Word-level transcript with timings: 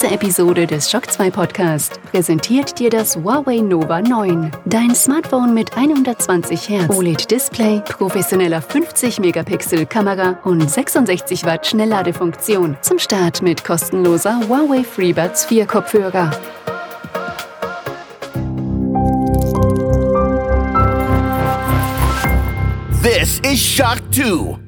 Diese 0.00 0.14
Episode 0.14 0.64
des 0.64 0.88
Shock 0.88 1.10
2 1.10 1.28
Podcast 1.32 2.00
präsentiert 2.04 2.78
dir 2.78 2.88
das 2.88 3.16
Huawei 3.16 3.56
Nova 3.58 4.00
9. 4.00 4.52
Dein 4.64 4.94
Smartphone 4.94 5.52
mit 5.52 5.76
120 5.76 6.68
Hertz 6.68 6.96
OLED-Display, 6.96 7.82
professioneller 7.84 8.60
50-Megapixel-Kamera 8.60 10.38
und 10.44 10.70
66 10.70 11.44
Watt 11.44 11.66
Schnellladefunktion. 11.66 12.76
Zum 12.80 13.00
Start 13.00 13.42
mit 13.42 13.64
kostenloser 13.64 14.38
Huawei 14.48 14.84
FreeBuds 14.84 15.46
4 15.46 15.66
Kopfhörer. 15.66 16.30
This 23.02 23.40
is 23.40 23.60
Shock 23.60 23.98
2. 24.12 24.67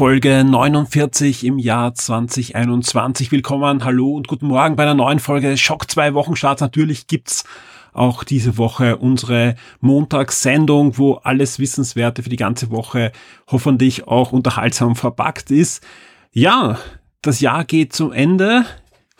Folge 0.00 0.44
49 0.44 1.44
im 1.44 1.58
Jahr 1.58 1.92
2021. 1.92 3.30
Willkommen, 3.32 3.84
hallo 3.84 4.14
und 4.16 4.28
guten 4.28 4.46
Morgen 4.46 4.74
bei 4.74 4.84
einer 4.84 4.94
neuen 4.94 5.18
Folge 5.18 5.58
Schock 5.58 5.90
2 5.90 6.14
Wochenstarts. 6.14 6.62
Natürlich 6.62 7.06
gibt's 7.06 7.44
auch 7.92 8.24
diese 8.24 8.56
Woche 8.56 8.96
unsere 8.96 9.56
Montagssendung, 9.80 10.96
wo 10.96 11.16
alles 11.16 11.58
Wissenswerte 11.58 12.22
für 12.22 12.30
die 12.30 12.36
ganze 12.36 12.70
Woche 12.70 13.12
hoffentlich 13.48 14.08
auch 14.08 14.32
unterhaltsam 14.32 14.96
verpackt 14.96 15.50
ist. 15.50 15.86
Ja, 16.32 16.78
das 17.20 17.40
Jahr 17.40 17.66
geht 17.66 17.92
zum 17.92 18.10
Ende. 18.10 18.64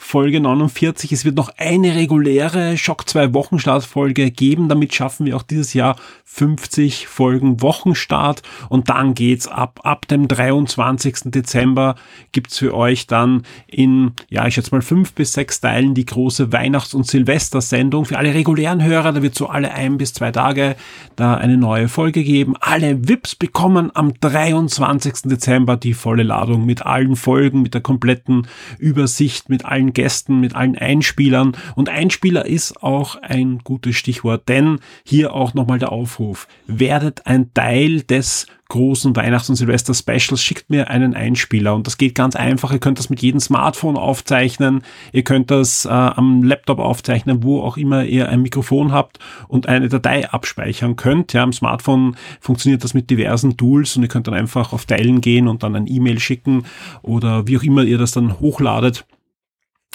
Folge 0.03 0.41
49. 0.41 1.13
Es 1.13 1.25
wird 1.27 1.37
noch 1.37 1.51
eine 1.59 1.95
reguläre 1.95 2.79
Schock 2.79 3.09
2 3.09 3.35
Wochenstartfolge 3.35 4.31
geben. 4.31 4.69
Damit 4.69 4.95
schaffen 4.95 5.27
wir 5.27 5.37
auch 5.37 5.43
dieses 5.43 5.75
Jahr 5.75 5.97
50 6.25 7.07
Folgen 7.07 7.61
Wochenstart 7.61 8.43
und 8.71 8.89
dann 8.89 9.15
geht's 9.15 9.47
ab. 9.47 9.81
Ab 9.85 10.09
dem 10.09 10.27
23. 10.27 11.17
Dezember 11.27 11.97
gibt's 12.33 12.59
für 12.59 12.75
euch 12.75 13.09
dann 13.09 13.43
in, 13.67 14.13
ja, 14.31 14.47
ich 14.47 14.55
schätze 14.55 14.75
mal 14.75 14.81
fünf 14.81 15.13
bis 15.13 15.35
sechs 15.35 15.61
Teilen 15.61 15.95
die 15.95 16.07
große 16.07 16.51
Weihnachts- 16.51 16.95
und 16.95 17.07
Silvestersendung. 17.07 18.07
Für 18.07 18.19
alle 18.19 18.33
regulären 18.33 18.83
Hörer, 18.83 19.13
da 19.13 19.23
wird 19.23 19.35
so 19.35 19.49
alle 19.49 19.73
ein 19.73 19.99
bis 19.99 20.15
zwei 20.15 20.33
Tage 20.33 20.77
da 21.15 21.35
eine 21.35 21.59
neue 21.59 21.89
Folge 21.89 22.25
geben. 22.25 22.55
Alle 22.59 23.07
VIPs 23.07 23.35
bekommen 23.37 23.91
am 23.95 24.15
23. 24.19 25.29
Dezember 25.29 25.77
die 25.77 25.95
volle 25.95 26.23
Ladung 26.23 26.65
mit 26.65 26.87
allen 26.87 27.17
Folgen, 27.17 27.63
mit 27.63 27.75
der 27.75 27.83
kompletten 27.83 28.47
Übersicht, 28.79 29.51
mit 29.51 29.67
allen 29.67 29.90
Gästen, 29.93 30.41
mit 30.41 30.55
allen 30.55 30.77
Einspielern. 30.77 31.57
Und 31.75 31.89
Einspieler 31.89 32.47
ist 32.47 32.83
auch 32.83 33.17
ein 33.17 33.59
gutes 33.65 33.97
Stichwort, 33.97 34.49
denn 34.49 34.81
hier 35.05 35.35
auch 35.35 35.55
nochmal 35.55 35.79
der 35.79 35.93
Aufruf 35.93 36.11
Aufruf. 36.11 36.49
Werdet 36.67 37.27
ein 37.27 37.53
Teil 37.55 38.03
des 38.03 38.47
großen 38.69 39.17
Weihnachts- 39.17 39.49
und 39.49 39.57
Silvester-Specials, 39.57 40.43
schickt 40.43 40.71
mir 40.71 40.89
einen 40.91 41.15
Einspieler 41.15 41.75
und 41.75 41.87
das 41.87 41.99
geht 41.99 42.15
ganz 42.15 42.37
einfach. 42.37 42.73
Ihr 42.73 42.79
könnt 42.79 42.99
das 42.99 43.11
mit 43.11 43.21
jedem 43.21 43.41
Smartphone 43.41 43.97
aufzeichnen, 43.97 44.83
ihr 45.13 45.25
könnt 45.25 45.51
das 45.51 45.87
äh, 45.87 45.89
am 45.89 46.43
Laptop 46.43 46.79
aufzeichnen, 46.79 47.43
wo 47.43 47.63
auch 47.63 47.77
immer 47.77 48.05
ihr 48.05 48.29
ein 48.29 48.43
Mikrofon 48.43 48.93
habt 48.93 49.19
und 49.49 49.69
eine 49.69 49.89
Datei 49.89 50.29
abspeichern 50.29 50.97
könnt. 50.97 51.33
Ja, 51.33 51.43
am 51.43 51.53
Smartphone 51.53 52.17
funktioniert 52.41 52.85
das 52.85 52.95
mit 52.95 53.11
diversen 53.11 53.57
Tools 53.57 53.97
und 53.97 54.03
ihr 54.03 54.09
könnt 54.09 54.27
dann 54.27 54.35
einfach 54.35 54.73
auf 54.73 54.85
Teilen 54.85 55.21
gehen 55.21 55.49
und 55.49 55.63
dann 55.63 55.75
ein 55.75 55.87
E-Mail 55.89 56.21
schicken 56.21 56.65
oder 57.03 57.47
wie 57.49 57.59
auch 57.59 57.63
immer 57.63 57.83
ihr 57.83 57.99
das 57.99 58.13
dann 58.13 58.39
hochladet. 58.41 59.05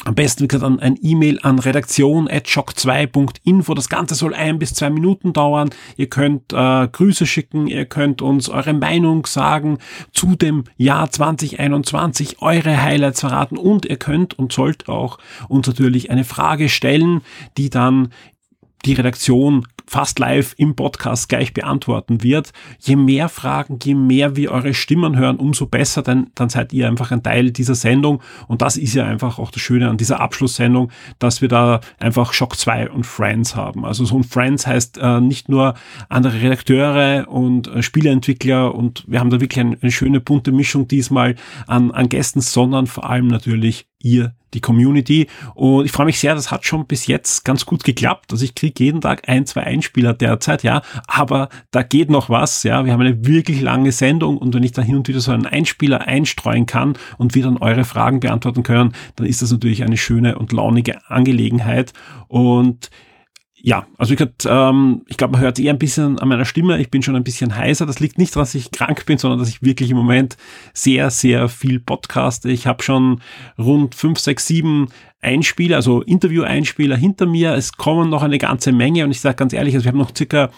Am 0.03 0.13
besten, 0.13 0.44
wie 0.44 0.50
gesagt, 0.50 0.81
ein 0.81 1.00
E-Mail 1.01 1.39
an 1.41 1.57
redaktion.shock2.info. 1.57 3.73
Das 3.73 3.88
Ganze 3.88 4.16
soll 4.16 4.35
ein 4.35 4.59
bis 4.59 4.73
zwei 4.73 4.89
Minuten 4.89 5.31
dauern. 5.31 5.69
Ihr 5.95 6.09
könnt 6.09 6.51
äh, 6.51 6.88
Grüße 6.88 7.25
schicken, 7.25 7.67
ihr 7.67 7.85
könnt 7.85 8.22
uns 8.22 8.50
eure 8.50 8.73
Meinung 8.73 9.25
sagen 9.25 9.78
zu 10.11 10.35
dem 10.35 10.66
Jahr 10.75 11.09
2021, 11.09 12.41
eure 12.41 12.84
Highlights 12.84 13.22
verraten 13.22 13.57
und 13.57 13.85
ihr 13.85 13.97
könnt 13.97 14.38
und 14.38 14.51
sollt 14.51 14.89
auch 14.89 15.17
uns 15.47 15.66
natürlich 15.66 16.11
eine 16.11 16.25
Frage 16.25 16.67
stellen, 16.67 17.22
die 17.57 17.69
dann 17.69 18.09
die 18.84 18.94
Redaktion 18.94 19.66
fast 19.88 20.19
live 20.19 20.53
im 20.57 20.75
Podcast 20.75 21.29
gleich 21.29 21.53
beantworten 21.53 22.23
wird. 22.23 22.51
Je 22.79 22.96
mehr 22.96 23.29
Fragen, 23.29 23.79
je 23.84 23.96
mehr 23.96 24.35
wir 24.35 24.51
eure 24.51 24.73
Stimmen 24.73 25.18
hören, 25.18 25.38
umso 25.38 25.66
besser, 25.68 26.01
denn 26.01 26.28
dann 26.35 26.50
seid 26.50 26.73
ihr 26.73 26.88
einfach 26.88 27.12
ein 27.12 27.23
Teil 27.23 27.51
dieser 27.51 27.75
Sendung. 27.75 28.22
Und 28.47 28.62
das 28.62 28.78
ist 28.78 28.94
ja 28.94 29.06
einfach 29.06 29.40
auch 29.40 29.51
das 29.51 29.62
Schöne 29.62 29.90
an 29.90 29.97
dieser 29.97 30.19
Abschlusssendung, 30.19 30.91
dass 31.19 31.41
wir 31.41 31.50
da 31.50 31.81
einfach 32.00 32.34
Shock 32.34 32.57
2 32.57 32.90
und 32.90 33.06
Friends 33.06 33.56
haben. 33.56 33.85
Also 33.85 34.06
so 34.06 34.18
ein 34.18 34.23
Friends 34.23 34.68
heißt 34.68 34.97
äh, 34.97 35.22
nicht 35.22 35.50
nur 35.50 35.75
andere 36.09 36.41
Redakteure 36.41 37.28
und 37.28 37.67
äh, 37.67 37.81
Spieleentwickler 37.81 38.73
und 38.73 39.03
wir 39.07 39.19
haben 39.19 39.29
da 39.29 39.40
wirklich 39.40 39.59
ein, 39.59 39.78
eine 39.81 39.91
schöne 39.91 40.19
bunte 40.19 40.52
Mischung 40.52 40.88
diesmal 40.88 41.35
an, 41.67 41.91
an 41.91 42.09
Gästen, 42.09 42.41
sondern 42.41 42.88
vor 42.88 43.09
allem 43.09 43.28
natürlich 43.28 43.88
ihr 44.05 44.33
die 44.53 44.61
Community. 44.61 45.27
Und 45.53 45.85
ich 45.85 45.91
freue 45.91 46.05
mich 46.05 46.19
sehr, 46.19 46.35
das 46.35 46.51
hat 46.51 46.63
schon 46.63 46.85
bis 46.85 47.07
jetzt 47.07 47.43
ganz 47.43 47.66
gut 47.66 47.83
geklappt. 47.83 48.31
Also 48.31 48.45
ich 48.45 48.55
kriege 48.55 48.83
jeden 48.83 49.01
Tag 49.01 49.27
ein, 49.27 49.45
zwei 49.45 49.63
Einspieler 49.63 50.13
derzeit, 50.13 50.63
ja, 50.63 50.81
aber 51.07 51.49
da 51.71 51.83
geht 51.83 52.09
noch 52.09 52.29
was, 52.29 52.63
ja. 52.63 52.85
Wir 52.85 52.93
haben 52.93 53.01
eine 53.01 53.25
wirklich 53.25 53.61
lange 53.61 53.91
Sendung 53.91 54.38
und 54.38 54.53
wenn 54.53 54.63
ich 54.63 54.71
da 54.71 54.81
hin 54.81 54.95
und 54.95 55.07
wieder 55.07 55.19
so 55.19 55.31
einen 55.31 55.45
Einspieler 55.45 56.07
einstreuen 56.07 56.66
kann 56.66 56.97
und 57.17 57.35
wir 57.35 57.43
dann 57.43 57.57
eure 57.57 57.83
Fragen 57.83 58.21
beantworten 58.21 58.63
können, 58.63 58.93
dann 59.17 59.27
ist 59.27 59.41
das 59.41 59.51
natürlich 59.51 59.83
eine 59.83 59.97
schöne 59.97 60.37
und 60.37 60.53
launige 60.53 61.09
Angelegenheit. 61.09 61.91
Und 62.27 62.89
ja, 63.66 63.88
also 63.98 64.14
ich, 64.14 64.24
ähm, 64.48 65.02
ich 65.08 65.18
glaube, 65.18 65.31
man 65.31 65.42
hört 65.42 65.58
eher 65.58 65.74
ein 65.74 65.80
bisschen 65.80 66.20
an 66.20 66.28
meiner 66.28 66.46
Stimme. 66.46 66.80
Ich 66.80 66.92
bin 66.92 67.02
schon 67.02 67.16
ein 67.16 67.24
bisschen 67.24 67.56
heißer. 67.56 67.88
Das 67.88 68.00
liegt 68.00 68.20
nicht 68.20 68.36
daran, 68.36 68.44
dass 68.44 68.53
ich 68.53 68.70
krank 68.70 69.08
bin, 69.08 69.18
sondern 69.18 69.40
dass 69.40 69.50
ich 69.50 69.64
wirklich 69.64 69.90
im 69.90 69.98
Moment 69.98 70.38
sehr, 70.76 71.09
sehr 71.09 71.50
viel 71.50 71.80
podcaste. 71.80 72.52
Ich 72.52 72.68
habe 72.68 72.84
schon 72.84 73.22
rund 73.58 73.96
fünf, 73.96 74.20
sechs, 74.20 74.46
sieben 74.46 74.90
Einspieler, 75.20 75.78
also 75.78 76.03
Interview-Einspieler 76.03 76.96
hinter 76.96 77.26
mir. 77.26 77.56
Es 77.56 77.72
kommen 77.72 78.12
noch 78.12 78.22
eine 78.22 78.38
ganze 78.38 78.72
Menge 78.72 79.03
und 79.03 79.09
ich 79.09 79.20
sage 79.20 79.36
ganz 79.36 79.52
ehrlich, 79.52 79.74
also 79.74 79.86
wir 79.86 79.94
haben 79.94 79.97
noch 79.97 80.16
circa 80.16 80.52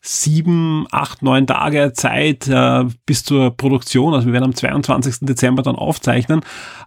sieben, 0.00 0.86
acht, 0.92 1.22
neun 1.22 1.46
Tage 1.46 1.92
Zeit 1.92 2.46
äh, 2.46 2.84
bis 3.04 3.24
zur 3.24 3.50
Produktion. 3.56 4.14
Also 4.14 4.26
wir 4.26 4.32
werden 4.32 4.44
am 4.44 4.54
22. 4.54 5.16
Dezember 5.22 5.62
dann 5.62 5.76
aufzeichnen. 5.76 6.40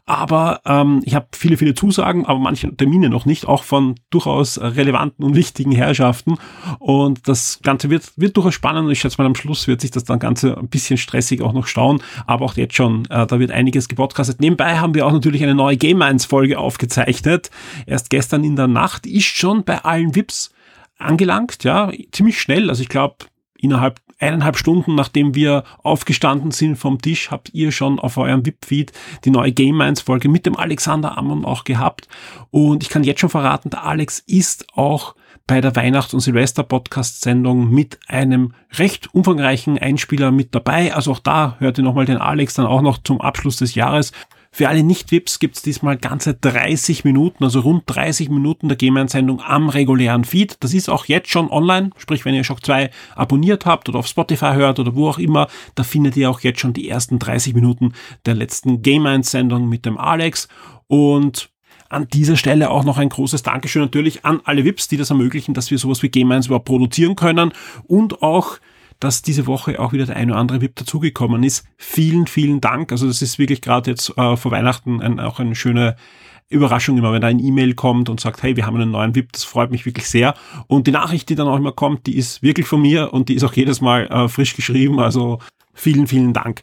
Aber 0.05 0.61
ähm, 0.65 1.01
ich 1.05 1.13
habe 1.13 1.27
viele, 1.33 1.57
viele 1.57 1.73
Zusagen, 1.73 2.25
aber 2.25 2.39
manche 2.39 2.75
Termine 2.75 3.09
noch 3.09 3.25
nicht, 3.25 3.47
auch 3.47 3.63
von 3.63 3.95
durchaus 4.09 4.59
relevanten 4.59 5.25
und 5.25 5.35
wichtigen 5.35 5.71
Herrschaften. 5.71 6.37
Und 6.79 7.27
das 7.27 7.59
Ganze 7.63 7.89
wird, 7.89 8.11
wird 8.15 8.37
durchaus 8.37 8.53
spannend. 8.53 8.89
Ich 8.91 9.01
schätze 9.01 9.21
mal, 9.21 9.27
am 9.27 9.35
Schluss 9.35 9.67
wird 9.67 9.81
sich 9.81 9.91
das 9.91 10.05
dann 10.05 10.19
Ganze 10.19 10.57
ein 10.57 10.69
bisschen 10.69 10.97
stressig 10.97 11.41
auch 11.41 11.53
noch 11.53 11.67
stauen. 11.67 12.01
Aber 12.27 12.45
auch 12.45 12.55
jetzt 12.55 12.75
schon, 12.75 13.05
äh, 13.09 13.27
da 13.27 13.39
wird 13.39 13.51
einiges 13.51 13.89
gepodcastet. 13.89 14.39
Nebenbei 14.39 14.79
haben 14.79 14.95
wir 14.95 15.05
auch 15.05 15.11
natürlich 15.11 15.43
eine 15.43 15.55
neue 15.55 15.77
Game 15.77 16.01
1 16.01 16.25
Folge 16.25 16.57
aufgezeichnet. 16.57 17.51
Erst 17.85 18.09
gestern 18.09 18.43
in 18.43 18.55
der 18.55 18.67
Nacht 18.67 19.05
ist 19.05 19.25
schon 19.25 19.63
bei 19.63 19.83
allen 19.83 20.15
VIPs 20.15 20.51
angelangt, 21.01 21.63
ja, 21.63 21.91
ziemlich 22.11 22.39
schnell. 22.39 22.69
Also 22.69 22.81
ich 22.81 22.89
glaube, 22.89 23.15
innerhalb 23.57 23.99
eineinhalb 24.21 24.57
Stunden, 24.57 24.95
nachdem 24.95 25.35
wir 25.35 25.63
aufgestanden 25.83 26.51
sind 26.51 26.75
vom 26.75 27.01
Tisch, 27.01 27.31
habt 27.31 27.53
ihr 27.53 27.71
schon 27.71 27.99
auf 27.99 28.17
eurem 28.17 28.45
VIP-Feed 28.45 28.91
die 29.25 29.31
neue 29.31 29.51
Game 29.51 29.77
Minds 29.77 30.01
Folge 30.01 30.29
mit 30.29 30.45
dem 30.45 30.55
Alexander 30.55 31.17
Ammon 31.17 31.43
auch 31.43 31.63
gehabt. 31.63 32.07
Und 32.51 32.83
ich 32.83 32.89
kann 32.89 33.03
jetzt 33.03 33.19
schon 33.19 33.29
verraten, 33.29 33.71
der 33.71 33.83
Alex 33.83 34.19
ist 34.19 34.67
auch 34.75 35.15
bei 35.47 35.59
der 35.59 35.75
Weihnachts- 35.75 36.13
und 36.13 36.19
Silvester-Podcast-Sendung 36.19 37.69
mit 37.71 37.99
einem 38.07 38.53
recht 38.73 39.13
umfangreichen 39.13 39.77
Einspieler 39.77 40.31
mit 40.31 40.53
dabei. 40.53 40.93
Also 40.93 41.11
auch 41.11 41.19
da 41.19 41.55
hört 41.59 41.77
ihr 41.77 41.83
nochmal 41.83 42.05
den 42.05 42.17
Alex 42.17 42.53
dann 42.53 42.67
auch 42.67 42.81
noch 42.81 42.99
zum 42.99 43.19
Abschluss 43.19 43.57
des 43.57 43.75
Jahres. 43.75 44.11
Für 44.53 44.67
alle 44.67 44.83
Nicht-Vips 44.83 45.39
gibt's 45.39 45.61
diesmal 45.61 45.95
ganze 45.95 46.33
30 46.33 47.05
Minuten, 47.05 47.45
also 47.45 47.61
rund 47.61 47.83
30 47.85 48.29
Minuten 48.29 48.67
der 48.67 48.75
Game-Sendung 48.75 49.39
am 49.39 49.69
regulären 49.69 50.25
Feed. 50.25 50.57
Das 50.59 50.73
ist 50.73 50.89
auch 50.89 51.05
jetzt 51.05 51.29
schon 51.29 51.49
online, 51.49 51.91
sprich 51.95 52.25
wenn 52.25 52.35
ihr 52.35 52.43
Shock 52.43 52.65
2 52.65 52.89
abonniert 53.15 53.65
habt 53.65 53.87
oder 53.87 53.99
auf 53.99 54.07
Spotify 54.07 54.53
hört 54.55 54.77
oder 54.79 54.93
wo 54.93 55.07
auch 55.07 55.19
immer, 55.19 55.47
da 55.75 55.83
findet 55.83 56.17
ihr 56.17 56.29
auch 56.29 56.41
jetzt 56.41 56.59
schon 56.59 56.73
die 56.73 56.89
ersten 56.89 57.17
30 57.17 57.53
Minuten 57.53 57.93
der 58.25 58.35
letzten 58.35 58.81
Game-Sendung 58.81 59.69
mit 59.69 59.85
dem 59.85 59.97
Alex. 59.97 60.49
Und 60.87 61.49
an 61.87 62.09
dieser 62.09 62.35
Stelle 62.35 62.71
auch 62.71 62.83
noch 62.83 62.97
ein 62.97 63.07
großes 63.07 63.43
Dankeschön 63.43 63.83
natürlich 63.83 64.25
an 64.25 64.41
alle 64.43 64.65
VIPs, 64.65 64.89
die 64.89 64.97
das 64.97 65.11
ermöglichen, 65.11 65.53
dass 65.53 65.71
wir 65.71 65.77
sowas 65.77 66.03
wie 66.03 66.09
Game 66.09 66.29
1 66.29 66.47
überhaupt 66.47 66.65
produzieren 66.65 67.15
können 67.15 67.53
und 67.87 68.21
auch 68.21 68.57
dass 69.01 69.21
diese 69.21 69.47
Woche 69.47 69.79
auch 69.79 69.91
wieder 69.91 70.05
der 70.05 70.15
eine 70.15 70.31
oder 70.31 70.39
andere 70.39 70.61
VIP 70.61 70.77
dazugekommen 70.77 71.43
ist. 71.43 71.65
Vielen, 71.77 72.27
vielen 72.27 72.61
Dank. 72.61 72.91
Also 72.91 73.07
das 73.07 73.21
ist 73.21 73.39
wirklich 73.39 73.61
gerade 73.61 73.89
jetzt 73.91 74.17
äh, 74.17 74.37
vor 74.37 74.51
Weihnachten 74.51 75.01
ein, 75.01 75.19
auch 75.19 75.39
eine 75.39 75.55
schöne 75.55 75.97
Überraschung 76.49 76.97
immer, 76.97 77.11
wenn 77.11 77.21
da 77.21 77.27
ein 77.27 77.39
E-Mail 77.39 77.73
kommt 77.73 78.09
und 78.09 78.19
sagt, 78.19 78.43
hey, 78.43 78.55
wir 78.55 78.65
haben 78.65 78.75
einen 78.75 78.91
neuen 78.91 79.15
VIP, 79.15 79.31
das 79.31 79.43
freut 79.43 79.71
mich 79.71 79.85
wirklich 79.85 80.07
sehr. 80.07 80.35
Und 80.67 80.85
die 80.85 80.91
Nachricht, 80.91 81.29
die 81.29 81.35
dann 81.35 81.47
auch 81.47 81.57
immer 81.57 81.71
kommt, 81.71 82.05
die 82.05 82.15
ist 82.15 82.43
wirklich 82.43 82.67
von 82.67 82.81
mir 82.81 83.13
und 83.13 83.29
die 83.29 83.35
ist 83.35 83.43
auch 83.43 83.53
jedes 83.53 83.81
Mal 83.81 84.07
äh, 84.07 84.27
frisch 84.27 84.55
geschrieben. 84.55 84.99
Also 84.99 85.39
vielen, 85.73 86.07
vielen 86.07 86.33
Dank. 86.33 86.61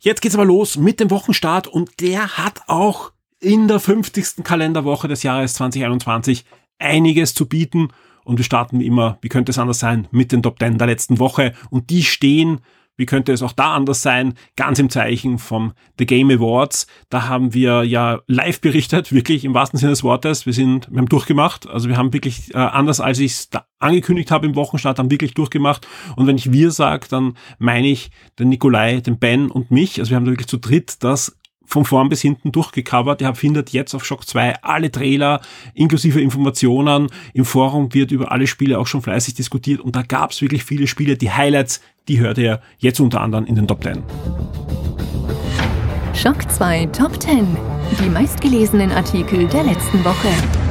Jetzt 0.00 0.22
geht's 0.22 0.36
aber 0.36 0.44
los 0.44 0.76
mit 0.76 1.00
dem 1.00 1.10
Wochenstart 1.10 1.66
und 1.66 2.00
der 2.00 2.38
hat 2.38 2.62
auch 2.68 3.12
in 3.40 3.68
der 3.68 3.80
50. 3.80 4.44
Kalenderwoche 4.44 5.08
des 5.08 5.22
Jahres 5.22 5.54
2021 5.54 6.44
einiges 6.78 7.34
zu 7.34 7.46
bieten. 7.46 7.88
Und 8.28 8.36
wir 8.36 8.44
starten 8.44 8.82
immer, 8.82 9.16
wie 9.22 9.30
könnte 9.30 9.52
es 9.52 9.58
anders 9.58 9.78
sein, 9.78 10.06
mit 10.10 10.32
den 10.32 10.42
Top 10.42 10.58
10 10.58 10.76
der 10.76 10.86
letzten 10.86 11.18
Woche. 11.18 11.54
Und 11.70 11.88
die 11.88 12.02
stehen 12.02 12.60
wie 12.98 13.06
könnte 13.06 13.32
es 13.32 13.42
auch 13.42 13.52
da 13.52 13.74
anders 13.74 14.02
sein? 14.02 14.34
Ganz 14.56 14.80
im 14.80 14.90
Zeichen 14.90 15.38
vom 15.38 15.72
The 15.98 16.04
Game 16.04 16.30
Awards. 16.30 16.88
Da 17.08 17.28
haben 17.28 17.54
wir 17.54 17.84
ja 17.84 18.20
live 18.26 18.60
berichtet, 18.60 19.12
wirklich 19.12 19.44
im 19.44 19.54
wahrsten 19.54 19.78
Sinne 19.78 19.90
des 19.90 20.02
Wortes. 20.02 20.44
Wir 20.44 20.52
sind, 20.52 20.90
wir 20.90 20.98
haben 20.98 21.08
durchgemacht. 21.08 21.68
Also 21.68 21.88
wir 21.88 21.96
haben 21.96 22.12
wirklich 22.12 22.52
äh, 22.54 22.58
anders, 22.58 23.00
als 23.00 23.20
ich 23.20 23.32
es 23.32 23.50
angekündigt 23.78 24.32
habe 24.32 24.46
im 24.46 24.56
Wochenstart, 24.56 24.98
haben 24.98 25.12
wirklich 25.12 25.32
durchgemacht. 25.34 25.86
Und 26.16 26.26
wenn 26.26 26.36
ich 26.36 26.50
wir 26.50 26.72
sage, 26.72 27.06
dann 27.08 27.34
meine 27.58 27.86
ich 27.86 28.10
den 28.40 28.48
Nikolai, 28.48 29.00
den 29.00 29.20
Ben 29.20 29.48
und 29.48 29.70
mich. 29.70 30.00
Also 30.00 30.10
wir 30.10 30.16
haben 30.16 30.24
da 30.24 30.32
wirklich 30.32 30.48
zu 30.48 30.58
dritt 30.58 31.04
das 31.04 31.37
von 31.68 31.84
vorn 31.84 32.08
bis 32.08 32.22
hinten 32.22 32.50
durchgecovert. 32.50 33.20
Ihr 33.20 33.34
findet 33.34 33.70
jetzt 33.70 33.94
auf 33.94 34.04
Shock 34.04 34.26
2 34.26 34.62
alle 34.62 34.90
Trailer 34.90 35.40
inklusive 35.74 36.20
Informationen. 36.20 37.08
Im 37.34 37.44
Forum 37.44 37.92
wird 37.94 38.10
über 38.10 38.32
alle 38.32 38.46
Spiele 38.46 38.78
auch 38.78 38.86
schon 38.86 39.02
fleißig 39.02 39.34
diskutiert 39.34 39.80
und 39.80 39.94
da 39.94 40.02
gab 40.02 40.32
es 40.32 40.40
wirklich 40.40 40.64
viele 40.64 40.86
Spiele. 40.86 41.16
Die 41.16 41.30
Highlights, 41.30 41.80
die 42.08 42.18
hört 42.18 42.38
ihr 42.38 42.60
jetzt 42.78 42.98
unter 43.00 43.20
anderem 43.20 43.44
in 43.44 43.54
den 43.54 43.68
Top 43.68 43.84
10. 43.84 44.02
Shock 46.14 46.50
2 46.50 46.86
Top 46.86 47.22
10. 47.22 47.46
Die 48.02 48.08
meistgelesenen 48.08 48.90
Artikel 48.90 49.46
der 49.46 49.64
letzten 49.64 50.02
Woche. 50.04 50.67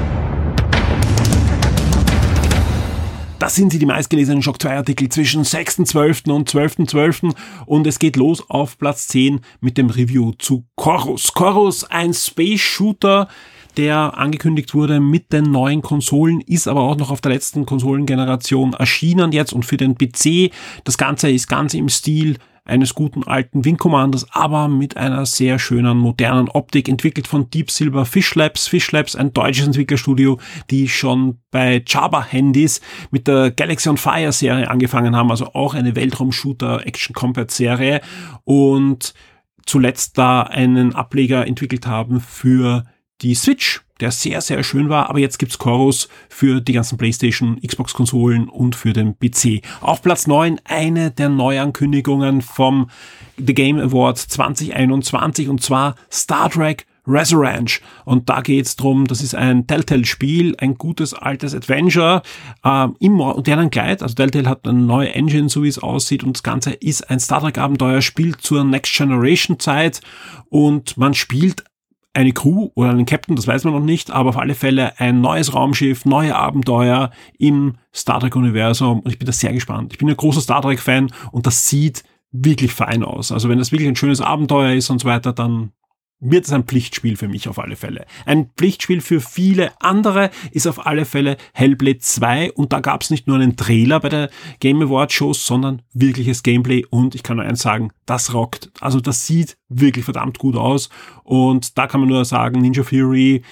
Das 3.39 3.53
sind 3.53 3.71
sie, 3.71 3.77
die 3.77 3.85
meistgelesenen 3.85 4.41
Shock 4.41 4.59
2 4.59 4.77
Artikel 4.77 5.09
zwischen 5.09 5.43
6.12. 5.43 6.31
und 6.31 6.49
12.12. 6.49 6.89
.12. 6.89 7.35
und 7.67 7.85
es 7.85 7.99
geht 7.99 8.15
los 8.15 8.43
auf 8.49 8.79
Platz 8.79 9.07
10 9.09 9.41
mit 9.61 9.77
dem 9.77 9.91
Review 9.91 10.31
zu 10.39 10.65
Chorus. 10.75 11.33
Chorus, 11.33 11.83
ein 11.83 12.15
Space 12.15 12.61
Shooter, 12.61 13.27
der 13.77 14.17
angekündigt 14.17 14.73
wurde 14.73 14.99
mit 14.99 15.31
den 15.31 15.51
neuen 15.51 15.83
Konsolen, 15.83 16.41
ist 16.41 16.67
aber 16.67 16.81
auch 16.81 16.97
noch 16.97 17.11
auf 17.11 17.21
der 17.21 17.31
letzten 17.31 17.67
Konsolengeneration 17.67 18.73
erschienen 18.73 19.31
jetzt 19.31 19.53
und 19.53 19.67
für 19.67 19.77
den 19.77 19.95
PC. 19.95 20.51
Das 20.83 20.97
Ganze 20.97 21.29
ist 21.29 21.47
ganz 21.47 21.75
im 21.75 21.89
Stil 21.89 22.37
eines 22.67 22.93
guten 22.93 23.23
alten 23.23 23.65
Wing 23.65 23.77
Commanders, 23.77 24.27
aber 24.31 24.67
mit 24.67 24.97
einer 24.97 25.25
sehr 25.25 25.57
schönen 25.59 25.97
modernen 25.97 26.49
Optik, 26.49 26.89
entwickelt 26.89 27.27
von 27.27 27.49
Deep 27.49 27.71
Silver 27.71 28.05
Fish 28.05 28.35
Labs. 28.35 28.67
Fish 28.67 28.91
Labs, 28.91 29.15
ein 29.15 29.33
deutsches 29.33 29.67
Entwicklerstudio, 29.67 30.39
die 30.69 30.89
schon 30.89 31.39
bei 31.51 31.83
Java 31.85 32.23
Handys 32.23 32.81
mit 33.11 33.27
der 33.27 33.51
Galaxy 33.51 33.89
on 33.89 33.97
Fire 33.97 34.31
Serie 34.31 34.69
angefangen 34.69 35.15
haben, 35.15 35.31
also 35.31 35.53
auch 35.53 35.73
eine 35.73 35.95
Weltraum-Shooter 35.95 36.85
Action 36.85 37.13
Combat 37.13 37.49
Serie 37.49 38.01
und 38.43 39.13
zuletzt 39.65 40.17
da 40.17 40.43
einen 40.43 40.95
Ableger 40.95 41.47
entwickelt 41.47 41.87
haben 41.87 42.21
für 42.21 42.85
die 43.21 43.35
Switch 43.35 43.81
der 43.99 44.11
sehr, 44.11 44.41
sehr 44.41 44.63
schön 44.63 44.89
war, 44.89 45.09
aber 45.09 45.19
jetzt 45.19 45.39
gibt's 45.39 45.57
Chorus 45.57 46.07
für 46.29 46.61
die 46.61 46.73
ganzen 46.73 46.97
PlayStation, 46.97 47.59
Xbox-Konsolen 47.65 48.49
und 48.49 48.75
für 48.75 48.93
den 48.93 49.17
PC. 49.17 49.61
Auf 49.81 50.01
Platz 50.01 50.27
9 50.27 50.59
eine 50.65 51.11
der 51.11 51.29
Neuankündigungen 51.29 52.41
vom 52.41 52.89
The 53.37 53.53
Game 53.53 53.79
Awards 53.79 54.27
2021 54.27 55.49
und 55.49 55.63
zwar 55.63 55.95
Star 56.11 56.49
Trek 56.49 56.85
Resurrange. 57.07 57.79
Und 58.05 58.29
da 58.29 58.41
geht's 58.41 58.75
drum, 58.75 59.05
das 59.05 59.21
ist 59.21 59.33
ein 59.33 59.65
Telltale-Spiel, 59.65 60.55
ein 60.57 60.75
gutes 60.75 61.13
altes 61.13 61.55
Adventure 61.55 62.21
äh, 62.63 62.87
im 62.99 63.13
modernen 63.13 63.69
Kleid. 63.69 64.03
Also 64.03 64.15
Telltale 64.15 64.49
hat 64.49 64.67
eine 64.67 64.79
neue 64.79 65.13
Engine, 65.13 65.49
so 65.49 65.63
wie 65.63 65.69
es 65.69 65.79
aussieht. 65.79 66.23
Und 66.23 66.37
das 66.37 66.43
Ganze 66.43 66.71
ist 66.71 67.09
ein 67.09 67.19
Star 67.19 67.41
Trek-Abenteuer, 67.41 68.01
spielt 68.01 68.41
zur 68.41 68.63
Next 68.63 68.93
Generation-Zeit. 68.95 70.01
Und 70.49 70.97
man 70.97 71.13
spielt 71.13 71.63
eine 72.17 72.33
Crew 72.33 72.71
oder 72.73 72.89
einen 72.89 73.05
Captain, 73.05 73.35
das 73.35 73.45
weiß 73.45 73.63
man 73.63 73.75
noch 73.75 73.79
nicht, 73.79 74.09
aber 74.09 74.29
auf 74.29 74.37
alle 74.37 74.55
Fälle 74.55 74.99
ein 74.99 75.21
neues 75.21 75.53
Raumschiff, 75.53 76.03
neue 76.03 76.35
Abenteuer 76.35 77.11
im 77.37 77.75
Star 77.93 78.19
Trek-Universum 78.19 79.01
und 79.01 79.11
ich 79.11 79.19
bin 79.19 79.27
da 79.27 79.31
sehr 79.31 79.53
gespannt. 79.53 79.93
Ich 79.93 79.99
bin 79.99 80.09
ein 80.09 80.17
großer 80.17 80.41
Star 80.41 80.63
Trek-Fan 80.63 81.11
und 81.31 81.45
das 81.45 81.69
sieht 81.69 82.03
wirklich 82.31 82.73
fein 82.73 83.03
aus. 83.03 83.31
Also 83.31 83.49
wenn 83.49 83.59
das 83.59 83.71
wirklich 83.71 83.87
ein 83.87 83.95
schönes 83.95 84.19
Abenteuer 84.19 84.73
ist 84.73 84.89
und 84.89 84.99
so 84.99 85.07
weiter, 85.07 85.31
dann 85.31 85.73
wird 86.19 86.45
es 86.45 86.53
ein 86.53 86.63
Pflichtspiel 86.63 87.15
für 87.15 87.27
mich 87.27 87.47
auf 87.47 87.59
alle 87.59 87.75
Fälle. 87.75 88.05
Ein 88.25 88.49
Pflichtspiel 88.57 89.01
für 89.01 89.21
viele 89.21 89.71
andere 89.81 90.31
ist 90.51 90.67
auf 90.67 90.85
alle 90.85 91.05
Fälle 91.05 91.37
Hellblade 91.53 91.99
2 91.99 92.53
und 92.53 92.73
da 92.73 92.79
gab 92.79 93.03
es 93.03 93.09
nicht 93.09 93.27
nur 93.27 93.37
einen 93.37 93.55
Trailer 93.55 93.99
bei 93.99 94.09
der 94.09 94.29
Game 94.59 94.81
Awards 94.81 95.13
Shows, 95.13 95.45
sondern 95.45 95.83
wirkliches 95.93 96.43
Gameplay 96.43 96.85
und 96.89 97.13
ich 97.13 97.23
kann 97.23 97.37
nur 97.37 97.45
eins 97.45 97.61
sagen, 97.61 97.91
das 98.05 98.33
rockt. 98.33 98.71
Also 98.81 98.99
das 98.99 99.27
sieht 99.27 99.57
wirklich 99.69 100.05
verdammt 100.05 100.39
gut 100.39 100.55
aus 100.55 100.89
und 101.23 101.77
da 101.77 101.87
kann 101.87 101.99
man 101.99 102.09
nur 102.09 102.25
sagen, 102.25 102.61
Ninja 102.61 102.83
Fury, 102.83 103.43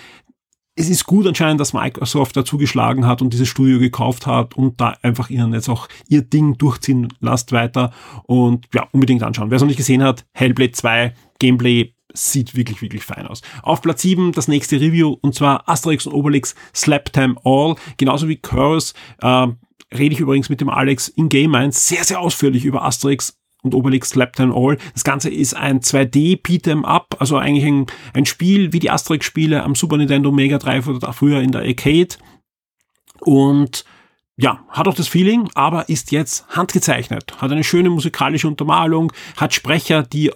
es 0.77 0.89
ist 0.89 1.05
gut 1.05 1.25
anscheinend, 1.25 1.61
dass 1.61 1.73
Microsoft 1.73 2.35
dazu 2.35 2.57
geschlagen 2.57 3.05
hat 3.05 3.21
und 3.21 3.31
dieses 3.31 3.47
Studio 3.47 3.79
gekauft 3.79 4.27
hat 4.27 4.57
und 4.57 4.81
da 4.81 4.97
einfach 5.01 5.29
ihnen 5.29 5.53
jetzt 5.53 5.69
auch 5.69 5.87
ihr 6.09 6.21
Ding 6.21 6.57
durchziehen 6.57 7.07
lasst 7.21 7.53
weiter 7.53 7.91
und 8.23 8.65
ja, 8.73 8.85
unbedingt 8.91 9.23
anschauen. 9.23 9.51
Wer 9.51 9.55
es 9.55 9.61
noch 9.61 9.67
nicht 9.67 9.77
gesehen 9.77 10.03
hat, 10.03 10.25
Hellblade 10.33 10.73
2, 10.73 11.13
Gameplay 11.39 11.94
sieht 12.15 12.55
wirklich, 12.55 12.81
wirklich 12.81 13.03
fein 13.03 13.27
aus. 13.27 13.41
Auf 13.61 13.81
Platz 13.81 14.01
7 14.01 14.31
das 14.31 14.47
nächste 14.47 14.79
Review 14.79 15.17
und 15.21 15.35
zwar 15.35 15.67
Asterix 15.69 16.07
und 16.07 16.13
Obelix 16.13 16.55
Slap 16.73 17.13
Time 17.13 17.35
All, 17.43 17.75
genauso 17.97 18.27
wie 18.27 18.37
Curse. 18.37 18.93
Äh, 19.21 19.47
rede 19.93 20.13
ich 20.13 20.19
übrigens 20.19 20.49
mit 20.49 20.61
dem 20.61 20.69
Alex 20.69 21.07
in 21.07 21.29
Game 21.29 21.55
1 21.55 21.87
sehr, 21.87 22.03
sehr 22.03 22.19
ausführlich 22.19 22.65
über 22.65 22.83
Asterix 22.83 23.37
und 23.65 23.75
Obelix 23.75 24.09
Slap 24.09 24.33
Time 24.33 24.53
All. 24.55 24.77
Das 24.93 25.03
Ganze 25.03 25.29
ist 25.29 25.55
ein 25.55 25.81
2D 25.81 26.41
Beat'em 26.41 26.83
Up, 26.85 27.17
also 27.19 27.37
eigentlich 27.37 27.65
ein, 27.65 27.85
ein 28.13 28.25
Spiel 28.25 28.71
wie 28.71 28.79
die 28.79 28.91
Asterix-Spiele 28.91 29.63
am 29.63 29.75
Super 29.75 29.97
Nintendo 29.97 30.31
Mega 30.31 30.57
Drive 30.57 30.87
oder 30.87 31.11
früher 31.11 31.41
in 31.41 31.51
der 31.51 31.61
Arcade. 31.61 32.15
Und 33.19 33.83
ja, 34.37 34.65
hat 34.69 34.87
auch 34.87 34.93
das 34.93 35.07
Feeling, 35.07 35.49
aber 35.55 35.89
ist 35.89 36.11
jetzt 36.11 36.45
handgezeichnet, 36.49 37.41
hat 37.41 37.51
eine 37.51 37.63
schöne 37.63 37.89
musikalische 37.89 38.47
Untermalung, 38.47 39.11
hat 39.37 39.53
Sprecher, 39.53 40.03
die 40.03 40.31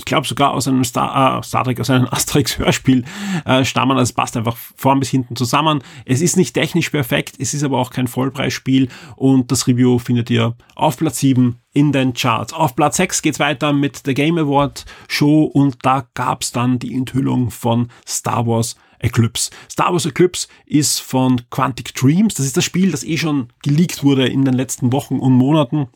ich 0.00 0.06
glaube 0.06 0.26
sogar 0.26 0.52
aus 0.52 0.66
einem 0.66 0.82
Star, 0.82 1.38
äh, 1.38 1.42
Star 1.42 1.62
Trek, 1.62 1.78
aus 1.78 1.90
einem 1.90 2.06
Asterix-Hörspiel 2.10 3.04
äh, 3.44 3.66
stammen. 3.66 3.98
Also 3.98 4.04
es 4.04 4.12
passt 4.14 4.34
einfach 4.34 4.56
vorn 4.56 4.98
bis 4.98 5.10
hinten 5.10 5.36
zusammen. 5.36 5.82
Es 6.06 6.22
ist 6.22 6.38
nicht 6.38 6.54
technisch 6.54 6.88
perfekt, 6.88 7.34
es 7.38 7.52
ist 7.52 7.62
aber 7.62 7.76
auch 7.76 7.90
kein 7.90 8.08
Vollpreisspiel 8.08 8.88
und 9.16 9.52
das 9.52 9.66
Review 9.66 9.98
findet 9.98 10.30
ihr 10.30 10.54
auf 10.74 10.96
Platz 10.96 11.18
7 11.18 11.60
in 11.74 11.92
den 11.92 12.14
Charts. 12.14 12.54
Auf 12.54 12.74
Platz 12.74 12.96
6 12.96 13.20
geht's 13.20 13.38
weiter 13.38 13.74
mit 13.74 14.06
der 14.06 14.14
Game 14.14 14.38
Award 14.38 14.86
Show 15.06 15.44
und 15.44 15.76
da 15.82 16.08
gab's 16.14 16.50
dann 16.50 16.78
die 16.78 16.94
Enthüllung 16.94 17.50
von 17.50 17.88
Star 18.08 18.46
Wars 18.46 18.76
Eclipse. 19.00 19.50
Star 19.70 19.92
Wars 19.92 20.06
Eclipse 20.06 20.48
ist 20.64 21.00
von 21.00 21.42
Quantic 21.50 21.94
Dreams. 21.94 22.34
Das 22.34 22.46
ist 22.46 22.56
das 22.56 22.64
Spiel, 22.64 22.90
das 22.90 23.04
eh 23.04 23.18
schon 23.18 23.48
geleakt 23.62 24.02
wurde 24.02 24.26
in 24.26 24.46
den 24.46 24.54
letzten 24.54 24.92
Wochen 24.92 25.18
und 25.18 25.34
Monaten 25.34 25.88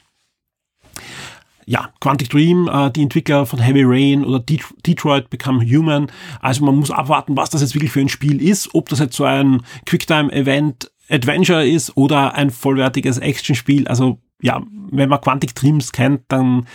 ja, 1.67 1.91
Quantic 2.01 2.31
Dream, 2.31 2.69
äh, 2.69 2.91
die 2.91 3.03
Entwickler 3.03 3.47
von 3.47 3.59
Heavy 3.59 3.83
Rain 3.85 4.25
oder 4.25 4.41
Det 4.41 4.63
Detroit 4.87 5.31
Become 5.31 5.65
Human. 5.65 6.11
Also 6.41 6.65
man 6.65 6.77
muss 6.77 6.91
abwarten, 6.91 7.37
was 7.37 7.51
das 7.51 7.61
jetzt 7.61 7.75
wirklich 7.75 7.93
für 7.93 8.01
ein 8.01 8.09
Spiel 8.09 8.43
ist, 8.43 8.75
ob 8.75 8.89
das 8.89 8.99
jetzt 8.99 9.17
so 9.17 9.25
ein 9.25 9.63
Quicktime-Event 9.87 10.91
Adventure 11.11 11.67
ist 11.67 11.97
oder 11.97 12.35
ein 12.35 12.51
vollwertiges 12.51 13.19
Action-Spiel. 13.19 13.87
Also 13.89 14.19
ja, 14.41 14.63
wenn 14.91 15.09
man 15.09 15.21
Quantic 15.21 15.55
Dreams 15.55 15.93
kennt, 15.93 16.23
dann 16.29 16.67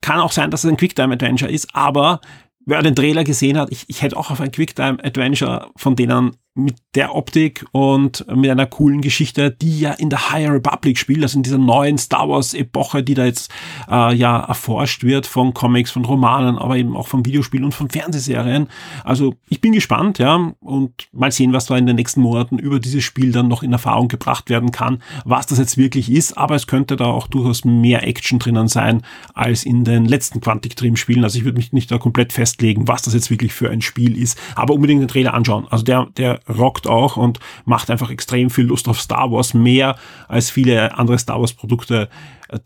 kann 0.00 0.20
auch 0.20 0.32
sein, 0.32 0.50
dass 0.50 0.64
es 0.64 0.70
ein 0.70 0.76
Quicktime-Adventure 0.76 1.50
ist, 1.50 1.74
aber 1.74 2.20
wer 2.66 2.82
den 2.82 2.94
Trailer 2.94 3.24
gesehen 3.24 3.58
hat, 3.58 3.70
ich, 3.70 3.84
ich 3.88 4.02
hätte 4.02 4.16
auch 4.16 4.30
auf 4.30 4.40
ein 4.40 4.52
Quicktime-Adventure 4.52 5.70
von 5.76 5.96
denen 5.96 6.36
mit 6.54 6.76
der 6.94 7.16
Optik 7.16 7.64
und 7.72 8.24
mit 8.34 8.48
einer 8.48 8.66
coolen 8.66 9.00
Geschichte, 9.00 9.50
die 9.50 9.80
ja 9.80 9.90
in 9.92 10.08
der 10.08 10.30
High 10.30 10.50
Republic 10.50 10.98
spielt, 10.98 11.22
also 11.22 11.36
in 11.36 11.42
dieser 11.42 11.58
neuen 11.58 11.98
Star 11.98 12.28
Wars 12.28 12.54
Epoche, 12.54 13.02
die 13.02 13.14
da 13.14 13.24
jetzt 13.24 13.50
äh, 13.90 14.14
ja 14.14 14.38
erforscht 14.38 15.02
wird 15.02 15.26
von 15.26 15.52
Comics, 15.52 15.90
von 15.90 16.04
Romanen, 16.04 16.56
aber 16.56 16.76
eben 16.76 16.96
auch 16.96 17.08
von 17.08 17.26
Videospielen 17.26 17.64
und 17.64 17.74
von 17.74 17.90
Fernsehserien. 17.90 18.68
Also 19.02 19.34
ich 19.48 19.60
bin 19.60 19.72
gespannt, 19.72 20.18
ja, 20.20 20.52
und 20.60 21.08
mal 21.12 21.32
sehen, 21.32 21.52
was 21.52 21.66
da 21.66 21.76
in 21.76 21.86
den 21.86 21.96
nächsten 21.96 22.20
Monaten 22.20 22.60
über 22.60 22.78
dieses 22.78 23.02
Spiel 23.02 23.32
dann 23.32 23.48
noch 23.48 23.64
in 23.64 23.72
Erfahrung 23.72 24.06
gebracht 24.06 24.48
werden 24.48 24.70
kann, 24.70 25.02
was 25.24 25.46
das 25.46 25.58
jetzt 25.58 25.76
wirklich 25.76 26.10
ist, 26.10 26.38
aber 26.38 26.54
es 26.54 26.68
könnte 26.68 26.94
da 26.94 27.06
auch 27.06 27.26
durchaus 27.26 27.64
mehr 27.64 28.06
Action 28.06 28.38
drinnen 28.38 28.68
sein 28.68 29.02
als 29.34 29.64
in 29.64 29.82
den 29.82 30.04
letzten 30.04 30.40
Quantic 30.40 30.76
Dream 30.76 30.94
Spielen. 30.94 31.24
Also 31.24 31.38
ich 31.38 31.44
würde 31.44 31.58
mich 31.58 31.72
nicht 31.72 31.90
da 31.90 31.98
komplett 31.98 32.32
festlegen, 32.32 32.86
was 32.86 33.02
das 33.02 33.14
jetzt 33.14 33.30
wirklich 33.30 33.52
für 33.52 33.70
ein 33.70 33.80
Spiel 33.80 34.16
ist, 34.16 34.38
aber 34.54 34.74
unbedingt 34.74 35.00
den 35.00 35.08
Trailer 35.08 35.34
anschauen. 35.34 35.66
Also 35.68 35.82
der, 35.82 36.06
der 36.16 36.43
rockt 36.48 36.86
auch 36.86 37.16
und 37.16 37.38
macht 37.64 37.90
einfach 37.90 38.10
extrem 38.10 38.50
viel 38.50 38.66
Lust 38.66 38.88
auf 38.88 39.00
Star 39.00 39.30
Wars, 39.30 39.54
mehr 39.54 39.96
als 40.28 40.50
viele 40.50 40.96
andere 40.96 41.18
Star 41.18 41.40
Wars 41.40 41.52
Produkte, 41.52 42.08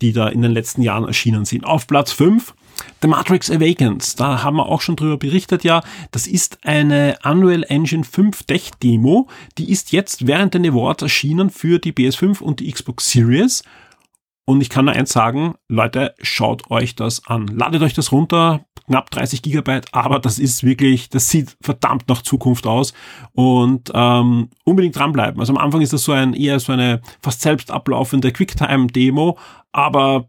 die 0.00 0.12
da 0.12 0.28
in 0.28 0.42
den 0.42 0.52
letzten 0.52 0.82
Jahren 0.82 1.06
erschienen 1.06 1.44
sind. 1.44 1.64
Auf 1.64 1.86
Platz 1.86 2.12
5 2.12 2.54
The 3.02 3.08
Matrix 3.08 3.50
Awakens, 3.50 4.14
da 4.14 4.42
haben 4.42 4.56
wir 4.56 4.66
auch 4.66 4.80
schon 4.80 4.96
drüber 4.96 5.16
berichtet, 5.16 5.64
ja. 5.64 5.82
Das 6.10 6.26
ist 6.26 6.58
eine 6.64 7.16
Unreal 7.24 7.64
Engine 7.68 8.04
5 8.04 8.44
Tech 8.44 8.70
Demo. 8.82 9.28
Die 9.56 9.70
ist 9.70 9.92
jetzt 9.92 10.26
während 10.26 10.54
den 10.54 10.66
Awards 10.66 11.02
erschienen 11.02 11.50
für 11.50 11.78
die 11.78 11.92
PS5 11.92 12.40
und 12.40 12.60
die 12.60 12.70
Xbox 12.70 13.10
Series. 13.10 13.62
Und 14.48 14.62
ich 14.62 14.70
kann 14.70 14.86
nur 14.86 14.94
eins 14.94 15.12
sagen, 15.12 15.56
Leute, 15.68 16.14
schaut 16.22 16.70
euch 16.70 16.94
das 16.94 17.26
an. 17.26 17.48
Ladet 17.48 17.82
euch 17.82 17.92
das 17.92 18.12
runter, 18.12 18.64
knapp 18.86 19.10
30 19.10 19.42
Gigabyte, 19.42 19.92
aber 19.92 20.20
das 20.20 20.38
ist 20.38 20.64
wirklich, 20.64 21.10
das 21.10 21.28
sieht 21.28 21.58
verdammt 21.60 22.08
nach 22.08 22.22
Zukunft 22.22 22.66
aus 22.66 22.94
und 23.34 23.92
ähm, 23.92 24.48
unbedingt 24.64 24.96
dranbleiben. 24.96 25.38
Also 25.38 25.52
am 25.52 25.58
Anfang 25.58 25.82
ist 25.82 25.92
das 25.92 26.04
so 26.04 26.12
ein 26.12 26.32
eher 26.32 26.60
so 26.60 26.72
eine 26.72 27.02
fast 27.20 27.42
selbst 27.42 27.70
ablaufende 27.70 28.32
Quicktime-Demo, 28.32 29.36
aber 29.72 30.28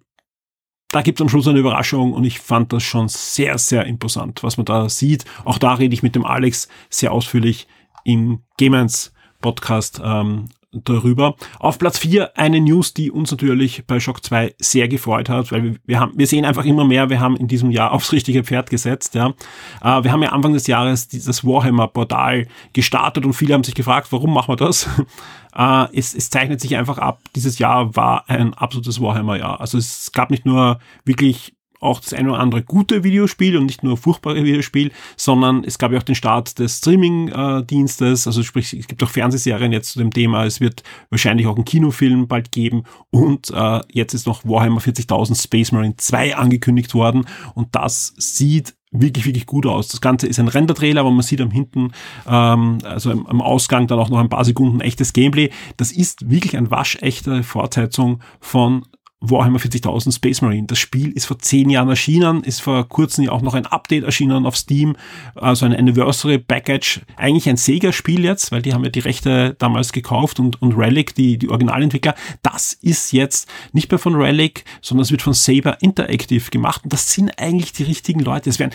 da 0.92 1.02
gibt 1.02 1.18
es 1.18 1.22
am 1.22 1.30
Schluss 1.30 1.48
eine 1.48 1.60
Überraschung 1.60 2.12
und 2.12 2.26
ich 2.26 2.42
fand 2.42 2.74
das 2.74 2.84
schon 2.84 3.08
sehr, 3.08 3.58
sehr 3.58 3.86
imposant, 3.86 4.44
was 4.44 4.58
man 4.58 4.66
da 4.66 4.90
sieht. 4.90 5.24
Auch 5.46 5.60
da 5.60 5.76
rede 5.76 5.94
ich 5.94 6.04
mit 6.04 6.16
dem 6.16 6.26
Alex 6.26 6.68
sehr 6.90 7.14
ausführlich 7.14 7.70
im 8.04 8.42
Gamens 8.58 9.14
Podcast 9.40 10.02
ähm, 10.04 10.50
darüber. 10.72 11.36
Auf 11.60 11.80
Platz 11.80 11.98
4 12.00 12.38
eine 12.38 12.62
News, 12.62 12.94
die 12.94 13.10
uns 13.12 13.32
natürlich 13.32 13.86
bei 13.88 14.00
Shock 14.00 14.24
2 14.24 14.56
sehr 14.60 14.88
gefreut 14.88 15.30
hat, 15.30 15.52
weil 15.52 15.64
wir, 15.64 15.76
wir 15.86 16.00
haben, 16.00 16.14
wir 16.16 16.28
sehen 16.28 16.46
einfach 16.46 16.66
immer 16.66 16.86
mehr, 16.86 17.10
wir 17.10 17.20
haben 17.20 17.36
in 17.38 17.48
diesem 17.48 17.72
Jahr 17.72 17.92
aufs 17.94 18.12
richtige 18.12 18.44
Pferd 18.44 18.70
gesetzt, 18.70 19.16
ja. 19.16 19.34
Äh, 19.82 20.04
wir 20.04 20.12
haben 20.12 20.22
ja 20.22 20.30
Anfang 20.30 20.54
des 20.54 20.68
Jahres 20.68 21.08
dieses 21.08 21.44
Warhammer-Portal 21.44 22.48
gestartet 22.74 23.26
und 23.26 23.34
viele 23.34 23.54
haben 23.54 23.64
sich 23.64 23.76
gefragt, 23.76 24.12
warum 24.12 24.34
machen 24.34 24.52
wir 24.52 24.58
das? 24.58 24.88
äh, 25.56 25.88
es, 25.94 26.14
es 26.14 26.30
zeichnet 26.30 26.62
sich 26.62 26.76
einfach 26.76 27.00
ab, 27.00 27.22
dieses 27.36 27.58
Jahr 27.60 27.96
war 27.96 28.30
ein 28.30 28.54
absolutes 28.54 29.02
Warhammer-Jahr. 29.02 29.60
Also 29.60 29.78
es 29.78 30.12
gab 30.12 30.30
nicht 30.30 30.46
nur 30.46 30.80
wirklich 31.04 31.54
auch 31.80 32.00
das 32.00 32.14
eine 32.14 32.30
oder 32.30 32.40
andere 32.40 32.64
gute 32.64 33.04
Videospiel 33.04 33.58
und 33.58 33.66
nicht 33.66 33.84
nur 33.84 33.98
furchtbare 33.98 34.44
Videospiel, 34.44 34.92
sondern 35.16 35.64
es 35.64 35.78
gab 35.78 35.92
ja 35.92 36.00
auch 36.00 36.04
den 36.04 36.16
Start 36.16 36.60
des 36.60 36.80
Streaming-Dienstes, 36.80 38.28
also 38.28 38.44
sprich, 38.44 38.74
es 38.74 38.88
gibt 38.88 39.02
auch 39.04 39.10
Fernsehserien 39.10 39.72
jetzt 39.72 39.94
zu 39.94 40.00
dem 40.00 40.12
Thema, 40.12 40.46
es 40.46 40.60
wird 40.60 40.84
wahrscheinlich 41.10 41.48
auch 41.48 41.56
einen 41.56 41.66
Kinofilm 41.66 42.28
bald 42.28 42.52
geben 42.52 42.84
und 43.12 43.52
äh, 43.52 43.82
jetzt 43.92 44.14
ist 44.14 44.28
noch 44.28 44.46
Warhammer 44.46 44.82
40.000 44.82 45.42
Space 45.42 45.72
Marine 45.72 45.96
2 45.98 46.36
angekündigt 46.36 46.94
worden 46.94 47.26
und 47.56 47.70
das 47.76 48.14
sieht 48.18 48.76
wirklich, 48.92 49.26
wirklich 49.26 49.46
gut 49.46 49.66
aus. 49.66 49.88
Das 49.88 50.02
Ganze 50.02 50.28
ist 50.28 50.40
ein 50.40 50.48
Render-Trailer, 50.48 51.02
aber 51.02 51.12
man 51.12 51.22
sieht 51.22 51.42
am 51.42 51.52
hinten, 51.52 51.92
ähm, 52.28 52.80
also 52.84 53.12
am, 53.12 53.26
am 53.28 53.42
Ausgang 53.42 53.88
dann 53.88 54.00
auch 54.00 54.10
noch 54.10 54.20
ein 54.20 54.30
paar 54.30 54.46
Sekunden 54.46 54.82
echtes 54.82 55.14
Gameplay. 55.14 55.52
Das 55.78 55.92
ist 55.92 56.30
wirklich 56.30 56.58
eine 56.58 56.72
waschechte 56.72 57.44
Fortsetzung 57.44 58.22
von 58.40 58.86
Warhammer 59.22 59.60
40.000 59.60 60.16
Space 60.16 60.42
Marine. 60.42 60.68
Das 60.68 60.80
Spiel 60.80 61.12
ist 61.12 61.26
vor 61.26 61.40
zehn 61.40 61.70
Jahren 61.70 61.90
erschienen, 61.90 62.44
ist 62.44 62.62
vor 62.62 62.88
kurzem 62.88 63.26
ja 63.26 63.32
auch 63.32 63.42
noch 63.42 63.54
ein 63.54 63.66
Update 63.66 64.06
erschienen 64.06 64.46
auf 64.46 64.56
Steam, 64.56 64.96
also 65.36 65.66
ein 65.66 65.76
Anniversary 65.76 66.38
Package. 66.38 67.02
Eigentlich 67.18 67.50
ein 67.50 67.58
Sega-Spiel 67.58 68.24
jetzt, 68.24 68.52
weil 68.52 68.62
die 68.62 68.74
haben 68.74 68.84
ja 68.84 68.90
die 68.90 69.00
Rechte 69.00 69.56
damals 69.60 69.92
gekauft 69.92 70.40
und, 70.40 70.62
und 70.62 70.74
Relic, 70.74 71.16
die, 71.16 71.38
die 71.38 71.50
Originalentwickler. 71.50 72.16
Das 72.44 72.72
ist 72.74 73.12
jetzt 73.12 73.50
nicht 73.74 73.92
mehr 73.92 74.00
von 74.00 74.16
Relic, 74.16 74.64
sondern 74.82 75.04
es 75.04 75.12
wird 75.12 75.22
von 75.22 75.34
Saber 75.34 75.82
Interactive 75.82 76.50
gemacht 76.50 76.86
und 76.86 76.94
das 76.94 77.12
sind 77.12 77.38
eigentlich 77.38 77.74
die 77.74 77.84
richtigen 77.84 78.22
Leute. 78.22 78.50
Es 78.50 78.60
werden, 78.60 78.72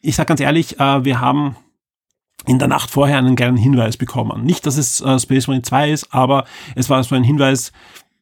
ich 0.00 0.16
sag 0.16 0.28
ganz 0.28 0.40
ehrlich, 0.40 0.80
äh, 0.80 1.04
wir 1.04 1.20
haben 1.20 1.56
in 2.46 2.58
der 2.58 2.68
Nacht 2.68 2.90
vorher 2.90 3.18
einen 3.18 3.36
kleinen 3.36 3.56
Hinweis 3.56 3.98
bekommen. 3.98 4.44
Nicht, 4.44 4.64
dass 4.64 4.78
es 4.78 5.02
äh, 5.02 5.18
Space 5.18 5.46
Marine 5.46 5.62
2 5.62 5.90
ist, 5.90 6.14
aber 6.14 6.46
es 6.74 6.88
war 6.88 7.02
so 7.04 7.14
ein 7.14 7.24
Hinweis, 7.24 7.72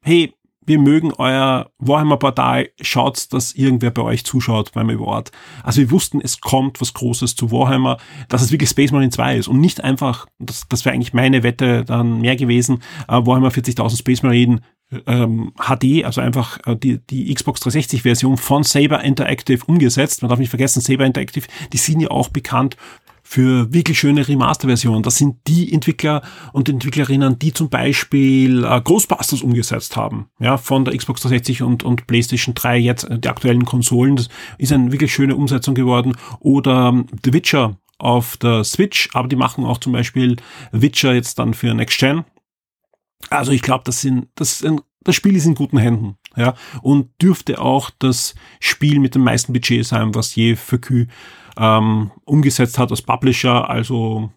hey, 0.00 0.34
wir 0.66 0.78
mögen 0.78 1.12
euer 1.12 1.70
Warhammer-Portal, 1.78 2.68
schaut, 2.80 3.32
dass 3.32 3.52
irgendwer 3.52 3.90
bei 3.90 4.02
euch 4.02 4.24
zuschaut 4.24 4.72
beim 4.72 4.90
Award. 4.90 5.30
Also 5.62 5.80
wir 5.80 5.90
wussten, 5.90 6.20
es 6.20 6.40
kommt 6.40 6.80
was 6.80 6.94
Großes 6.94 7.36
zu 7.36 7.50
Warhammer, 7.50 7.98
dass 8.28 8.42
es 8.42 8.52
wirklich 8.52 8.70
Space 8.70 8.92
Marine 8.92 9.10
2 9.10 9.38
ist 9.38 9.48
und 9.48 9.60
nicht 9.60 9.82
einfach, 9.82 10.26
das, 10.38 10.64
das 10.68 10.84
wäre 10.84 10.94
eigentlich 10.94 11.12
meine 11.12 11.42
Wette 11.42 11.84
dann 11.84 12.20
mehr 12.20 12.36
gewesen, 12.36 12.82
äh, 13.08 13.12
Warhammer 13.12 13.48
40.000 13.48 13.98
Space 13.98 14.22
Marine 14.22 14.60
ähm, 15.06 15.52
HD, 15.56 16.04
also 16.04 16.20
einfach 16.20 16.58
äh, 16.66 16.76
die, 16.76 16.98
die 16.98 17.32
Xbox 17.32 17.60
360 17.60 18.02
Version 18.02 18.36
von 18.36 18.62
Saber 18.62 19.02
Interactive 19.02 19.64
umgesetzt. 19.66 20.22
Man 20.22 20.28
darf 20.28 20.38
nicht 20.38 20.50
vergessen, 20.50 20.80
Saber 20.80 21.06
Interactive, 21.06 21.46
die 21.72 21.78
sind 21.78 22.00
ja 22.00 22.10
auch 22.10 22.28
bekannt 22.28 22.76
für 23.34 23.72
wirklich 23.72 23.98
schöne 23.98 24.28
Remaster-Versionen. 24.28 25.02
Das 25.02 25.16
sind 25.16 25.38
die 25.48 25.72
Entwickler 25.72 26.22
und 26.52 26.68
Entwicklerinnen, 26.68 27.36
die 27.36 27.52
zum 27.52 27.68
Beispiel 27.68 28.64
äh, 28.64 28.80
Ghostbusters 28.80 29.42
umgesetzt 29.42 29.96
haben, 29.96 30.26
ja, 30.38 30.56
von 30.56 30.84
der 30.84 30.96
Xbox 30.96 31.22
360 31.22 31.62
und, 31.62 31.82
und 31.82 32.06
PlayStation 32.06 32.54
3, 32.54 32.78
jetzt 32.78 33.02
äh, 33.02 33.18
die 33.18 33.28
aktuellen 33.28 33.64
Konsolen. 33.64 34.14
Das 34.14 34.28
ist 34.58 34.70
eine 34.72 34.92
wirklich 34.92 35.12
schöne 35.12 35.34
Umsetzung 35.34 35.74
geworden. 35.74 36.16
Oder 36.38 36.90
ähm, 36.90 37.06
The 37.24 37.32
Witcher 37.32 37.76
auf 37.98 38.36
der 38.36 38.62
Switch, 38.62 39.08
aber 39.14 39.26
die 39.26 39.34
machen 39.34 39.64
auch 39.64 39.78
zum 39.78 39.92
Beispiel 39.92 40.36
Witcher 40.70 41.12
jetzt 41.12 41.40
dann 41.40 41.54
für 41.54 41.74
Next 41.74 41.98
Gen. 41.98 42.24
Also 43.30 43.50
ich 43.50 43.62
glaube, 43.62 43.82
das 43.84 44.00
sind, 44.00 44.28
das, 44.36 44.62
ein, 44.62 44.80
das 45.02 45.16
Spiel 45.16 45.34
ist 45.34 45.46
in 45.46 45.56
guten 45.56 45.78
Händen, 45.78 46.18
ja, 46.36 46.54
und 46.82 47.10
dürfte 47.20 47.60
auch 47.60 47.90
das 47.98 48.36
Spiel 48.60 49.00
mit 49.00 49.16
dem 49.16 49.24
meisten 49.24 49.52
Budget 49.52 49.84
sein, 49.84 50.14
was 50.14 50.36
je 50.36 50.54
für 50.54 50.78
Q 50.78 51.06
ähm, 51.58 52.10
umgesetzt 52.24 52.78
hat 52.78 52.90
als 52.90 53.02
Publisher. 53.02 53.68
Also 53.68 54.30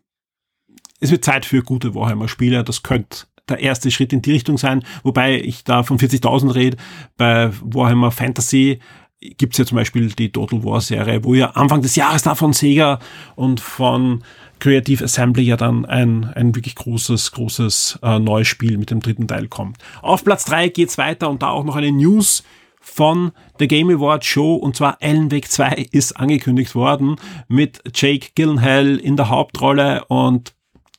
es 1.00 1.12
wird 1.12 1.26
Zeit 1.26 1.46
für 1.46 1.62
gute 1.62 1.94
Warhammer-Spiele. 1.96 2.64
Das 2.64 2.84
könnte 2.84 3.28
der 3.50 3.60
erste 3.60 3.92
Schritt 3.92 4.14
in 4.14 4.22
die 4.22 4.32
Richtung 4.32 4.58
sein, 4.58 4.84
wobei 5.04 5.40
ich 5.40 5.64
da 5.64 5.84
von 5.84 5.98
40.000 5.98 6.54
rede. 6.54 6.78
Bei 7.16 7.52
Warhammer 7.62 8.12
Fantasy 8.12 8.80
gibt's 9.20 9.58
ja 9.58 9.66
zum 9.66 9.78
Beispiel 9.78 10.10
die 10.10 10.32
Total 10.32 10.64
War 10.64 10.82
Serie, 10.82 11.24
wo 11.24 11.34
ja 11.34 11.52
Anfang 11.52 11.82
des 11.82 11.96
Jahres 11.96 12.24
da 12.24 12.36
von 12.36 12.54
Sega 12.54 13.00
und 13.36 13.60
von 13.60 14.24
Creative 14.60 15.04
Assembly 15.04 15.44
ja 15.44 15.58
dann 15.58 15.86
ein, 15.86 16.26
ein 16.26 16.56
wirklich 16.56 16.76
großes, 16.76 17.32
großes 17.32 18.00
äh, 18.02 18.20
neues 18.20 18.48
Spiel 18.48 18.78
mit 18.78 18.92
dem 18.92 19.02
dritten 19.02 19.28
Teil 19.28 19.48
kommt. 19.48 19.78
Auf 20.02 20.24
Platz 20.24 20.46
drei 20.46 20.70
geht's 20.70 20.98
weiter 20.98 21.30
und 21.30 21.42
da 21.42 21.50
auch 21.50 21.64
noch 21.64 21.76
eine 21.76 21.92
News 21.92 22.44
von 22.88 23.32
der 23.60 23.68
Game 23.68 23.90
Award 23.90 24.26
Show 24.26 24.56
und 24.56 24.76
zwar 24.76 24.98
Ellen 25.02 25.30
Weg 25.30 25.52
2 25.52 25.88
ist 25.92 26.14
angekündigt 26.14 26.74
worden 26.74 27.18
mit 27.48 27.82
Jake 27.94 28.30
Gyllenhaal 28.34 28.96
in 28.98 29.18
der 29.18 29.30
Hauptrolle 29.30 30.06
und 30.06 30.56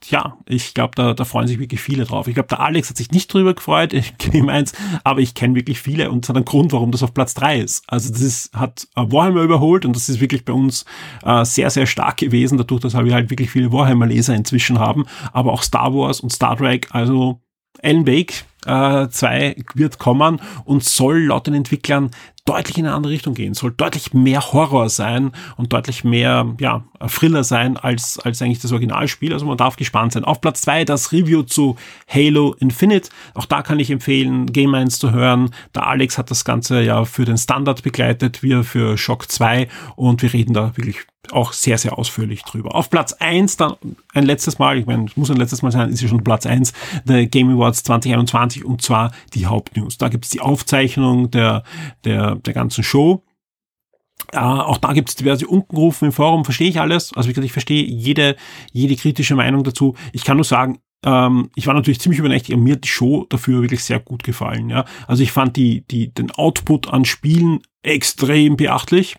ja, 0.07 0.37
ich 0.47 0.75
glaube, 0.75 0.92
da, 0.95 1.12
da 1.12 1.25
freuen 1.25 1.49
sich 1.49 1.59
wirklich 1.59 1.80
viele 1.80 2.04
drauf. 2.04 2.28
Ich 2.28 2.35
glaube, 2.35 2.49
der 2.49 2.61
Alex 2.61 2.88
hat 2.88 2.97
sich 2.97 3.11
nicht 3.11 3.33
drüber 3.33 3.54
gefreut, 3.54 3.92
ich 3.95 4.16
Game 4.18 4.49
1, 4.49 4.73
aber 5.02 5.21
ich 5.21 5.35
kenne 5.35 5.57
wirklich 5.57 5.80
viele 5.80 6.11
und 6.11 6.25
es 6.25 6.28
hat 6.28 6.37
einen 6.37 6.45
Grund, 6.45 6.73
warum 6.73 6.92
das 6.92 7.02
auf 7.02 7.14
Platz 7.14 7.35
3 7.35 7.59
ist. 7.59 7.83
Also 7.88 8.12
das 8.12 8.21
ist, 8.21 8.52
hat 8.54 8.87
Warhammer 8.95 9.42
überholt 9.42 9.85
und 9.85 9.97
das 9.97 10.09
ist 10.09 10.21
wirklich 10.21 10.45
bei 10.45 10.52
uns 10.52 10.85
äh, 11.25 11.45
sehr, 11.45 11.71
sehr 11.71 11.87
stark 11.87 12.18
gewesen, 12.18 12.59
dadurch, 12.59 12.83
dass 12.83 12.95
wir 12.95 13.14
halt 13.14 13.30
wirklich 13.30 13.50
viele 13.50 13.73
Warhammer-Leser 13.73 14.35
inzwischen 14.35 14.78
haben, 14.78 15.07
aber 15.33 15.52
auch 15.52 15.62
Star 15.62 15.92
Wars 15.92 16.21
und 16.21 16.30
Star 16.30 16.57
Trek, 16.57 16.87
also 16.90 17.40
Alan 17.83 18.07
Wake 18.07 18.45
äh, 18.69 19.09
2 19.09 19.57
wird 19.75 19.99
kommen 19.99 20.41
und 20.65 20.85
soll 20.85 21.27
laut 21.27 21.47
den 21.47 21.55
Entwicklern 21.55 22.11
deutlich 22.49 22.78
in 22.78 22.87
eine 22.87 22.95
andere 22.95 23.12
Richtung 23.12 23.35
gehen, 23.35 23.52
soll 23.52 23.73
deutlich 23.76 24.14
mehr 24.14 24.40
Horror 24.52 24.88
sein 24.88 25.33
und 25.59 25.73
deutlich 25.75 26.02
mehr, 26.02 26.55
ja, 26.59 26.83
Thriller 27.07 27.45
sein 27.45 27.76
als, 27.76 28.19
als 28.19 28.40
eigentlich 28.40 28.61
das 28.61 28.73
Originalspiel. 28.73 29.35
Also 29.35 29.45
man 29.45 29.59
darf 29.59 29.76
gespannt 29.76 30.12
sein. 30.12 30.25
Auf 30.25 30.40
Platz 30.40 30.62
zwei 30.62 30.85
das 30.85 31.12
Review 31.12 31.43
zu 31.43 31.76
Halo 32.09 32.55
Infinite. 32.59 33.11
Auch 33.35 33.45
da 33.45 33.61
kann 33.62 33.78
ich 33.78 33.90
empfehlen, 33.90 34.47
Game 34.47 34.75
1 34.75 34.99
zu 34.99 35.12
hören. 35.12 35.50
Der 35.75 35.87
Alex 35.87 36.17
hat 36.17 36.31
das 36.31 36.45
Ganze 36.47 36.83
ja 36.83 37.05
für 37.05 37.26
den 37.26 37.37
Standard 37.37 37.83
begleitet, 37.83 38.43
wir 38.43 38.64
für 38.64 38.97
Shock 38.97 39.31
2 39.31 39.69
und 39.97 40.23
wir 40.23 40.33
reden 40.33 40.55
da 40.55 40.76
wirklich 40.76 40.97
auch 41.33 41.52
sehr, 41.52 41.78
sehr 41.78 41.99
ausführlich 41.99 42.43
drüber. 42.43 42.75
Auf 42.75 42.90
Platz 42.90 43.12
eins 43.14 43.57
dann 43.57 43.75
ein 44.14 44.25
letztes 44.25 44.59
Mal, 44.59 44.78
ich 44.78 44.87
meine, 44.87 45.07
es 45.07 45.17
muss 45.17 45.31
ein 45.31 45.37
letztes 45.37 45.62
Mal 45.62 45.71
sein, 45.71 45.90
ist 45.90 46.00
ja 46.00 46.09
schon 46.09 46.25
Platz 46.25 46.47
eins 46.47 46.73
der 47.05 47.26
Game 47.26 47.50
Awards 47.50 47.83
2021 47.83 48.64
und 48.64 48.83
zwar 48.83 49.12
die 49.35 49.47
Hauptnews. 49.47 49.99
Da 49.99 50.09
gibt's 50.09 50.31
die 50.31 50.40
Aufzeichnung 50.40 51.31
der, 51.31 51.64
der 52.05 52.38
der 52.47 52.54
ganzen 52.54 52.85
Show. 52.85 53.23
Äh, 54.33 54.38
auch 54.38 54.78
da 54.78 54.92
gibt 54.92 55.09
es 55.09 55.14
diverse 55.14 55.47
Unkenrufen 55.47 56.07
im 56.07 56.12
Forum, 56.12 56.45
verstehe 56.45 56.68
ich 56.68 56.80
alles. 56.80 57.12
Also 57.14 57.28
wie 57.28 57.33
gesagt, 57.33 57.47
ich 57.47 57.52
verstehe 57.52 57.85
jede, 57.85 58.37
jede 58.73 58.97
kritische 58.97 59.35
Meinung 59.35 59.64
dazu. 59.64 59.95
Ich 60.12 60.25
kann 60.25 60.37
nur 60.37 60.45
sagen, 60.45 60.78
ähm, 61.04 61.50
ich 61.54 61.66
war 61.66 61.75
natürlich 61.75 62.00
ziemlich 62.00 62.18
übernächtig, 62.18 62.54
und 62.54 62.62
mir 62.62 62.75
hat 62.75 62.85
die 62.85 62.88
Show 62.88 63.26
dafür 63.28 63.62
wirklich 63.62 63.85
sehr 63.85 64.00
gut 64.00 64.25
gefallen. 64.25 64.68
Ja? 64.68 64.85
Also 65.07 65.23
ich 65.23 65.33
fand 65.33 65.57
die, 65.57 65.87
die, 65.87 66.12
den 66.12 66.30
Output 66.33 66.88
an 66.88 67.04
Spielen 67.04 67.61
extrem 67.83 68.57
beachtlich. 68.57 69.16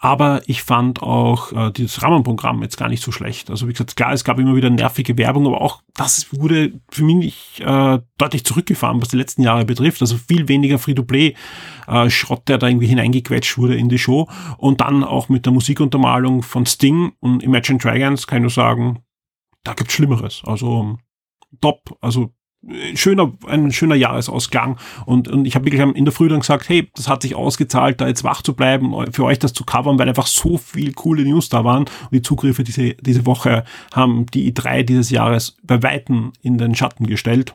Aber 0.00 0.42
ich 0.46 0.62
fand 0.62 1.02
auch 1.02 1.52
äh, 1.52 1.72
dieses 1.72 2.02
Rahmenprogramm 2.02 2.62
jetzt 2.62 2.76
gar 2.76 2.88
nicht 2.88 3.02
so 3.02 3.10
schlecht. 3.10 3.50
Also 3.50 3.66
wie 3.66 3.72
gesagt, 3.72 3.96
klar, 3.96 4.12
es 4.12 4.22
gab 4.22 4.38
immer 4.38 4.54
wieder 4.54 4.70
nervige 4.70 5.18
Werbung, 5.18 5.46
aber 5.46 5.60
auch 5.60 5.82
das 5.94 6.32
wurde 6.32 6.80
für 6.88 7.02
mich 7.02 7.60
äh, 7.64 7.98
deutlich 8.16 8.44
zurückgefahren, 8.44 9.02
was 9.02 9.08
die 9.08 9.16
letzten 9.16 9.42
Jahre 9.42 9.64
betrifft. 9.64 10.00
Also 10.00 10.16
viel 10.16 10.46
weniger 10.46 10.78
Free-to-Play-Schrott, 10.78 12.40
äh, 12.40 12.44
der 12.46 12.58
da 12.58 12.68
irgendwie 12.68 12.86
hineingequetscht 12.86 13.58
wurde 13.58 13.74
in 13.74 13.88
die 13.88 13.98
Show. 13.98 14.28
Und 14.56 14.80
dann 14.80 15.02
auch 15.02 15.28
mit 15.28 15.46
der 15.46 15.52
Musikuntermalung 15.52 16.42
von 16.42 16.64
Sting 16.64 17.12
und 17.18 17.42
Imagine 17.42 17.80
Dragons 17.80 18.28
kann 18.28 18.38
ich 18.38 18.42
nur 18.42 18.50
sagen, 18.50 19.02
da 19.64 19.74
gibt's 19.74 19.94
Schlimmeres. 19.94 20.42
Also 20.44 20.96
top, 21.60 21.98
also 22.00 22.32
schöner, 22.94 23.32
ein 23.46 23.72
schöner 23.72 23.94
Jahresausklang. 23.94 24.78
Und, 25.06 25.28
und 25.28 25.46
ich 25.46 25.54
habe 25.54 25.66
wirklich 25.66 25.80
in 25.80 26.04
der 26.04 26.12
Früh 26.12 26.28
dann 26.28 26.40
gesagt, 26.40 26.68
hey, 26.68 26.90
das 26.94 27.08
hat 27.08 27.22
sich 27.22 27.34
ausgezahlt, 27.34 28.00
da 28.00 28.08
jetzt 28.08 28.24
wach 28.24 28.42
zu 28.42 28.54
bleiben, 28.54 28.94
für 29.12 29.24
euch 29.24 29.38
das 29.38 29.52
zu 29.52 29.64
covern, 29.64 29.98
weil 29.98 30.08
einfach 30.08 30.26
so 30.26 30.58
viel 30.58 30.92
coole 30.92 31.22
News 31.22 31.48
da 31.48 31.64
waren. 31.64 31.84
Und 31.84 32.12
die 32.12 32.22
Zugriffe 32.22 32.64
diese, 32.64 32.94
diese 32.94 33.26
Woche 33.26 33.64
haben 33.94 34.26
die 34.26 34.52
i3 34.52 34.82
dieses 34.82 35.10
Jahres 35.10 35.56
bei 35.62 35.82
Weitem 35.82 36.32
in 36.42 36.58
den 36.58 36.74
Schatten 36.74 37.06
gestellt. 37.06 37.54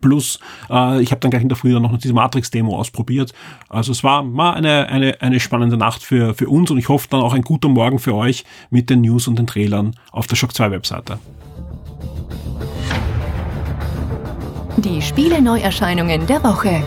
Plus, 0.00 0.38
äh, 0.70 1.02
ich 1.02 1.10
habe 1.10 1.20
dann 1.20 1.30
gleich 1.30 1.42
in 1.42 1.50
der 1.50 1.58
Früh 1.58 1.72
dann 1.72 1.82
noch 1.82 1.98
diese 1.98 2.14
Matrix-Demo 2.14 2.76
ausprobiert. 2.78 3.34
Also 3.68 3.92
es 3.92 4.02
war 4.02 4.22
mal 4.22 4.54
eine, 4.54 4.88
eine, 4.88 5.20
eine 5.20 5.38
spannende 5.38 5.76
Nacht 5.76 6.02
für, 6.02 6.34
für 6.34 6.48
uns 6.48 6.70
und 6.70 6.78
ich 6.78 6.88
hoffe 6.88 7.08
dann 7.10 7.20
auch 7.20 7.34
ein 7.34 7.42
guter 7.42 7.68
Morgen 7.68 7.98
für 7.98 8.14
euch 8.14 8.44
mit 8.70 8.88
den 8.88 9.02
News 9.02 9.28
und 9.28 9.38
den 9.38 9.46
Trailern 9.46 9.94
auf 10.10 10.26
der 10.26 10.36
Shock 10.36 10.54
2 10.54 10.70
Webseite. 10.70 11.18
Die 14.84 15.00
Spiele-Neuerscheinungen 15.00 16.26
der 16.26 16.42
Woche. 16.42 16.82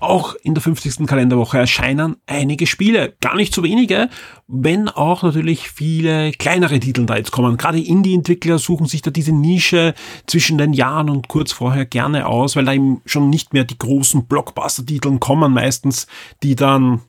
Auch 0.00 0.34
in 0.42 0.54
der 0.54 0.62
50. 0.62 1.06
Kalenderwoche 1.06 1.58
erscheinen 1.58 2.16
einige 2.26 2.66
Spiele, 2.66 3.14
gar 3.20 3.36
nicht 3.36 3.54
so 3.54 3.62
wenige, 3.62 4.08
wenn 4.48 4.88
auch 4.88 5.22
natürlich 5.22 5.68
viele 5.68 6.32
kleinere 6.32 6.80
Titel 6.80 7.04
da 7.04 7.16
jetzt 7.16 7.32
kommen. 7.32 7.58
Gerade 7.58 7.80
Indie-Entwickler 7.80 8.58
suchen 8.58 8.86
sich 8.86 9.02
da 9.02 9.10
diese 9.10 9.32
Nische 9.32 9.92
zwischen 10.26 10.56
den 10.56 10.72
Jahren 10.72 11.10
und 11.10 11.28
kurz 11.28 11.52
vorher 11.52 11.84
gerne 11.84 12.26
aus, 12.26 12.56
weil 12.56 12.64
da 12.64 12.72
eben 12.72 13.02
schon 13.04 13.28
nicht 13.28 13.52
mehr 13.52 13.64
die 13.64 13.76
großen 13.76 14.24
Blockbuster-Titeln 14.26 15.20
kommen 15.20 15.52
meistens, 15.52 16.06
die 16.42 16.56
dann 16.56 17.02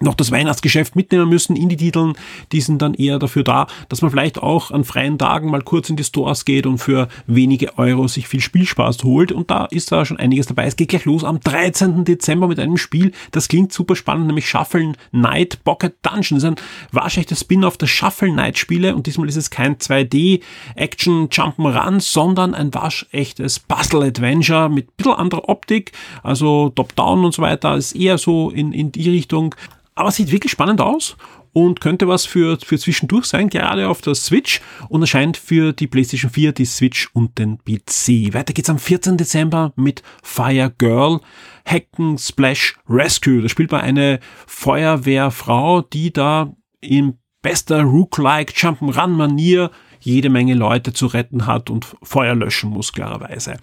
noch 0.00 0.14
das 0.14 0.30
Weihnachtsgeschäft 0.30 0.96
mitnehmen 0.96 1.28
müssen 1.28 1.56
in 1.56 1.68
die 1.68 1.76
Titeln, 1.76 2.14
die 2.52 2.60
sind 2.60 2.82
dann 2.82 2.94
eher 2.94 3.18
dafür 3.18 3.44
da, 3.44 3.66
dass 3.88 4.02
man 4.02 4.10
vielleicht 4.10 4.38
auch 4.38 4.70
an 4.70 4.84
freien 4.84 5.18
Tagen 5.18 5.50
mal 5.50 5.62
kurz 5.62 5.90
in 5.90 5.96
die 5.96 6.04
Stores 6.04 6.44
geht 6.44 6.66
und 6.66 6.78
für 6.78 7.08
wenige 7.26 7.78
Euro 7.78 8.08
sich 8.08 8.28
viel 8.28 8.40
Spielspaß 8.40 9.04
holt. 9.04 9.32
Und 9.32 9.50
da 9.50 9.66
ist 9.66 9.92
da 9.92 10.04
schon 10.04 10.18
einiges 10.18 10.46
dabei. 10.46 10.66
Es 10.66 10.76
geht 10.76 10.88
gleich 10.88 11.04
los 11.04 11.24
am 11.24 11.40
13. 11.40 12.04
Dezember 12.04 12.48
mit 12.48 12.58
einem 12.58 12.76
Spiel, 12.76 13.12
das 13.30 13.48
klingt 13.48 13.72
super 13.72 13.96
spannend, 13.96 14.26
nämlich 14.26 14.48
Shuffle 14.48 14.92
Night 15.12 15.62
Pocket 15.64 15.94
Dungeon. 16.02 16.36
Das 16.36 16.44
ist 16.44 16.44
ein 16.44 16.56
wahrscheinliches 16.92 17.40
Spin-off 17.40 17.76
der 17.76 17.86
Shuffle 17.86 18.32
Night 18.32 18.58
Spiele 18.58 18.94
und 18.94 19.06
diesmal 19.06 19.28
ist 19.28 19.36
es 19.36 19.50
kein 19.50 19.76
2D 19.76 20.40
Action 20.76 21.28
Jump'n'Run, 21.28 22.00
sondern 22.00 22.54
ein 22.54 22.72
waschechtes 22.74 23.58
Puzzle 23.58 24.02
Adventure 24.02 24.68
mit 24.68 24.88
ein 24.88 24.92
bisschen 24.96 25.12
anderer 25.12 25.48
Optik, 25.48 25.92
also 26.22 26.70
Top-Down 26.70 27.24
und 27.24 27.34
so 27.34 27.42
weiter. 27.42 27.76
ist 27.76 27.94
eher 27.94 28.18
so 28.18 28.50
in, 28.50 28.72
in 28.72 28.92
die 28.92 29.10
Richtung. 29.10 29.54
Aber 29.94 30.10
sieht 30.10 30.32
wirklich 30.32 30.50
spannend 30.50 30.80
aus 30.80 31.16
und 31.52 31.80
könnte 31.80 32.08
was 32.08 32.26
für, 32.26 32.58
für 32.58 32.78
zwischendurch 32.78 33.26
sein, 33.26 33.48
gerade 33.48 33.88
auf 33.88 34.00
der 34.00 34.16
Switch 34.16 34.60
und 34.88 35.02
erscheint 35.02 35.36
für 35.36 35.72
die 35.72 35.86
PlayStation 35.86 36.30
4, 36.30 36.52
die 36.52 36.64
Switch 36.64 37.08
und 37.12 37.38
den 37.38 37.58
PC. 37.58 38.34
Weiter 38.34 38.52
geht's 38.52 38.70
am 38.70 38.78
14. 38.78 39.16
Dezember 39.16 39.72
mit 39.76 40.02
Fire 40.22 40.72
Girl 40.76 41.20
Hacken 41.64 42.18
Splash 42.18 42.76
Rescue. 42.88 43.40
Da 43.40 43.48
spielt 43.48 43.70
man 43.70 43.82
eine 43.82 44.18
Feuerwehrfrau, 44.46 45.82
die 45.82 46.12
da 46.12 46.52
in 46.80 47.18
bester 47.40 47.82
Rook-like 47.82 48.50
Jump'n'Run-Manier 48.50 49.70
jede 50.00 50.28
Menge 50.28 50.54
Leute 50.54 50.92
zu 50.92 51.06
retten 51.06 51.46
hat 51.46 51.70
und 51.70 51.86
Feuer 52.02 52.34
löschen 52.34 52.70
muss, 52.70 52.92
klarerweise. 52.92 53.58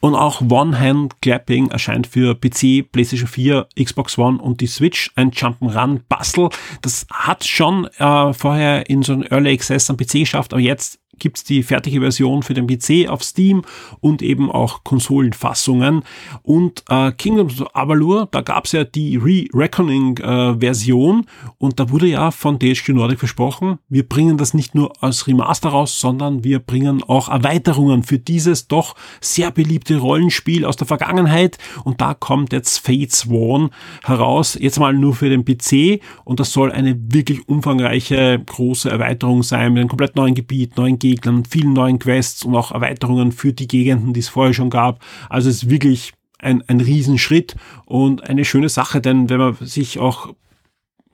Und 0.00 0.14
auch 0.14 0.40
One-Hand-Clapping 0.40 1.68
erscheint 1.70 2.06
für 2.06 2.34
PC, 2.34 2.90
PlayStation 2.90 3.28
4, 3.28 3.68
Xbox 3.78 4.16
One 4.18 4.40
und 4.40 4.60
die 4.60 4.66
Switch. 4.66 5.10
Ein 5.14 5.30
Jump'n'Run-Bastel. 5.30 6.48
Das 6.80 7.06
hat 7.12 7.44
schon 7.44 7.86
äh, 7.98 8.32
vorher 8.32 8.88
in 8.88 9.02
so 9.02 9.12
einem 9.12 9.24
Early 9.30 9.52
Access 9.52 9.90
am 9.90 9.96
PC 9.98 10.12
geschafft, 10.12 10.52
aber 10.52 10.62
jetzt 10.62 10.99
gibt's 11.20 11.44
die 11.44 11.62
fertige 11.62 12.00
Version 12.00 12.42
für 12.42 12.54
den 12.54 12.66
PC 12.66 13.08
auf 13.08 13.22
Steam 13.22 13.62
und 14.00 14.22
eben 14.22 14.50
auch 14.50 14.84
Konsolenfassungen. 14.84 16.02
Und 16.42 16.84
äh, 16.88 17.12
Kingdoms 17.12 17.60
of 17.60 17.74
Avalur, 17.74 18.28
da 18.30 18.40
gab's 18.40 18.72
ja 18.72 18.84
die 18.84 19.16
Re-Reckoning-Version 19.16 21.20
äh, 21.20 21.48
und 21.58 21.78
da 21.78 21.90
wurde 21.90 22.06
ja 22.06 22.30
von 22.30 22.58
THQ 22.58 22.90
Nordic 22.90 23.18
versprochen, 23.18 23.78
wir 23.88 24.08
bringen 24.08 24.36
das 24.36 24.54
nicht 24.54 24.74
nur 24.74 24.92
als 25.02 25.26
Remaster 25.26 25.68
raus, 25.68 26.00
sondern 26.00 26.44
wir 26.44 26.58
bringen 26.58 27.02
auch 27.02 27.28
Erweiterungen 27.28 28.02
für 28.02 28.18
dieses 28.18 28.68
doch 28.68 28.94
sehr 29.20 29.50
beliebte 29.50 29.98
Rollenspiel 29.98 30.64
aus 30.64 30.76
der 30.76 30.86
Vergangenheit. 30.86 31.58
Und 31.84 32.00
da 32.00 32.14
kommt 32.14 32.52
jetzt 32.52 32.78
Fate 32.78 33.12
Sworn 33.12 33.70
heraus, 34.02 34.56
jetzt 34.60 34.78
mal 34.78 34.94
nur 34.94 35.14
für 35.14 35.28
den 35.28 35.44
PC 35.44 36.00
und 36.24 36.40
das 36.40 36.52
soll 36.52 36.72
eine 36.72 36.96
wirklich 37.12 37.48
umfangreiche 37.48 38.42
große 38.44 38.90
Erweiterung 38.90 39.42
sein 39.42 39.72
mit 39.72 39.80
einem 39.80 39.88
komplett 39.88 40.16
neuen 40.16 40.34
Gebiet, 40.34 40.76
neuen 40.76 40.98
Gegnern, 40.98 41.09
Gegnern, 41.10 41.44
vielen 41.44 41.72
neuen 41.72 41.98
Quests 41.98 42.44
und 42.44 42.54
auch 42.54 42.72
Erweiterungen 42.72 43.32
für 43.32 43.52
die 43.52 43.68
Gegenden, 43.68 44.12
die 44.12 44.20
es 44.20 44.28
vorher 44.28 44.54
schon 44.54 44.70
gab. 44.70 45.04
Also 45.28 45.48
es 45.48 45.64
ist 45.64 45.70
wirklich 45.70 46.12
ein, 46.38 46.62
ein 46.68 46.80
Riesenschritt 46.80 47.56
und 47.86 48.28
eine 48.28 48.44
schöne 48.44 48.68
Sache, 48.68 49.00
denn 49.00 49.28
wenn 49.28 49.38
man 49.38 49.56
sich 49.60 49.98
auch 49.98 50.34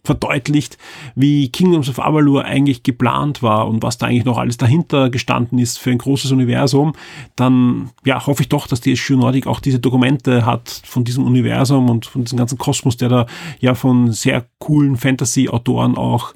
verdeutlicht, 0.07 0.79
wie 1.15 1.51
Kingdoms 1.51 1.91
of 1.91 1.99
Avalur 1.99 2.45
eigentlich 2.45 2.83
geplant 2.83 3.43
war 3.43 3.69
und 3.69 3.83
was 3.83 3.99
da 3.99 4.07
eigentlich 4.07 4.25
noch 4.25 4.39
alles 4.39 4.57
dahinter 4.57 5.11
gestanden 5.11 5.59
ist 5.59 5.79
für 5.79 5.91
ein 5.91 5.99
großes 5.99 6.31
Universum, 6.31 6.93
dann 7.35 7.91
ja, 8.05 8.25
hoffe 8.25 8.43
ich 8.43 8.49
doch, 8.49 8.67
dass 8.69 8.81
die 8.81 8.93
SG 8.93 9.17
Nordic 9.17 9.47
auch 9.47 9.61
diese 9.61 9.81
Dokumente 9.81 10.47
hat 10.47 10.71
von 10.85 11.05
diesem 11.05 11.25
Universum 11.25 11.91
und 11.91 12.07
von 12.07 12.23
diesem 12.25 12.39
ganzen 12.39 12.57
Kosmos, 12.57 12.97
der 12.97 13.09
da 13.09 13.27
ja 13.59 13.75
von 13.75 14.13
sehr 14.13 14.47
coolen 14.59 14.97
Fantasy-Autoren 14.97 15.97
auch 15.97 16.33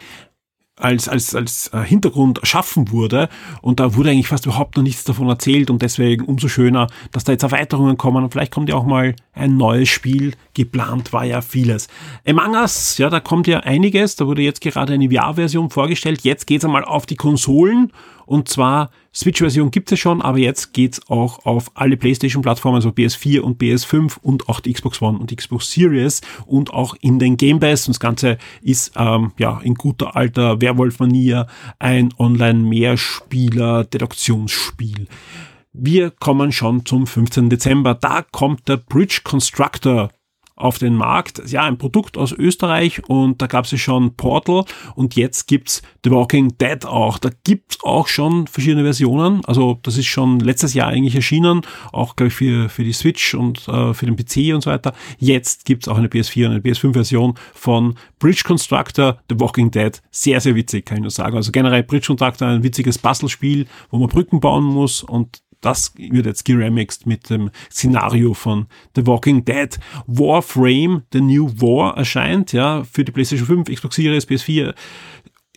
als, 0.80 1.08
als, 1.08 1.34
als 1.34 1.68
äh, 1.68 1.80
Hintergrund 1.82 2.38
erschaffen 2.38 2.90
wurde. 2.90 3.28
Und 3.62 3.80
da 3.80 3.94
wurde 3.94 4.10
eigentlich 4.10 4.28
fast 4.28 4.46
überhaupt 4.46 4.76
noch 4.76 4.82
nichts 4.82 5.04
davon 5.04 5.28
erzählt 5.28 5.70
und 5.70 5.82
deswegen 5.82 6.24
umso 6.24 6.48
schöner, 6.48 6.88
dass 7.12 7.24
da 7.24 7.32
jetzt 7.32 7.42
Erweiterungen 7.42 7.96
kommen 7.96 8.24
und 8.24 8.32
vielleicht 8.32 8.52
kommt 8.52 8.68
ja 8.68 8.74
auch 8.74 8.84
mal 8.84 9.14
ein 9.32 9.56
neues 9.56 9.88
Spiel. 9.88 10.34
Geplant 10.54 11.12
war 11.12 11.24
ja 11.24 11.40
vieles. 11.40 11.88
Among 12.26 12.54
Us, 12.54 12.98
ja, 12.98 13.10
da 13.10 13.20
kommt 13.20 13.46
ja 13.46 13.60
einiges. 13.60 14.16
Da 14.16 14.26
wurde 14.26 14.42
jetzt 14.42 14.60
gerade 14.60 14.94
eine 14.94 15.10
VR-Version 15.10 15.70
vorgestellt. 15.70 16.22
Jetzt 16.22 16.46
geht's 16.46 16.64
einmal 16.64 16.84
auf 16.84 17.06
die 17.06 17.16
Konsolen 17.16 17.92
und 18.30 18.48
zwar 18.48 18.90
Switch-Version 19.12 19.72
gibt 19.72 19.90
es 19.90 19.98
schon, 19.98 20.22
aber 20.22 20.38
jetzt 20.38 20.72
geht's 20.72 21.00
auch 21.10 21.44
auf 21.44 21.72
alle 21.74 21.96
PlayStation-Plattformen, 21.96 22.76
also 22.76 22.90
PS4 22.90 23.40
und 23.40 23.60
PS5 23.60 24.18
und 24.22 24.48
auch 24.48 24.60
die 24.60 24.72
Xbox 24.72 25.02
One 25.02 25.18
und 25.18 25.36
Xbox 25.36 25.72
Series 25.72 26.20
und 26.46 26.72
auch 26.72 26.94
in 27.00 27.18
den 27.18 27.36
Game 27.36 27.58
Pass. 27.58 27.88
Und 27.88 27.96
das 27.96 28.00
Ganze 28.00 28.38
ist 28.62 28.92
ähm, 28.96 29.32
ja 29.36 29.60
in 29.64 29.74
guter 29.74 30.14
alter 30.14 30.60
Werwolf-Manier 30.60 31.48
ein 31.80 32.14
Online-Mehrspieler-Deduktionsspiel. 32.18 35.08
Wir 35.72 36.10
kommen 36.12 36.52
schon 36.52 36.86
zum 36.86 37.08
15. 37.08 37.50
Dezember. 37.50 37.94
Da 37.94 38.22
kommt 38.22 38.68
der 38.68 38.76
Bridge 38.76 39.22
Constructor 39.24 40.12
auf 40.60 40.78
den 40.78 40.94
Markt. 40.94 41.42
Ja, 41.50 41.62
ein 41.62 41.78
Produkt 41.78 42.16
aus 42.16 42.32
Österreich 42.32 43.02
und 43.08 43.40
da 43.40 43.46
gab 43.46 43.64
es 43.64 43.70
ja 43.70 43.78
schon 43.78 44.14
Portal 44.16 44.64
und 44.94 45.16
jetzt 45.16 45.46
gibt's 45.46 45.82
The 46.04 46.10
Walking 46.10 46.56
Dead 46.58 46.84
auch. 46.84 47.18
Da 47.18 47.30
gibt's 47.44 47.78
auch 47.82 48.08
schon 48.08 48.46
verschiedene 48.46 48.82
Versionen. 48.82 49.44
Also 49.46 49.78
das 49.82 49.96
ist 49.96 50.06
schon 50.06 50.40
letztes 50.40 50.74
Jahr 50.74 50.88
eigentlich 50.88 51.14
erschienen, 51.14 51.62
auch 51.92 52.16
glaube 52.16 52.28
ich 52.28 52.34
für, 52.34 52.68
für 52.68 52.84
die 52.84 52.92
Switch 52.92 53.34
und 53.34 53.66
äh, 53.68 53.94
für 53.94 54.06
den 54.06 54.16
PC 54.16 54.54
und 54.54 54.62
so 54.62 54.70
weiter. 54.70 54.92
Jetzt 55.18 55.64
gibt's 55.64 55.88
auch 55.88 55.96
eine 55.96 56.08
PS4 56.08 56.46
und 56.46 56.52
eine 56.52 56.60
PS5-Version 56.60 57.34
von 57.54 57.94
Bridge 58.18 58.42
Constructor 58.44 59.18
The 59.28 59.40
Walking 59.40 59.70
Dead. 59.70 60.00
Sehr, 60.10 60.40
sehr 60.40 60.54
witzig, 60.54 60.86
kann 60.86 60.98
ich 60.98 61.02
nur 61.02 61.10
sagen. 61.10 61.36
Also 61.36 61.52
generell 61.52 61.82
Bridge 61.82 62.06
Constructor 62.06 62.48
ein 62.48 62.62
witziges 62.62 62.98
Puzzlespiel, 62.98 63.66
wo 63.90 63.98
man 63.98 64.08
Brücken 64.08 64.40
bauen 64.40 64.64
muss 64.64 65.02
und 65.02 65.42
das 65.60 65.92
wird 65.96 66.26
jetzt 66.26 66.44
geremixed 66.44 67.06
mit 67.06 67.30
dem 67.30 67.50
Szenario 67.70 68.34
von 68.34 68.66
The 68.96 69.06
Walking 69.06 69.44
Dead. 69.44 69.78
Warframe, 70.06 71.02
The 71.12 71.20
New 71.20 71.50
War 71.60 71.96
erscheint, 71.96 72.52
ja, 72.52 72.84
für 72.84 73.04
die 73.04 73.12
PlayStation 73.12 73.46
5, 73.46 73.74
Xbox 73.74 73.96
Series, 73.96 74.28
PS4, 74.28 74.74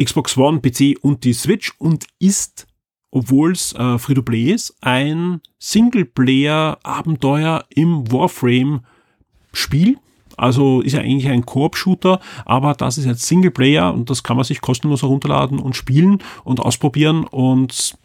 Xbox 0.01 0.37
One, 0.37 0.59
PC 0.59 0.97
und 1.01 1.23
die 1.23 1.33
Switch 1.33 1.73
und 1.77 2.07
ist 2.19 2.67
obwohl 3.15 3.51
es 3.51 3.73
äh, 3.73 3.99
Free-to-Play 3.99 4.51
ist, 4.51 4.75
ein 4.81 5.39
Singleplayer-Abenteuer 5.59 7.63
im 7.69 8.11
Warframe-Spiel. 8.11 9.99
Also 10.35 10.81
ist 10.81 10.93
ja 10.93 11.01
eigentlich 11.01 11.29
ein 11.29 11.45
Koop-Shooter, 11.45 12.19
aber 12.43 12.73
das 12.73 12.97
ist 12.97 13.05
jetzt 13.05 13.27
Singleplayer 13.27 13.93
und 13.93 14.09
das 14.09 14.23
kann 14.23 14.35
man 14.35 14.45
sich 14.45 14.61
kostenlos 14.61 15.03
herunterladen 15.03 15.59
und 15.59 15.75
spielen 15.75 16.23
und 16.43 16.59
ausprobieren 16.59 17.25
und 17.25 17.95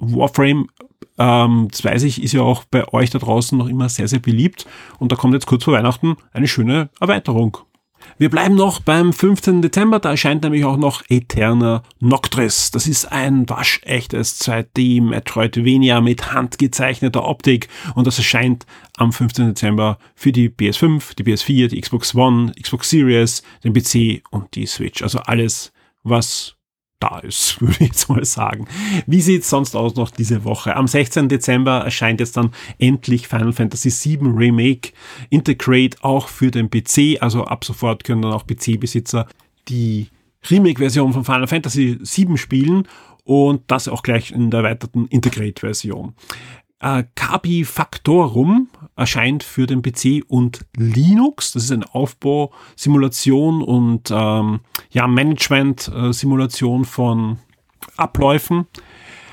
Warframe 0.00 0.66
ähm, 1.18 1.68
das 1.70 1.84
weiß 1.84 2.04
ich, 2.04 2.22
ist 2.22 2.32
ja 2.32 2.42
auch 2.42 2.64
bei 2.64 2.86
euch 2.92 3.10
da 3.10 3.18
draußen 3.18 3.56
noch 3.58 3.68
immer 3.68 3.88
sehr, 3.88 4.08
sehr 4.08 4.20
beliebt. 4.20 4.66
Und 4.98 5.12
da 5.12 5.16
kommt 5.16 5.34
jetzt 5.34 5.46
kurz 5.46 5.64
vor 5.64 5.74
Weihnachten 5.74 6.16
eine 6.32 6.48
schöne 6.48 6.90
Erweiterung. 7.00 7.58
Wir 8.16 8.30
bleiben 8.30 8.54
noch 8.54 8.80
beim 8.80 9.12
15. 9.12 9.62
Dezember, 9.62 9.98
da 9.98 10.10
erscheint 10.10 10.42
nämlich 10.42 10.64
auch 10.64 10.76
noch 10.76 11.02
Eterna 11.08 11.82
Noctris. 12.00 12.70
Das 12.70 12.86
ist 12.86 13.10
ein 13.10 13.48
waschechtes 13.48 14.40
2D 14.40 15.02
Metroidvania 15.02 16.00
mit 16.00 16.32
handgezeichneter 16.32 17.24
Optik 17.26 17.68
und 17.94 18.06
das 18.06 18.18
erscheint 18.18 18.66
am 18.96 19.12
15. 19.12 19.48
Dezember 19.48 19.98
für 20.14 20.32
die 20.32 20.48
PS5, 20.48 21.16
die 21.16 21.24
PS4, 21.24 21.68
die 21.68 21.80
Xbox 21.80 22.14
One, 22.14 22.52
Xbox 22.60 22.90
Series, 22.90 23.42
den 23.64 23.72
PC 23.72 24.22
und 24.30 24.54
die 24.54 24.66
Switch. 24.66 25.02
Also 25.02 25.18
alles, 25.20 25.72
was 26.02 26.57
da 27.00 27.18
ist, 27.18 27.60
würde 27.60 27.74
ich 27.80 27.88
jetzt 27.88 28.08
mal 28.08 28.24
sagen. 28.24 28.66
Wie 29.06 29.20
sieht's 29.20 29.50
sonst 29.50 29.74
aus 29.76 29.94
noch 29.94 30.10
diese 30.10 30.44
Woche? 30.44 30.76
Am 30.76 30.86
16. 30.86 31.28
Dezember 31.28 31.80
erscheint 31.84 32.20
jetzt 32.20 32.36
dann 32.36 32.52
endlich 32.78 33.28
Final 33.28 33.52
Fantasy 33.52 33.90
VII 33.90 34.28
Remake 34.28 34.92
Integrate 35.30 35.96
auch 36.02 36.28
für 36.28 36.50
den 36.50 36.70
PC. 36.70 37.20
Also 37.20 37.44
ab 37.44 37.64
sofort 37.64 38.04
können 38.04 38.22
dann 38.22 38.32
auch 38.32 38.46
PC-Besitzer 38.46 39.26
die 39.68 40.08
Remake-Version 40.50 41.12
von 41.12 41.24
Final 41.24 41.46
Fantasy 41.46 41.98
VII 42.00 42.36
spielen 42.38 42.88
und 43.24 43.62
das 43.66 43.88
auch 43.88 44.02
gleich 44.02 44.30
in 44.30 44.50
der 44.50 44.60
erweiterten 44.60 45.06
Integrate-Version. 45.06 46.14
Äh, 46.80 47.04
Kabi 47.14 47.64
Factorum 47.64 48.68
erscheint 48.98 49.44
für 49.44 49.66
den 49.66 49.82
PC 49.82 50.24
und 50.26 50.66
Linux. 50.76 51.52
Das 51.52 51.64
ist 51.64 51.72
eine 51.72 51.94
Aufbausimulation 51.94 53.62
und 53.62 54.10
ähm, 54.10 54.60
ja, 54.90 55.06
Management-Simulation 55.06 56.84
von 56.84 57.38
Abläufen. 57.96 58.66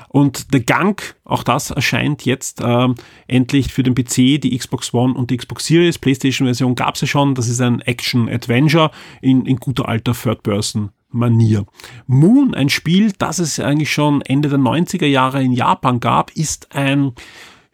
Und 0.08 0.46
The 0.50 0.64
Gang, 0.64 1.14
auch 1.24 1.42
das 1.42 1.70
erscheint 1.70 2.24
jetzt 2.24 2.62
ähm, 2.64 2.94
endlich 3.26 3.72
für 3.72 3.82
den 3.82 3.94
PC, 3.94 4.40
die 4.40 4.56
Xbox 4.56 4.94
One 4.94 5.12
und 5.12 5.30
die 5.30 5.36
Xbox 5.36 5.66
Series. 5.66 5.98
PlayStation-Version 5.98 6.74
gab 6.74 6.94
es 6.94 7.02
ja 7.02 7.06
schon. 7.06 7.34
Das 7.34 7.48
ist 7.48 7.60
ein 7.60 7.80
Action-Adventure 7.82 8.90
in, 9.20 9.44
in 9.44 9.56
guter 9.56 9.88
alter 9.88 10.14
Third-Person. 10.14 10.90
Manier. 11.10 11.66
Moon, 12.06 12.54
ein 12.54 12.68
Spiel, 12.68 13.12
das 13.18 13.38
es 13.38 13.60
eigentlich 13.60 13.92
schon 13.92 14.22
Ende 14.22 14.48
der 14.48 14.58
90er 14.58 15.06
Jahre 15.06 15.42
in 15.42 15.52
Japan 15.52 16.00
gab, 16.00 16.30
ist 16.36 16.74
ein 16.74 17.12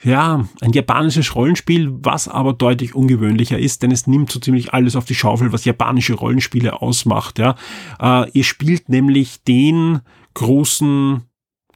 ja, 0.05 0.47
ein 0.61 0.73
japanisches 0.73 1.35
Rollenspiel, 1.35 1.93
was 2.03 2.29
aber 2.29 2.53
deutlich 2.53 2.95
ungewöhnlicher 2.95 3.59
ist, 3.59 3.83
denn 3.83 3.91
es 3.91 4.07
nimmt 4.07 4.31
so 4.31 4.41
ziemlich 4.41 4.75
alles 4.75 4.97
auf 4.97 5.05
die 5.05 5.15
Schaufel, 5.15 5.53
was 5.53 5.65
japanische 5.65 6.15
Rollenspiele 6.15 6.81
ausmacht. 6.83 7.39
Ja. 7.39 7.55
Äh, 8.01 8.31
ihr 8.33 8.45
spielt 8.45 8.89
nämlich 8.89 9.43
den 9.45 10.01
großen 10.35 11.23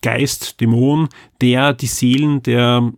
Geist, 0.03 0.61
Dämon, 0.61 1.09
der 1.41 1.73
die 1.73 1.87
Seelen 1.87 2.43
der 2.43 2.93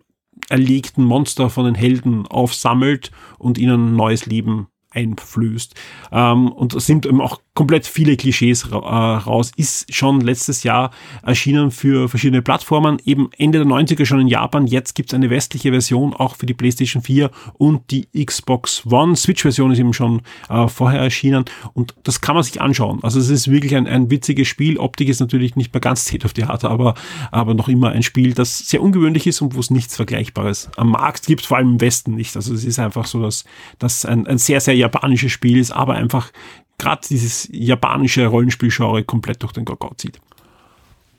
erlegten 0.48 1.04
Monster 1.04 1.50
von 1.50 1.66
den 1.66 1.74
Helden 1.74 2.26
aufsammelt 2.26 3.10
und 3.38 3.58
ihnen 3.58 3.96
neues 3.96 4.26
Leben 4.26 4.68
einflößt. 4.90 5.74
Ähm, 6.12 6.50
und 6.50 6.74
es 6.74 6.86
sind 6.86 7.06
eben 7.06 7.20
auch 7.20 7.40
komplett 7.58 7.88
viele 7.88 8.16
Klischees 8.16 8.70
ra 8.70 8.78
äh, 8.78 9.16
raus. 9.16 9.50
Ist 9.56 9.92
schon 9.92 10.20
letztes 10.20 10.62
Jahr 10.62 10.92
erschienen 11.24 11.72
für 11.72 12.08
verschiedene 12.08 12.40
Plattformen, 12.40 13.02
eben 13.04 13.30
Ende 13.36 13.58
der 13.58 13.66
90er 13.66 14.06
schon 14.06 14.20
in 14.20 14.28
Japan. 14.28 14.68
Jetzt 14.68 14.94
gibt 14.94 15.10
es 15.10 15.14
eine 15.14 15.28
westliche 15.28 15.72
Version 15.72 16.14
auch 16.14 16.36
für 16.36 16.46
die 16.46 16.54
PlayStation 16.54 17.02
4 17.02 17.32
und 17.54 17.90
die 17.90 18.06
Xbox 18.24 18.86
One. 18.86 19.16
Switch-Version 19.16 19.72
ist 19.72 19.80
eben 19.80 19.92
schon 19.92 20.22
äh, 20.48 20.68
vorher 20.68 21.00
erschienen 21.00 21.46
und 21.74 21.96
das 22.04 22.20
kann 22.20 22.36
man 22.36 22.44
sich 22.44 22.60
anschauen. 22.60 23.00
Also 23.02 23.18
es 23.18 23.28
ist 23.28 23.50
wirklich 23.50 23.74
ein, 23.74 23.88
ein 23.88 24.08
witziges 24.08 24.46
Spiel. 24.46 24.78
Optik 24.78 25.08
ist 25.08 25.18
natürlich 25.18 25.56
nicht 25.56 25.74
mehr 25.74 25.80
ganz 25.80 26.02
State 26.06 26.24
of 26.24 26.34
the 26.36 26.44
Art, 26.44 26.64
aber, 26.64 26.94
aber 27.32 27.54
noch 27.54 27.68
immer 27.68 27.90
ein 27.90 28.04
Spiel, 28.04 28.34
das 28.34 28.68
sehr 28.68 28.80
ungewöhnlich 28.80 29.26
ist 29.26 29.42
und 29.42 29.56
wo 29.56 29.58
es 29.58 29.70
nichts 29.70 29.96
Vergleichbares 29.96 30.70
am 30.76 30.92
Markt 30.92 31.26
gibt, 31.26 31.44
vor 31.44 31.56
allem 31.56 31.72
im 31.72 31.80
Westen 31.80 32.14
nicht. 32.14 32.36
Also 32.36 32.54
es 32.54 32.64
ist 32.64 32.78
einfach 32.78 33.06
so, 33.06 33.20
dass 33.20 33.44
das 33.80 34.04
ein, 34.04 34.28
ein 34.28 34.38
sehr, 34.38 34.60
sehr 34.60 34.76
japanisches 34.76 35.32
Spiel 35.32 35.58
ist, 35.58 35.72
aber 35.72 35.94
einfach 35.94 36.30
gerade 36.78 37.06
dieses 37.08 37.48
japanische 37.52 38.26
Rollenspielgenre 38.26 39.04
komplett 39.04 39.42
durch 39.42 39.52
den 39.52 39.64
Kakao 39.64 39.94
zieht. 39.94 40.20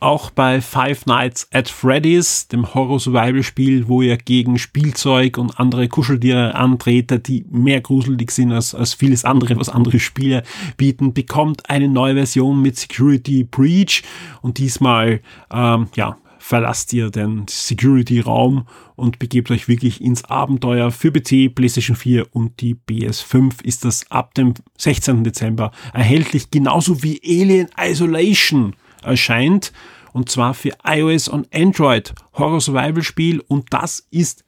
Auch 0.01 0.31
bei 0.31 0.61
Five 0.61 1.07
Nights 1.07 1.49
at 1.51 1.67
Freddy's, 1.67 2.47
dem 2.47 2.73
Horror-Survival-Spiel, 2.73 3.89
wo 3.89 4.01
ihr 4.01 4.15
gegen 4.15 4.57
Spielzeug 4.57 5.37
und 5.37 5.59
andere 5.59 5.89
Kuscheltiere 5.89 6.55
antretet, 6.55 7.27
die 7.27 7.45
mehr 7.49 7.81
gruselig 7.81 8.31
sind 8.31 8.53
als, 8.53 8.73
als 8.73 8.93
vieles 8.93 9.25
andere, 9.25 9.57
was 9.57 9.67
andere 9.67 9.99
Spiele 9.99 10.43
bieten, 10.77 11.13
bekommt 11.13 11.69
eine 11.69 11.89
neue 11.89 12.13
Version 12.13 12.61
mit 12.61 12.77
Security 12.77 13.43
Breach 13.43 14.03
und 14.41 14.57
diesmal, 14.57 15.19
ähm, 15.51 15.89
ja, 15.95 16.15
verlasst 16.39 16.91
ihr 16.93 17.11
den 17.11 17.45
Security-Raum 17.47 18.65
und 18.95 19.19
begebt 19.19 19.51
euch 19.51 19.67
wirklich 19.67 20.01
ins 20.01 20.23
Abenteuer. 20.25 20.89
Für 20.89 21.11
PC, 21.11 21.53
PlayStation 21.53 21.95
4 21.95 22.33
und 22.33 22.61
die 22.61 22.75
PS5 22.75 23.63
ist 23.63 23.85
das 23.85 24.09
ab 24.09 24.33
dem 24.33 24.55
16. 24.77 25.23
Dezember 25.23 25.71
erhältlich, 25.93 26.49
genauso 26.49 27.03
wie 27.03 27.21
Alien 27.23 27.67
Isolation 27.79 28.75
erscheint. 29.03 29.71
Und 30.11 30.29
zwar 30.29 30.55
für 30.55 30.71
iOS 30.83 31.27
und 31.27 31.53
Android 31.53 32.13
Horror 32.33 32.61
Survival 32.61 33.03
Spiel 33.03 33.41
und 33.47 33.67
das 33.71 34.07
ist 34.09 34.43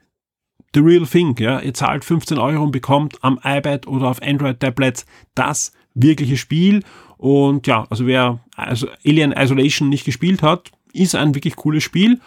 the 0.74 0.80
real 0.80 1.06
thing. 1.06 1.36
Ja? 1.38 1.60
Ihr 1.60 1.74
zahlt 1.74 2.04
15 2.04 2.38
Euro 2.38 2.64
und 2.64 2.72
bekommt 2.72 3.18
am 3.22 3.40
iPad 3.44 3.86
oder 3.86 4.08
auf 4.08 4.22
Android 4.22 4.60
Tablets 4.60 5.06
das 5.36 5.72
wirkliche 5.94 6.38
Spiel. 6.38 6.84
Und 7.18 7.68
ja, 7.68 7.86
also 7.90 8.08
wer 8.08 8.40
also 8.56 8.88
Alien 9.06 9.34
Isolation 9.34 9.90
nicht 9.90 10.06
gespielt 10.06 10.42
hat, 10.42 10.72
ist 10.94 11.16
ein 11.16 11.36
wirklich 11.36 11.56
cooles 11.56 11.84
Spiel 11.84 12.20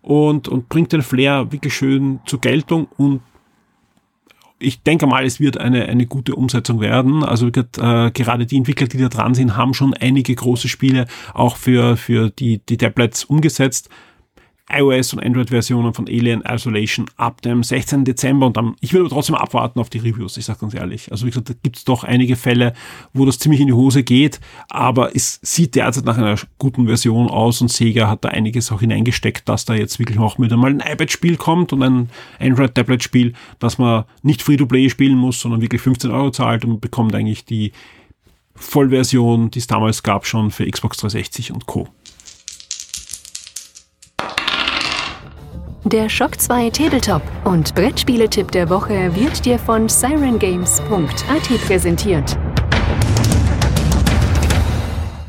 und, 0.00 0.48
und 0.48 0.68
bringt 0.68 0.92
den 0.92 1.02
Flair 1.02 1.52
wirklich 1.52 1.74
schön 1.74 2.20
zur 2.26 2.40
Geltung 2.40 2.88
und 2.96 3.20
ich 4.62 4.82
denke 4.82 5.06
mal, 5.06 5.24
es 5.24 5.40
wird 5.40 5.58
eine, 5.58 5.86
eine 5.86 6.06
gute 6.06 6.36
Umsetzung 6.36 6.80
werden. 6.80 7.24
Also 7.24 7.48
äh, 7.48 8.10
gerade 8.12 8.46
die 8.46 8.56
Entwickler, 8.56 8.86
die 8.86 8.98
da 8.98 9.08
dran 9.08 9.34
sind, 9.34 9.56
haben 9.56 9.74
schon 9.74 9.92
einige 9.92 10.34
große 10.34 10.68
Spiele 10.68 11.06
auch 11.34 11.56
für, 11.56 11.96
für 11.96 12.30
die, 12.30 12.58
die 12.58 12.76
Tablets 12.76 13.24
umgesetzt 13.24 13.90
iOS 14.72 15.12
und 15.12 15.24
Android-Versionen 15.24 15.94
von 15.94 16.06
Alien 16.06 16.42
Isolation 16.42 17.06
ab 17.16 17.42
dem 17.42 17.62
16. 17.62 18.04
Dezember 18.04 18.46
und 18.46 18.56
dann, 18.56 18.74
ich 18.80 18.92
will 18.92 19.00
aber 19.00 19.10
trotzdem 19.10 19.36
abwarten 19.36 19.80
auf 19.80 19.90
die 19.90 19.98
Reviews, 19.98 20.36
ich 20.36 20.44
sage 20.44 20.60
ganz 20.60 20.74
ehrlich. 20.74 21.10
Also 21.10 21.26
wie 21.26 21.30
gesagt, 21.30 21.50
da 21.50 21.54
gibt 21.62 21.76
es 21.76 21.84
doch 21.84 22.04
einige 22.04 22.36
Fälle, 22.36 22.72
wo 23.12 23.24
das 23.24 23.38
ziemlich 23.38 23.60
in 23.60 23.66
die 23.66 23.72
Hose 23.72 24.02
geht, 24.02 24.40
aber 24.68 25.14
es 25.14 25.40
sieht 25.42 25.74
derzeit 25.74 26.04
nach 26.04 26.18
einer 26.18 26.36
guten 26.58 26.86
Version 26.86 27.28
aus 27.28 27.60
und 27.60 27.68
Sega 27.68 28.08
hat 28.08 28.24
da 28.24 28.28
einiges 28.28 28.72
auch 28.72 28.80
hineingesteckt, 28.80 29.48
dass 29.48 29.64
da 29.64 29.74
jetzt 29.74 29.98
wirklich 29.98 30.18
auch 30.18 30.38
mit 30.38 30.52
einmal 30.52 30.70
ein 30.70 30.80
iPad-Spiel 30.80 31.36
kommt 31.36 31.72
und 31.72 31.82
ein 31.82 32.10
Android-Tablet-Spiel, 32.38 33.34
dass 33.58 33.78
man 33.78 34.04
nicht 34.22 34.42
Free-to-Play 34.42 34.88
spielen 34.90 35.16
muss, 35.16 35.40
sondern 35.40 35.60
wirklich 35.60 35.82
15 35.82 36.10
Euro 36.10 36.30
zahlt 36.30 36.64
und 36.64 36.80
bekommt 36.80 37.14
eigentlich 37.14 37.44
die 37.44 37.72
Vollversion, 38.54 39.50
die 39.50 39.58
es 39.58 39.66
damals 39.66 40.02
gab, 40.02 40.26
schon 40.26 40.50
für 40.50 40.68
Xbox 40.68 40.98
360 40.98 41.52
und 41.52 41.66
Co. 41.66 41.88
Der 45.84 46.08
Shock 46.08 46.40
2 46.40 46.70
Tabletop 46.70 47.22
und 47.44 47.74
Brettspieletipp 47.74 48.52
der 48.52 48.70
Woche 48.70 49.16
wird 49.16 49.44
dir 49.44 49.58
von 49.58 49.88
sirengames.at 49.88 51.66
präsentiert. 51.66 52.38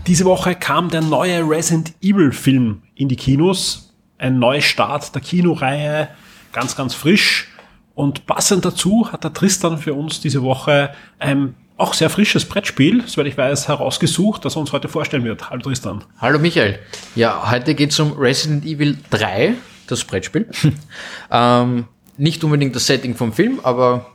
Diese 0.05 0.25
Woche 0.25 0.53
kam 0.53 0.91
der 0.91 1.01
neue 1.01 1.41
Resident 1.41 1.93
Evil 2.03 2.31
Film 2.31 2.83
in 2.93 3.07
die 3.07 3.15
Kinos. 3.15 3.95
Ein 4.19 4.37
Neustart 4.37 5.15
der 5.15 5.23
Kinoreihe, 5.23 6.09
ganz, 6.51 6.75
ganz 6.75 6.93
frisch. 6.93 7.47
Und 7.95 8.27
passend 8.27 8.63
dazu 8.63 9.11
hat 9.11 9.23
der 9.23 9.33
Tristan 9.33 9.79
für 9.79 9.95
uns 9.95 10.21
diese 10.21 10.43
Woche 10.43 10.91
ein 11.17 11.55
auch 11.77 11.95
sehr 11.95 12.11
frisches 12.11 12.45
Brettspiel, 12.47 13.01
soweit 13.07 13.25
ich 13.25 13.37
weiß, 13.37 13.69
herausgesucht, 13.69 14.45
das 14.45 14.55
er 14.55 14.59
uns 14.59 14.71
heute 14.71 14.87
vorstellen 14.87 15.23
wird. 15.23 15.49
Hallo 15.49 15.63
Tristan. 15.63 16.03
Hallo 16.19 16.37
Michael. 16.37 16.77
Ja, 17.15 17.49
heute 17.49 17.73
geht 17.73 17.89
es 17.89 17.99
um 17.99 18.11
Resident 18.13 18.65
Evil 18.65 18.99
3 19.09 19.55
das 19.87 20.03
Brettspiel. 20.03 20.47
ähm, 21.31 21.85
nicht 22.17 22.43
unbedingt 22.43 22.75
das 22.75 22.85
Setting 22.85 23.15
vom 23.15 23.33
Film, 23.33 23.59
aber 23.63 24.05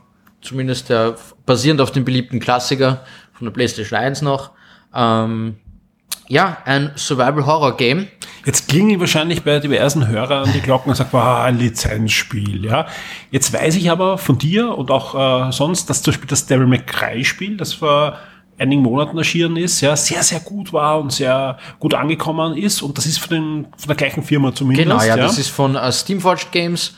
zumindest 0.41 0.89
der, 0.89 1.15
basierend 1.45 1.81
auf 1.81 1.91
dem 1.91 2.05
beliebten 2.05 2.39
Klassiker 2.39 3.03
von 3.33 3.45
der 3.45 3.51
PlayStation 3.51 3.99
1 3.99 4.21
noch. 4.21 4.51
Ähm, 4.93 5.57
ja, 6.27 6.57
ein 6.65 6.91
Survival-Horror-Game. 6.95 8.07
Jetzt 8.45 8.67
klingen 8.67 8.99
wahrscheinlich 8.99 9.43
bei 9.43 9.59
diversen 9.59 10.07
Hörern 10.07 10.51
die 10.53 10.61
Glocken 10.61 10.91
und 10.91 10.95
sagen, 10.95 11.09
wow, 11.11 11.39
ein 11.39 11.57
Lizenzspiel, 11.57 12.65
ja. 12.65 12.87
Jetzt 13.31 13.51
weiß 13.51 13.75
ich 13.75 13.91
aber 13.91 14.17
von 14.17 14.37
dir 14.37 14.77
und 14.77 14.91
auch 14.91 15.49
äh, 15.49 15.51
sonst, 15.51 15.89
dass 15.89 16.03
zum 16.03 16.13
Beispiel 16.13 16.29
das 16.29 16.45
Devil 16.45 16.67
May 16.67 16.79
Cry 16.79 17.25
Spiel, 17.25 17.57
das 17.57 17.81
war 17.81 18.19
einigen 18.59 18.81
Monaten 18.81 19.17
erschienen 19.17 19.57
ist, 19.57 19.81
ja, 19.81 19.95
sehr, 19.95 20.21
sehr 20.23 20.39
gut 20.41 20.73
war 20.73 20.99
und 20.99 21.11
sehr 21.11 21.57
gut 21.79 21.93
angekommen 21.93 22.57
ist. 22.57 22.81
Und 22.81 22.97
das 22.97 23.05
ist 23.05 23.19
von, 23.19 23.29
den, 23.29 23.67
von 23.77 23.87
der 23.87 23.95
gleichen 23.95 24.23
Firma 24.23 24.53
zumindest. 24.53 24.87
Genau, 24.87 25.01
ja, 25.01 25.15
ja. 25.15 25.17
das 25.17 25.37
ist 25.37 25.49
von 25.49 25.75
uh, 25.75 25.91
Steamforged 25.91 26.51
Games. 26.51 26.95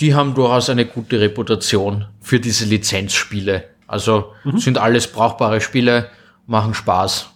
Die 0.00 0.14
haben 0.14 0.34
durchaus 0.34 0.70
eine 0.70 0.86
gute 0.86 1.20
Reputation 1.20 2.06
für 2.20 2.40
diese 2.40 2.64
Lizenzspiele. 2.64 3.64
Also 3.86 4.32
mhm. 4.44 4.58
sind 4.58 4.78
alles 4.78 5.06
brauchbare 5.06 5.60
Spiele, 5.60 6.08
machen 6.46 6.74
Spaß. 6.74 7.31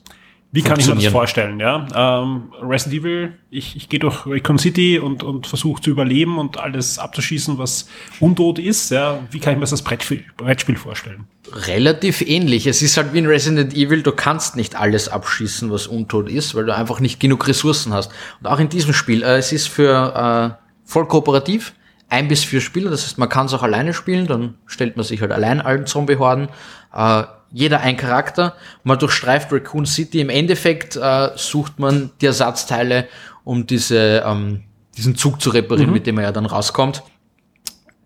Wie 0.52 0.62
kann 0.62 0.80
ich 0.80 0.86
mir 0.86 0.94
das 0.94 1.06
vorstellen? 1.06 1.60
Ja? 1.60 1.86
Ähm, 1.94 2.52
Resident 2.62 3.02
Evil, 3.02 3.32
ich, 3.50 3.76
ich 3.76 3.88
gehe 3.88 4.00
durch 4.00 4.26
Recon 4.26 4.58
City 4.58 4.98
und, 4.98 5.22
und 5.22 5.46
versuche 5.46 5.82
zu 5.82 5.90
überleben 5.90 6.38
und 6.38 6.58
alles 6.58 6.98
abzuschießen, 6.98 7.58
was 7.58 7.88
untot 8.20 8.58
ist. 8.58 8.90
Ja? 8.90 9.18
Wie 9.30 9.38
kann 9.38 9.52
ich 9.52 9.58
mir 9.58 9.66
das 9.66 9.82
Brettspiel, 9.82 10.24
Brettspiel 10.36 10.76
vorstellen? 10.76 11.26
Relativ 11.52 12.22
ähnlich. 12.22 12.66
Es 12.66 12.80
ist 12.80 12.96
halt 12.96 13.12
wie 13.12 13.18
in 13.18 13.26
Resident 13.26 13.74
Evil, 13.74 14.02
du 14.02 14.12
kannst 14.12 14.56
nicht 14.56 14.76
alles 14.76 15.08
abschießen, 15.08 15.70
was 15.70 15.86
untot 15.86 16.30
ist, 16.30 16.54
weil 16.54 16.64
du 16.66 16.74
einfach 16.74 17.00
nicht 17.00 17.20
genug 17.20 17.46
Ressourcen 17.46 17.92
hast. 17.92 18.10
Und 18.40 18.46
auch 18.46 18.58
in 18.58 18.68
diesem 18.68 18.94
Spiel, 18.94 19.22
äh, 19.22 19.36
es 19.36 19.52
ist 19.52 19.68
für 19.68 20.56
äh, 20.58 20.64
voll 20.84 21.06
kooperativ, 21.06 21.74
ein 22.08 22.28
bis 22.28 22.44
vier 22.44 22.60
Spieler, 22.60 22.90
das 22.90 23.04
heißt, 23.04 23.18
man 23.18 23.28
kann 23.28 23.46
es 23.46 23.52
auch 23.52 23.62
alleine 23.62 23.92
spielen, 23.92 24.26
dann 24.26 24.54
stellt 24.66 24.96
man 24.96 25.04
sich 25.04 25.20
halt 25.20 25.32
allein 25.32 25.60
allen 25.60 25.86
Zombie-Horden. 25.86 26.48
Äh, 26.94 27.24
jeder 27.56 27.80
ein 27.80 27.96
Charakter. 27.96 28.54
Man 28.84 28.98
durchstreift 28.98 29.50
Raccoon 29.50 29.86
City. 29.86 30.20
Im 30.20 30.28
Endeffekt 30.28 30.94
äh, 30.94 31.30
sucht 31.36 31.78
man 31.78 32.10
die 32.20 32.26
Ersatzteile, 32.26 33.08
um 33.44 33.66
diese, 33.66 34.22
ähm, 34.26 34.64
diesen 34.94 35.16
Zug 35.16 35.40
zu 35.40 35.48
reparieren, 35.48 35.88
mhm. 35.88 35.94
mit 35.94 36.06
dem 36.06 36.18
er 36.18 36.24
ja 36.24 36.32
dann 36.32 36.44
rauskommt. 36.44 37.02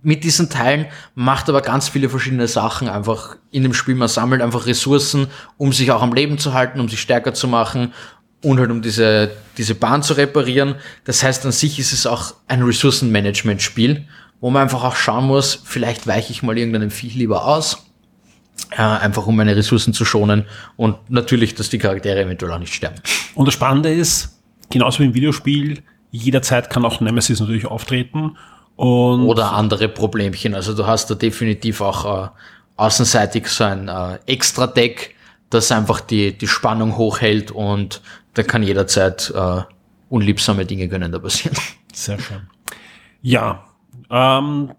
Mit 0.02 0.22
diesen 0.22 0.50
Teilen 0.50 0.86
macht 1.16 1.48
aber 1.48 1.62
ganz 1.62 1.88
viele 1.88 2.08
verschiedene 2.08 2.46
Sachen 2.46 2.88
einfach 2.88 3.38
in 3.50 3.64
dem 3.64 3.74
Spiel. 3.74 3.96
Man 3.96 4.06
sammelt 4.06 4.40
einfach 4.40 4.66
Ressourcen, 4.66 5.26
um 5.56 5.72
sich 5.72 5.90
auch 5.90 6.00
am 6.00 6.12
Leben 6.12 6.38
zu 6.38 6.54
halten, 6.54 6.78
um 6.78 6.88
sich 6.88 7.00
stärker 7.00 7.34
zu 7.34 7.48
machen 7.48 7.92
und 8.44 8.60
halt 8.60 8.70
um 8.70 8.82
diese, 8.82 9.32
diese 9.58 9.74
Bahn 9.74 10.04
zu 10.04 10.12
reparieren. 10.12 10.76
Das 11.02 11.24
heißt, 11.24 11.44
an 11.44 11.50
sich 11.50 11.80
ist 11.80 11.92
es 11.92 12.06
auch 12.06 12.34
ein 12.46 12.62
Ressourcenmanagement-Spiel, 12.62 14.06
wo 14.40 14.50
man 14.50 14.62
einfach 14.62 14.84
auch 14.84 14.94
schauen 14.94 15.26
muss, 15.26 15.60
vielleicht 15.64 16.06
weiche 16.06 16.30
ich 16.30 16.44
mal 16.44 16.56
irgendeinem 16.56 16.92
Viech 16.92 17.16
lieber 17.16 17.44
aus, 17.46 17.89
äh, 18.70 18.82
einfach 18.82 19.26
um 19.26 19.36
meine 19.36 19.56
Ressourcen 19.56 19.92
zu 19.92 20.04
schonen 20.04 20.46
und 20.76 20.96
natürlich, 21.10 21.54
dass 21.54 21.70
die 21.70 21.78
Charaktere 21.78 22.20
eventuell 22.20 22.52
auch 22.52 22.58
nicht 22.58 22.74
sterben. 22.74 23.00
Und 23.34 23.46
das 23.46 23.54
Spannende 23.54 23.92
ist, 23.92 24.40
genauso 24.70 25.00
wie 25.00 25.06
im 25.06 25.14
Videospiel, 25.14 25.82
jederzeit 26.10 26.70
kann 26.70 26.84
auch 26.84 27.00
Nemesis 27.00 27.40
natürlich 27.40 27.66
auftreten. 27.66 28.36
Und 28.76 29.26
Oder 29.26 29.52
andere 29.52 29.88
Problemchen. 29.88 30.54
Also 30.54 30.74
du 30.74 30.86
hast 30.86 31.10
da 31.10 31.14
definitiv 31.14 31.82
auch 31.82 32.24
äh, 32.24 32.28
außenseitig 32.76 33.46
so 33.48 33.64
ein 33.64 33.88
äh, 33.88 34.18
Extra-Deck, 34.24 35.14
das 35.50 35.70
einfach 35.70 36.00
die, 36.00 36.36
die 36.36 36.48
Spannung 36.48 36.96
hochhält 36.96 37.50
und 37.50 38.00
da 38.34 38.42
kann 38.42 38.62
jederzeit 38.62 39.32
äh, 39.36 39.62
unliebsame 40.08 40.64
Dinge 40.64 40.88
können 40.88 41.12
da 41.12 41.18
passieren. 41.18 41.56
Sehr 41.92 42.18
schön. 42.18 42.42
Ja, 43.20 43.64
ähm, 44.10 44.72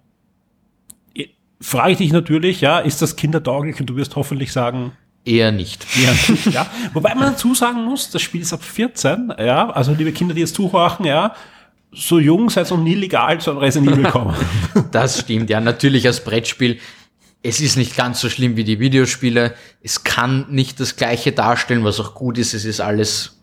frage 1.62 1.94
ich 1.94 1.98
dich 2.00 2.12
natürlich, 2.12 2.62
ja, 2.62 2.80
ist 2.80 3.02
das 3.02 3.16
kindertauglich? 3.16 3.80
Und 3.80 3.86
du 3.86 3.96
wirst 3.96 4.16
hoffentlich 4.16 4.52
sagen, 4.52 4.92
Eher 5.24 5.52
nicht. 5.52 5.86
Eher 6.02 6.14
nicht, 6.34 6.48
ja. 6.48 6.66
Wobei 6.94 7.14
man 7.14 7.34
dazu 7.34 7.54
sagen 7.54 7.86
muss, 7.86 8.10
das 8.10 8.24
Spiel 8.24 8.42
ist 8.42 8.54
ab 8.54 8.64
14, 8.64 9.32
ja. 9.38 9.70
Also 9.70 9.94
liebe 9.94 10.12
Kinder, 10.12 10.34
die 10.34 10.42
jetzt 10.42 10.56
zuhören, 10.56 11.06
ja, 11.06 11.36
so 11.92 12.20
jung 12.20 12.50
seid 12.50 12.70
noch 12.72 12.78
nie 12.78 12.96
legal 12.96 13.40
zu 13.40 13.52
einem 13.52 13.60
Resident 13.60 13.92
Evil 13.92 14.06
kommen. 14.12 14.36
das 14.92 15.20
stimmt, 15.20 15.50
ja. 15.50 15.62
Natürlich 15.62 16.08
als 16.08 16.24
Brettspiel. 16.24 16.80
Es 17.44 17.62
ist 17.62 17.76
nicht 17.76 17.96
ganz 17.96 18.20
so 18.20 18.30
schlimm 18.30 18.56
wie 18.56 18.64
die 18.64 18.80
Videospiele. 18.80 19.54
Es 19.82 20.04
kann 20.04 20.48
nicht 20.50 20.80
das 20.80 20.96
Gleiche 20.96 21.32
darstellen, 21.32 21.84
was 21.84 22.00
auch 22.00 22.16
gut 22.16 22.38
ist. 22.38 22.54
Es 22.54 22.66
ist 22.66 22.82
alles 22.82 23.41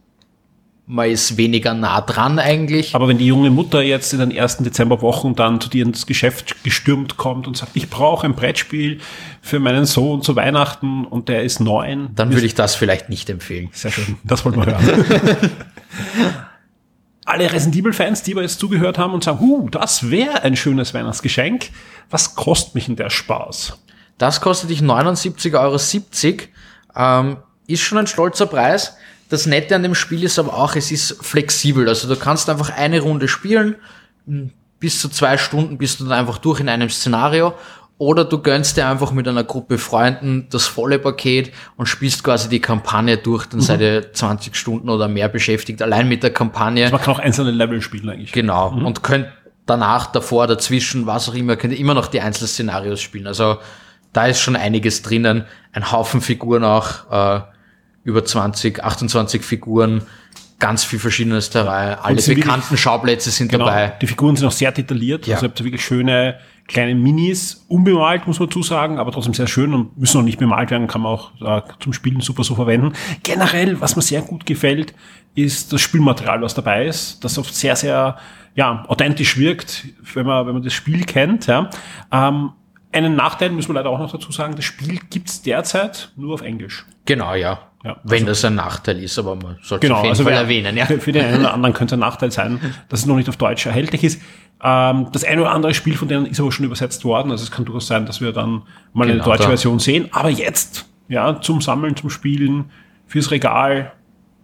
man 0.89 1.11
ist 1.11 1.37
weniger 1.37 1.75
nah 1.75 2.01
dran 2.01 2.39
eigentlich. 2.39 2.95
Aber 2.95 3.09
wenn 3.09 3.19
die 3.19 3.27
junge 3.27 3.51
Mutter 3.51 3.83
jetzt 3.83 4.15
in 4.15 4.21
den 4.21 4.31
ersten 4.31 4.65
Dezemberwochen 4.65 5.35
dann 5.35 5.61
zu 5.61 5.69
dir 5.69 5.85
ins 5.85 6.07
Geschäft 6.07 6.65
gestürmt 6.65 7.19
kommt 7.19 7.47
und 7.47 7.57
sagt, 7.57 7.73
ich 7.75 7.91
brauche 7.91 8.27
ein 8.27 8.35
Brettspiel 8.35 9.01
für 9.43 9.61
meinen 9.61 9.85
Sohn 9.85 10.23
zu 10.23 10.35
Weihnachten 10.35 11.05
und 11.05 11.29
der 11.29 11.45
ist 11.45 11.61
neun. 11.61 12.09
Dann 12.15 12.33
würde 12.33 12.47
ich 12.47 12.55
das 12.55 12.75
vielleicht 12.75 13.11
nicht 13.11 13.29
empfehlen. 13.29 13.69
Sehr 13.73 13.93
schön, 13.93 14.17
das 14.25 14.45
wollen 14.45 14.57
wir 14.57 14.67
hören. 14.67 15.51
Alle 17.27 17.53
Resident 17.53 17.77
Evil 17.77 17.93
Fans, 17.93 18.23
die 18.23 18.35
wir 18.35 18.41
jetzt 18.41 18.59
zugehört 18.59 18.97
haben 18.97 19.13
und 19.13 19.23
sagen, 19.23 19.41
huh, 19.41 19.69
das 19.69 20.11
wäre 20.11 20.43
ein 20.43 20.57
schönes 20.57 20.95
Weihnachtsgeschenk. 20.95 21.69
Was 22.09 22.35
kostet 22.35 22.75
mich 22.75 22.87
denn 22.87 22.97
der 22.97 23.11
Spaß? 23.11 23.79
Das 24.17 24.41
kostet 24.41 24.71
dich 24.71 24.81
79,70 24.81 25.55
Euro. 25.59 25.79
Ähm, 26.97 27.37
ist 27.67 27.83
schon 27.83 27.99
ein 27.99 28.07
stolzer 28.07 28.47
Preis. 28.47 28.97
Das 29.29 29.47
Nette 29.47 29.77
an 29.77 29.83
dem 29.83 29.95
Spiel 29.95 30.25
ist 30.25 30.39
aber 30.39 30.55
auch, 30.55 30.75
es 30.75 30.91
ist 30.91 31.25
flexibel. 31.25 31.89
Also 31.89 32.09
du 32.09 32.17
kannst 32.17 32.49
einfach 32.49 32.71
eine 32.71 33.01
Runde 33.01 33.29
spielen, 33.29 33.77
bis 34.81 35.01
zu 35.01 35.09
zwei 35.09 35.37
Stunden 35.37 35.79
bist 35.79 36.01
du 36.01 36.05
dann 36.05 36.19
einfach 36.19 36.39
durch 36.39 36.61
in 36.61 36.69
einem 36.69 36.89
Szenario. 36.89 37.55
Oder 37.99 38.25
du 38.25 38.41
gönnst 38.41 38.77
dir 38.77 38.87
einfach 38.87 39.11
mit 39.11 39.27
einer 39.27 39.43
Gruppe 39.43 39.77
Freunden 39.77 40.47
das 40.51 40.67
volle 40.67 41.01
Paket 41.01 41.53
und 41.77 41.87
spielst 41.87 42.23
quasi 42.23 42.49
die 42.49 42.61
Kampagne 42.61 43.17
durch, 43.17 43.47
dann 43.47 43.59
mhm. 43.59 43.65
seid 43.65 43.81
ihr 43.81 44.13
20 44.13 44.55
Stunden 44.55 44.89
oder 44.89 45.09
mehr 45.09 45.29
beschäftigt, 45.29 45.83
allein 45.83 46.09
mit 46.09 46.23
der 46.23 46.33
Kampagne. 46.33 46.85
Also 46.85 46.95
man 46.95 47.05
kann 47.05 47.15
auch 47.15 47.19
einzelne 47.19 47.51
Level 47.51 47.83
spielen 47.83 48.09
eigentlich. 48.09 48.31
Genau. 48.31 48.71
Mhm. 48.71 48.87
Und 48.87 49.03
könnt 49.03 49.27
danach, 49.67 50.13
davor, 50.13 50.47
dazwischen, 50.47 51.07
was 51.07 51.29
auch 51.29 51.35
immer, 51.35 51.57
könnt 51.57 51.73
ihr 51.73 51.81
immer 51.81 51.95
noch 51.95 52.07
die 52.07 52.21
einzelnen 52.21 52.49
Szenarios 52.49 53.01
spielen. 53.01 53.27
Also 53.27 53.59
da 54.13 54.27
ist 54.27 54.41
schon 54.41 54.55
einiges 54.55 55.03
drinnen. 55.03 55.47
Ein 55.73 55.91
Haufen 55.91 56.21
Figuren 56.21 56.63
auch. 56.63 57.11
Äh, 57.11 57.41
über 58.09 58.25
20, 58.25 58.83
28 58.83 59.43
Figuren, 59.43 60.03
ganz 60.59 60.83
viel 60.83 60.99
verschiedenes 60.99 61.51
dabei. 61.51 61.99
Alle 61.99 62.17
bekannten 62.17 62.63
wirklich, 62.63 62.81
Schauplätze 62.81 63.31
sind 63.31 63.51
genau, 63.51 63.67
dabei. 63.67 63.93
Die 64.01 64.07
Figuren 64.07 64.35
sind 64.35 64.47
auch 64.47 64.53
sehr 64.53 64.73
detailliert. 64.73 65.27
Ja. 65.27 65.37
Also 65.37 65.47
ihr 65.47 65.51
habt 65.51 65.63
wirklich 65.63 65.85
schöne 65.85 66.39
kleine 66.67 66.95
Minis, 66.95 67.65
unbemalt, 67.69 68.27
muss 68.27 68.41
man 68.41 68.51
zusagen, 68.51 68.99
aber 68.99 69.13
trotzdem 69.13 69.35
sehr 69.35 69.47
schön 69.47 69.73
und 69.73 69.97
müssen 69.97 70.19
noch 70.19 70.25
nicht 70.25 70.39
bemalt 70.39 70.71
werden, 70.71 70.87
kann 70.87 71.01
man 71.01 71.13
auch 71.13 71.33
äh, 71.41 71.63
zum 71.81 71.93
Spielen 71.93 72.21
super 72.21 72.45
so 72.45 72.55
verwenden. 72.55 72.93
Generell, 73.23 73.81
was 73.81 73.97
mir 73.97 74.03
sehr 74.03 74.21
gut 74.21 74.45
gefällt, 74.45 74.95
ist 75.35 75.73
das 75.73 75.81
Spielmaterial, 75.81 76.43
was 76.43 76.55
dabei 76.55 76.87
ist, 76.87 77.25
das 77.25 77.39
oft 77.39 77.55
sehr, 77.55 77.75
sehr 77.77 78.17
ja, 78.55 78.85
authentisch 78.89 79.39
wirkt, 79.39 79.87
wenn 80.15 80.27
man, 80.27 80.47
wenn 80.47 80.55
man 80.55 80.63
das 80.63 80.75
Spiel 80.75 81.05
kennt. 81.05 81.47
Ja. 81.47 81.71
Ähm, 82.13 82.51
einen 82.93 83.17
Nachteil 83.17 83.51
müssen 83.51 83.69
wir 83.69 83.75
leider 83.75 83.91
auch 83.91 83.99
noch 83.99 84.11
dazu 84.11 84.33
sagen, 84.33 84.57
das 84.57 84.65
Spiel 84.65 84.99
gibt's 85.09 85.41
derzeit 85.41 86.13
nur 86.17 86.35
auf 86.35 86.43
Englisch. 86.43 86.85
Genau, 87.07 87.35
ja. 87.35 87.61
Ja, 87.85 87.97
Wenn 88.03 88.27
also, 88.27 88.27
das 88.27 88.45
ein 88.45 88.57
Nachteil 88.57 88.99
ist, 89.03 89.19
aber 89.19 89.37
man 89.37 89.59
sollte 89.63 89.87
genau, 89.87 89.97
es 89.97 89.99
auf 89.99 90.05
jeden 90.05 90.11
also 90.11 90.25
Fall 90.25 90.33
wer, 90.33 90.41
erwähnen. 90.41 90.77
Ja. 90.77 90.87
Für, 90.87 90.99
für 90.99 91.13
den 91.13 91.25
einen 91.25 91.41
oder 91.41 91.55
anderen 91.55 91.75
könnte 91.75 91.97
ein 91.97 92.01
Nachteil 92.01 92.33
sein, 92.33 92.61
dass 92.89 93.01
es 93.01 93.07
noch 93.07 93.17
nicht 93.17 93.29
auf 93.29 93.37
Deutsch 93.37 93.67
erhältlich 93.67 94.03
ist. 94.03 94.21
Ähm, 94.63 95.07
das 95.13 95.23
eine 95.23 95.43
oder 95.43 95.53
andere 95.53 95.75
Spiel 95.75 95.97
von 95.97 96.09
denen 96.09 96.27
ist 96.27 96.41
aber 96.41 96.51
schon 96.51 96.67
übersetzt 96.67 97.05
worden, 97.05 97.31
also 97.31 97.45
es 97.45 97.53
kann 97.53 97.65
durchaus 97.65 97.87
sein, 97.87 98.05
dass 98.05 98.21
wir 98.21 98.33
dann 98.33 98.63
mal 98.93 99.07
genau, 99.07 99.15
eine 99.15 99.23
deutsche 99.23 99.45
da. 99.45 99.49
Version 99.49 99.79
sehen. 99.79 100.09
Aber 100.11 100.29
jetzt, 100.29 100.87
ja, 101.09 101.41
zum 101.41 101.61
Sammeln, 101.61 101.95
zum 101.95 102.11
Spielen, 102.11 102.71
fürs 103.07 103.31
Regal 103.31 103.93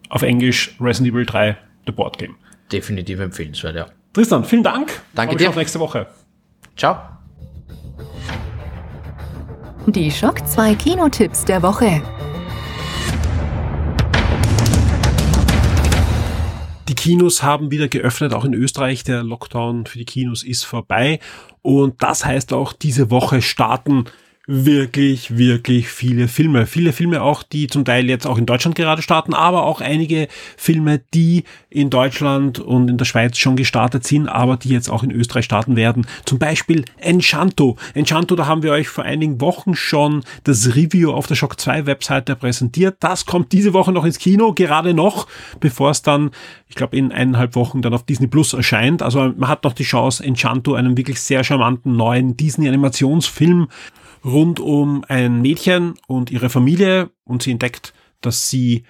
auf 0.09 0.23
Englisch 0.23 0.77
Resident 0.81 1.13
Evil 1.13 1.27
3, 1.27 1.57
The 1.87 1.93
Board 1.93 2.19
Game. 2.19 2.37
Definitiv 2.71 3.19
empfehlenswert, 3.19 3.75
ja. 3.75 3.87
Tristan, 4.13 4.45
vielen 4.45 4.63
Dank. 4.63 5.03
Danke 5.15 5.37
dir. 5.37 5.49
Auf 5.49 5.57
nächste 5.57 5.81
Woche. 5.81 6.07
Ciao. 6.77 6.97
Die 9.87 10.11
Schock 10.11 10.47
2 10.47 10.77
Kinotipps 10.77 11.45
der 11.45 11.63
Woche. 11.63 12.01
Kinos 17.05 17.43
haben 17.43 17.71
wieder 17.71 17.89
geöffnet, 17.89 18.33
auch 18.33 18.47
in 18.47 18.55
Österreich. 18.55 19.05
Der 19.05 19.23
Lockdown 19.23 19.85
für 19.85 19.99
die 19.99 20.07
Kinos 20.07 20.43
ist 20.43 20.65
vorbei. 20.65 21.21
Und 21.61 22.03
das 22.03 22.25
heißt 22.25 22.55
auch, 22.55 22.73
diese 22.73 23.11
Woche 23.11 23.43
starten 23.43 24.07
wirklich, 24.47 25.39
wirklich 25.39 25.89
viele 25.89 26.29
Filme. 26.29 26.67
Viele 26.67 26.93
Filme 26.93 27.23
auch, 27.23 27.43
die 27.43 27.67
zum 27.67 27.85
Teil 27.85 28.11
jetzt 28.11 28.27
auch 28.27 28.37
in 28.37 28.45
Deutschland 28.45 28.77
gerade 28.77 29.01
starten, 29.01 29.33
aber 29.33 29.65
auch 29.65 29.81
einige 29.81 30.29
Filme, 30.57 31.01
die 31.15 31.45
in 31.71 31.89
Deutschland 31.89 32.59
und 32.59 32.91
in 32.91 32.99
der 32.99 33.07
Schweiz 33.07 33.39
schon 33.39 33.57
gestartet 33.57 34.07
sind, 34.07 34.29
aber 34.29 34.59
die 34.59 34.69
jetzt 34.69 34.91
auch 34.91 35.03
in 35.03 35.11
Österreich 35.11 35.47
starten 35.47 35.77
werden. 35.77 36.07
Zum 36.27 36.39
Beispiel 36.39 36.85
Enchanto. 36.99 37.79
Enchanto, 37.95 38.37
da 38.37 38.47
haben 38.47 38.63
wir 38.63 38.73
euch 38.73 38.89
vor 38.89 39.05
einigen 39.05 39.41
Wochen 39.41 39.75
schon 39.75 40.23
das 40.45 40.77
Review 40.77 41.13
auf 41.13 41.27
der 41.27 41.37
Shock 41.37 41.59
2 41.59 41.87
Webseite 41.87 42.37
präsentiert. 42.37 42.97
Das 43.01 43.25
kommt 43.25 43.53
diese 43.53 43.73
Woche 43.73 43.93
noch 43.93 44.05
ins 44.05 44.19
Kino, 44.19 44.53
gerade 44.53 44.93
noch, 44.93 45.27
bevor 45.61 45.91
es 45.91 46.03
dann, 46.03 46.33
ich 46.69 46.75
glaube, 46.75 46.99
in 46.99 47.13
eineinhalb 47.13 47.55
Wochen 47.55 47.81
dann 47.81 47.95
auf 47.95 48.05
Disney 48.05 48.27
Plus 48.27 48.53
erscheint. 48.53 49.01
Also 49.01 49.33
man 49.37 49.49
hat 49.49 49.65
noch 49.65 49.73
die 49.73 49.85
Chance, 49.85 50.23
Enchanto, 50.23 50.75
einen 50.75 50.99
wirklich 50.99 51.21
sehr 51.21 51.45
charmanten 51.45 51.97
neuen 51.97 52.37
Disney-Animationsfilm 52.37 53.69
rund 54.25 54.61
um 54.61 55.05
ein 55.09 55.43
Mädchen 55.43 55.95
und 56.07 56.31
ihre 56.31 56.49
Familie 56.49 57.11
und 57.25 57.43
sie 57.43 57.53
entdeckt, 57.53 57.93
dass 58.21 58.49
sie 58.51 58.85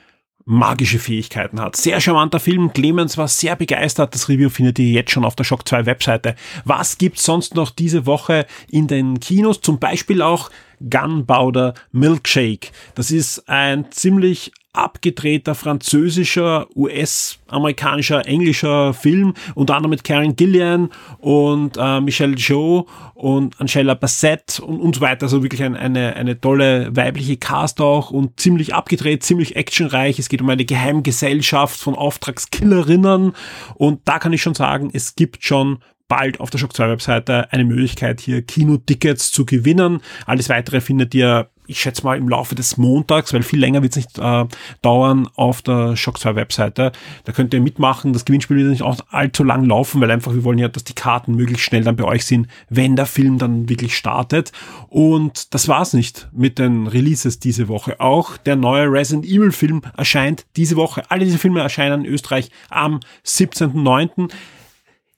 magische 0.47 0.99
Fähigkeiten 0.99 1.61
hat. 1.61 1.77
Sehr 1.77 2.01
charmanter 2.01 2.39
Film. 2.39 2.73
Clemens 2.73 3.17
war 3.17 3.29
sehr 3.29 3.57
begeistert. 3.57 4.15
Das 4.15 4.29
Review 4.29 4.51
findet 4.51 4.79
ihr 4.79 4.91
jetzt 4.91 5.11
schon 5.11 5.25
auf 5.25 5.37
der 5.37 5.45
Shock 5.45 5.67
2 5.67 5.87
Webseite. 5.87 6.35
Was 6.65 6.99
gibt's 6.99 7.25
sonst 7.25 7.55
noch 7.55 7.71
diese 7.71 8.07
Woche 8.07 8.47
in 8.69 8.87
den 8.87 9.21
Kinos? 9.21 9.63
Zum 9.63 9.79
Beispiel 9.79 10.21
auch 10.21 10.51
Gunpowder 10.89 11.75
Milkshake. 11.93 12.73
Das 12.95 13.11
ist 13.11 13.49
ein 13.49 13.91
ziemlich 13.91 14.53
abgedrehter 14.75 15.55
französischer, 15.55 16.67
US-amerikanischer, 16.77 18.27
englischer 18.27 18.93
Film, 18.93 19.35
unter 19.55 19.77
anderem 19.77 19.91
mit 19.91 20.05
Karen 20.05 20.37
Gillian 20.37 20.91
und 21.19 21.77
äh, 21.79 22.01
Michelle 22.01 22.35
Joe 22.35 22.85
und 23.15 23.61
Angela 23.61 23.95
Bassett 23.95 24.61
und, 24.61 24.81
und 24.81 24.97
so 24.97 25.01
weiter. 25.01 25.25
Also 25.25 25.43
wirklich 25.43 25.63
ein, 25.63 25.77
eine, 25.77 26.17
eine 26.17 26.41
tolle 26.41 26.95
weibliche 26.95 27.37
Cast 27.37 27.81
auch 27.81 28.11
und 28.11 28.39
ziemlich 28.39 28.75
abgedreht, 28.75 29.23
ziemlich 29.23 29.57
actionreich. 29.57 30.19
Es 30.19 30.29
geht 30.29 30.43
um 30.43 30.51
eine 30.51 30.65
Geheimgesellschaft 30.65 31.79
von 31.81 31.95
Auftragskillerinnen 31.95 33.33
und 33.77 34.01
da 34.05 34.19
kann 34.19 34.33
ich 34.33 34.43
schon 34.43 34.55
sagen, 34.55 34.91
es 34.93 35.15
gibt 35.15 35.45
schon 35.45 35.79
bald 36.09 36.41
auf 36.41 36.51
der 36.51 36.59
Shock 36.59 36.75
2 36.75 36.89
Webseite 36.91 37.53
eine 37.53 37.65
Möglichkeit, 37.65 38.21
hier 38.21 38.43
Kinotickets 38.43 39.33
zu 39.33 39.47
gewinnen. 39.47 40.01
Alles 40.27 40.49
weitere 40.49 40.81
findet 40.81 41.15
ihr 41.15 41.49
ich 41.67 41.81
schätze 41.81 42.05
mal 42.05 42.17
im 42.19 42.29
Laufe 42.29 42.55
des 42.55 42.77
Montags, 42.77 43.33
weil 43.33 43.43
viel 43.43 43.59
länger 43.59 43.83
wird 43.83 43.93
es 43.93 43.97
nicht 43.97 44.19
äh, 44.19 44.45
dauern, 44.83 45.29
auf 45.35 45.63
der 45.63 45.97
Shock 45.97 46.19
2 46.19 46.35
Webseite. 46.37 46.93
Da 47.25 47.33
könnt 47.33 47.55
ihr 47.55 47.61
mitmachen. 47.61 48.13
Das 48.13 48.25
Gewinnspiel 48.25 48.57
wird 48.57 48.69
nicht 48.69 48.83
auch 48.83 48.99
allzu 49.11 49.45
lang 49.45 49.65
laufen, 49.65 50.01
weil 50.01 50.11
einfach 50.11 50.35
wir 50.35 50.45
wollen 50.45 50.59
ja, 50.59 50.69
dass 50.69 50.85
die 50.85 50.95
Karten 50.95 51.35
möglichst 51.35 51.65
schnell 51.65 51.85
dann 51.85 51.97
bei 51.97 52.05
euch 52.05 52.27
sind, 52.27 52.49
wenn 52.69 52.97
der 52.97 53.07
Film 53.07 53.39
dann 53.39 53.69
wirklich 53.69 53.97
startet. 53.97 54.53
Und 54.89 55.55
das 55.55 55.69
war's 55.69 55.93
nicht 55.95 56.29
mit 56.33 56.59
den 56.59 56.87
Releases 56.87 57.39
diese 57.39 57.69
Woche. 57.69 58.01
Auch 58.01 58.37
der 58.37 58.57
neue 58.57 58.91
Resident 58.91 59.25
Evil 59.25 59.53
Film 59.53 59.83
erscheint 59.97 60.47
diese 60.57 60.77
Woche. 60.77 61.03
Alle 61.11 61.25
diese 61.25 61.39
Filme 61.39 61.61
erscheinen 61.61 62.05
in 62.05 62.13
Österreich 62.13 62.51
am 62.69 63.01
17.09. 63.25 64.31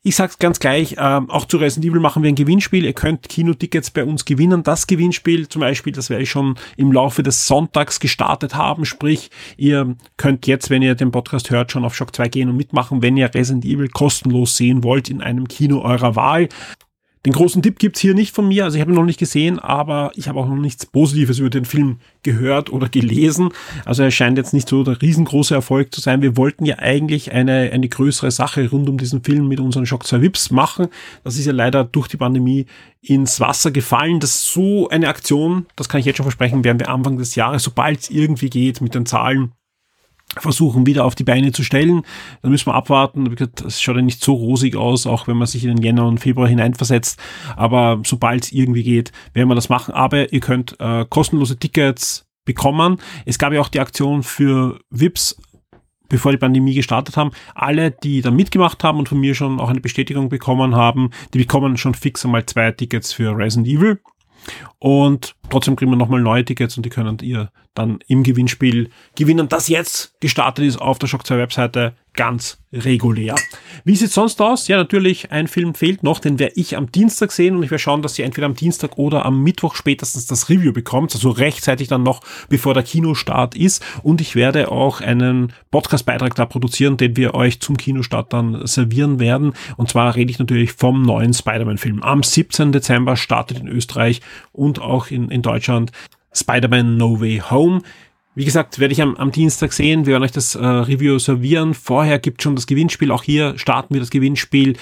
Ich 0.07 0.15
sag's 0.15 0.39
ganz 0.39 0.61
gleich, 0.61 0.95
ähm, 1.01 1.29
auch 1.31 1.47
zu 1.47 1.57
Resident 1.57 1.91
Evil 1.91 2.01
machen 2.01 2.23
wir 2.23 2.29
ein 2.29 2.37
Gewinnspiel. 2.37 2.85
Ihr 2.85 2.93
könnt 2.93 3.29
Kinotickets 3.29 3.91
bei 3.91 4.05
uns 4.05 4.25
gewinnen. 4.25 4.63
Das 4.63 4.87
Gewinnspiel 4.87 5.49
zum 5.49 5.59
Beispiel, 5.59 5.93
das 5.93 6.11
werde 6.11 6.23
ich 6.23 6.31
schon 6.31 6.55
im 6.77 6.93
Laufe 6.93 7.25
des 7.25 7.49
Sonntags 7.49 7.99
gestartet 7.99 8.55
haben. 8.55 8.85
Sprich, 8.85 9.33
ihr 9.57 9.97
könnt 10.17 10.47
jetzt, 10.47 10.71
wenn 10.71 10.81
ihr 10.81 10.95
den 10.95 11.11
Podcast 11.11 11.51
hört, 11.51 11.73
schon 11.73 11.85
auf 11.85 11.97
Shock 11.97 12.15
2 12.15 12.29
gehen 12.29 12.49
und 12.49 12.57
mitmachen, 12.57 13.03
wenn 13.03 13.17
ihr 13.17 13.35
Resident 13.35 13.65
Evil 13.65 13.89
kostenlos 13.89 14.57
sehen 14.57 14.85
wollt 14.85 15.11
in 15.11 15.23
einem 15.23 15.49
Kino 15.49 15.81
eurer 15.81 16.15
Wahl. 16.15 16.51
Den 17.27 17.33
großen 17.33 17.61
Tipp 17.61 17.81
gibt's 17.81 17.99
hier 17.99 18.15
nicht 18.15 18.33
von 18.33 18.47
mir, 18.47 18.63
also 18.63 18.77
ich 18.77 18.81
habe 18.81 18.93
ihn 18.93 18.95
noch 18.95 19.05
nicht 19.05 19.19
gesehen, 19.19 19.59
aber 19.59 20.13
ich 20.15 20.29
habe 20.29 20.39
auch 20.39 20.47
noch 20.47 20.55
nichts 20.55 20.87
Positives 20.87 21.41
über 21.41 21.51
den 21.51 21.65
Film 21.65 21.99
gehört 22.23 22.73
oder 22.73 22.89
gelesen. 22.89 23.49
Also 23.85 24.05
er 24.05 24.13
scheint 24.13 24.39
jetzt 24.39 24.55
nicht 24.55 24.69
so 24.69 24.85
der 24.85 25.03
riesengroße 25.03 25.53
Erfolg 25.53 25.93
zu 25.93 26.01
sein. 26.01 26.23
Wir 26.23 26.37
wollten 26.37 26.65
ja 26.65 26.79
eigentlich 26.79 27.33
eine, 27.33 27.73
eine 27.73 27.89
größere 27.89 28.31
Sache 28.31 28.71
rund 28.71 28.89
um 28.89 28.97
diesen 28.97 29.25
Film 29.25 29.49
mit 29.49 29.59
unseren 29.59 29.87
Shock 29.87 30.07
2 30.07 30.23
Vips 30.23 30.53
machen. 30.53 30.87
Das 31.25 31.37
ist 31.37 31.47
ja 31.47 31.53
leider 31.53 31.83
durch 31.83 32.07
die 32.07 32.17
Pandemie 32.17 32.67
ins 33.03 33.41
Wasser 33.41 33.73
gefallen. 33.73 34.21
Das 34.21 34.37
ist 34.37 34.53
so 34.53 34.89
eine 34.89 35.09
Aktion, 35.09 35.67
das 35.75 35.89
kann 35.89 35.99
ich 35.99 36.07
jetzt 36.07 36.19
schon 36.19 36.25
versprechen, 36.25 36.63
werden 36.63 36.79
wir 36.79 36.91
Anfang 36.91 37.19
des 37.19 37.35
Jahres, 37.35 37.65
sobald 37.65 38.03
es 38.03 38.11
irgendwie 38.11 38.51
geht, 38.51 38.81
mit 38.81 38.95
den 38.95 39.05
Zahlen 39.05 39.51
versuchen 40.39 40.87
wieder 40.87 41.05
auf 41.05 41.15
die 41.15 41.25
Beine 41.25 41.53
zu 41.53 41.63
stellen. 41.63 42.03
Dann 42.43 42.51
müssen 42.51 42.67
wir 42.67 42.75
abwarten. 42.75 43.35
Es 43.67 43.81
schaut 43.81 43.97
ja 43.97 44.03
nicht 44.03 44.23
so 44.23 44.35
rosig 44.35 44.77
aus, 44.77 45.07
auch 45.07 45.29
wenn 45.29 45.37
man 45.37 45.47
sich 45.47 45.65
in 45.65 45.75
den 45.75 45.83
Jänner 45.83 46.07
und 46.07 46.19
Februar 46.19 46.49
hineinversetzt. 46.49 47.21
Aber 47.57 48.01
sobald 48.05 48.45
es 48.45 48.53
irgendwie 48.53 48.83
geht, 48.83 49.13
werden 49.33 49.49
wir 49.49 49.55
das 49.55 49.69
machen. 49.69 49.95
Aber 49.95 50.33
ihr 50.33 50.41
könnt 50.41 50.79
äh, 50.81 51.07
kostenlose 51.09 51.59
Tickets 51.59 52.27
bekommen. 52.45 52.99
Es 53.25 53.39
gab 53.39 53.53
ja 53.53 53.61
auch 53.61 53.69
die 53.69 53.81
Aktion 53.81 54.23
für 54.23 54.79
VIPs, 54.91 55.37
bevor 56.09 56.33
die 56.33 56.39
Pandemie 56.39 56.75
gestartet 56.75 57.17
haben. 57.17 57.33
Alle, 57.55 57.91
die 57.91 58.23
da 58.23 58.31
mitgemacht 58.31 58.85
haben 58.85 58.99
und 58.99 59.09
von 59.09 59.19
mir 59.19 59.35
schon 59.35 59.61
auch 59.61 59.69
eine 59.69 59.81
Bestätigung 59.81 60.29
bekommen 60.29 60.75
haben, 60.75 61.11
die 61.35 61.39
bekommen 61.39 61.77
schon 61.77 61.95
fix 61.95 62.25
einmal 62.25 62.47
zwei 62.47 62.71
Tickets 62.73 63.13
für 63.13 63.37
Resident 63.37 63.69
Evil. 63.69 64.01
Und 64.79 65.35
trotzdem 65.51 65.77
kriegen 65.77 65.91
wir 65.91 65.97
nochmal 65.97 66.21
neue 66.21 66.45
Tickets 66.45 66.77
und 66.77 66.85
die 66.85 66.91
können 66.91 67.19
ihr 67.23 67.51
dann 67.75 67.99
im 68.09 68.23
Gewinnspiel 68.23 68.91
gewinnen, 69.15 69.49
das 69.49 69.69
jetzt 69.69 70.19
gestartet 70.21 70.65
ist 70.65 70.81
auf 70.81 70.99
der 70.99 71.07
Shock 71.07 71.27
2 71.27 71.39
Webseite 71.39 71.95
ganz 72.17 72.59
regulär. 72.73 73.37
Wie 73.85 73.95
sieht 73.95 74.11
sonst 74.11 74.41
aus? 74.41 74.69
Ja, 74.69 74.77
natürlich, 74.77 75.31
ein 75.31 75.47
Film 75.47 75.75
fehlt 75.75 76.03
noch, 76.03 76.19
den 76.19 76.39
werde 76.39 76.55
ich 76.57 76.77
am 76.77 76.91
Dienstag 76.91 77.31
sehen 77.31 77.57
und 77.57 77.63
ich 77.63 77.71
werde 77.71 77.83
schauen, 77.83 78.03
dass 78.03 78.19
ihr 78.19 78.25
entweder 78.25 78.47
am 78.47 78.55
Dienstag 78.55 78.99
oder 78.99 79.25
am 79.25 79.43
Mittwoch 79.43 79.75
spätestens 79.75 80.27
das 80.27 80.49
Review 80.49 80.73
bekommt, 80.73 81.15
also 81.15 81.31
rechtzeitig 81.31 81.89
dann 81.89 82.03
noch, 82.03 82.23
bevor 82.49 82.75
der 82.75 82.83
Kinostart 82.83 83.55
ist. 83.55 83.85
Und 84.03 84.21
ich 84.21 84.35
werde 84.35 84.73
auch 84.73 85.01
einen 85.01 85.53
Podcast-Beitrag 85.71 86.35
da 86.35 86.47
produzieren, 86.47 86.97
den 86.97 87.17
wir 87.17 87.35
euch 87.35 87.61
zum 87.61 87.77
Kinostart 87.77 88.33
dann 88.33 88.67
servieren 88.67 89.21
werden. 89.21 89.53
Und 89.77 89.91
zwar 89.91 90.17
rede 90.17 90.31
ich 90.31 90.39
natürlich 90.39 90.73
vom 90.73 91.03
neuen 91.03 91.35
Spider-Man-Film. 91.35 92.03
Am 92.03 92.23
17. 92.23 92.73
Dezember 92.73 93.17
startet 93.17 93.61
in 93.61 93.69
Österreich 93.69 94.23
und 94.53 94.81
auch 94.81 95.09
in, 95.09 95.31
in 95.37 95.43
Deutschland 95.43 95.93
Spider-Man 96.33 96.97
No 96.97 97.21
Way 97.21 97.43
Home. 97.51 97.83
Wie 98.35 98.45
gesagt, 98.45 98.79
werde 98.79 98.93
ich 98.93 99.01
am, 99.01 99.17
am 99.17 99.33
Dienstag 99.33 99.73
sehen. 99.73 100.05
Wir 100.05 100.13
werden 100.13 100.25
euch 100.25 100.33
das 100.33 100.55
äh, 100.55 100.67
Review 100.67 101.19
servieren. 101.19 101.73
Vorher 101.73 102.19
gibt 102.19 102.43
schon 102.43 102.55
das 102.55 102.67
Gewinnspiel. 102.67 103.11
Auch 103.11 103.23
hier 103.23 103.57
starten 103.57 103.95
wir 103.95 104.01
das 104.01 104.11
Gewinnspiel 104.11 104.77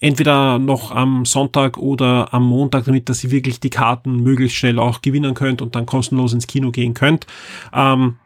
entweder 0.00 0.58
noch 0.58 0.90
am 0.90 1.24
Sonntag 1.24 1.78
oder 1.78 2.34
am 2.34 2.44
Montag, 2.44 2.84
damit 2.84 3.08
dass 3.08 3.24
ihr 3.24 3.30
wirklich 3.30 3.58
die 3.58 3.70
Karten 3.70 4.22
möglichst 4.22 4.56
schnell 4.56 4.78
auch 4.78 5.00
gewinnen 5.00 5.34
könnt 5.34 5.62
und 5.62 5.74
dann 5.74 5.86
kostenlos 5.86 6.34
ins 6.34 6.46
Kino 6.46 6.70
gehen 6.70 6.94
könnt. 6.94 7.26
Ähm, 7.72 8.16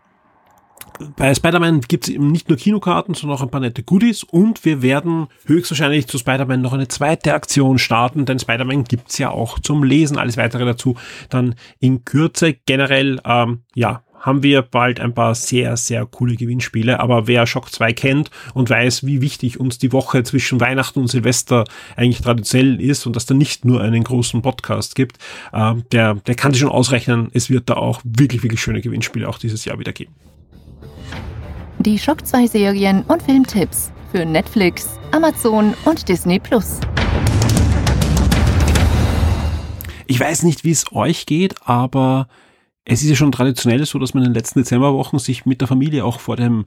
bei 1.16 1.34
Spider-Man 1.34 1.82
gibt 1.82 2.08
es 2.08 2.14
eben 2.14 2.30
nicht 2.30 2.48
nur 2.48 2.58
Kinokarten, 2.58 3.14
sondern 3.14 3.38
auch 3.38 3.42
ein 3.42 3.50
paar 3.50 3.60
nette 3.60 3.82
Goodies 3.82 4.24
und 4.24 4.64
wir 4.64 4.82
werden 4.82 5.28
höchstwahrscheinlich 5.46 6.06
zu 6.06 6.18
Spider-Man 6.18 6.60
noch 6.60 6.72
eine 6.72 6.88
zweite 6.88 7.34
Aktion 7.34 7.78
starten, 7.78 8.24
denn 8.24 8.38
Spider-Man 8.38 8.84
gibt's 8.84 9.18
ja 9.18 9.30
auch 9.30 9.58
zum 9.58 9.84
Lesen. 9.84 10.18
Alles 10.18 10.36
weitere 10.36 10.64
dazu 10.64 10.96
dann 11.28 11.54
in 11.80 12.04
Kürze. 12.04 12.54
Generell, 12.66 13.20
ähm, 13.24 13.62
ja, 13.74 14.02
haben 14.20 14.42
wir 14.42 14.62
bald 14.62 15.00
ein 15.00 15.14
paar 15.14 15.34
sehr, 15.34 15.76
sehr 15.76 16.06
coole 16.06 16.36
Gewinnspiele. 16.36 17.00
Aber 17.00 17.26
wer 17.26 17.46
Shock 17.46 17.70
2 17.70 17.92
kennt 17.92 18.30
und 18.54 18.70
weiß, 18.70 19.06
wie 19.06 19.20
wichtig 19.20 19.60
uns 19.60 19.78
die 19.78 19.92
Woche 19.92 20.22
zwischen 20.22 20.60
Weihnachten 20.60 21.00
und 21.00 21.08
Silvester 21.08 21.64
eigentlich 21.96 22.20
traditionell 22.20 22.80
ist 22.80 23.06
und 23.06 23.16
dass 23.16 23.26
da 23.26 23.34
nicht 23.34 23.64
nur 23.64 23.80
einen 23.80 24.04
großen 24.04 24.42
Podcast 24.42 24.94
gibt, 24.94 25.18
äh, 25.52 25.74
der, 25.92 26.14
der 26.14 26.34
kann 26.34 26.52
sich 26.52 26.60
schon 26.60 26.70
ausrechnen, 26.70 27.28
es 27.32 27.50
wird 27.50 27.70
da 27.70 27.74
auch 27.74 28.00
wirklich, 28.04 28.42
wirklich 28.42 28.60
schöne 28.60 28.80
Gewinnspiele 28.80 29.28
auch 29.28 29.38
dieses 29.38 29.64
Jahr 29.64 29.78
wieder 29.78 29.92
geben. 29.92 30.14
Die 31.80 31.96
Shock 31.96 32.26
2 32.26 32.48
Serien 32.48 33.02
und 33.04 33.22
Filmtipps 33.22 33.92
für 34.10 34.26
Netflix, 34.26 34.98
Amazon 35.12 35.74
und 35.84 36.08
Disney 36.08 36.40
Plus. 36.40 36.80
Ich 40.08 40.18
weiß 40.18 40.42
nicht, 40.42 40.64
wie 40.64 40.72
es 40.72 40.90
euch 40.92 41.24
geht, 41.24 41.54
aber 41.64 42.26
es 42.84 43.02
ist 43.02 43.10
ja 43.10 43.14
schon 43.14 43.30
traditionell 43.30 43.86
so, 43.86 44.00
dass 44.00 44.12
man 44.12 44.24
in 44.24 44.30
den 44.30 44.34
letzten 44.34 44.58
Dezemberwochen 44.58 45.20
sich 45.20 45.46
mit 45.46 45.60
der 45.60 45.68
Familie 45.68 46.04
auch 46.04 46.18
vor 46.18 46.34
dem 46.34 46.66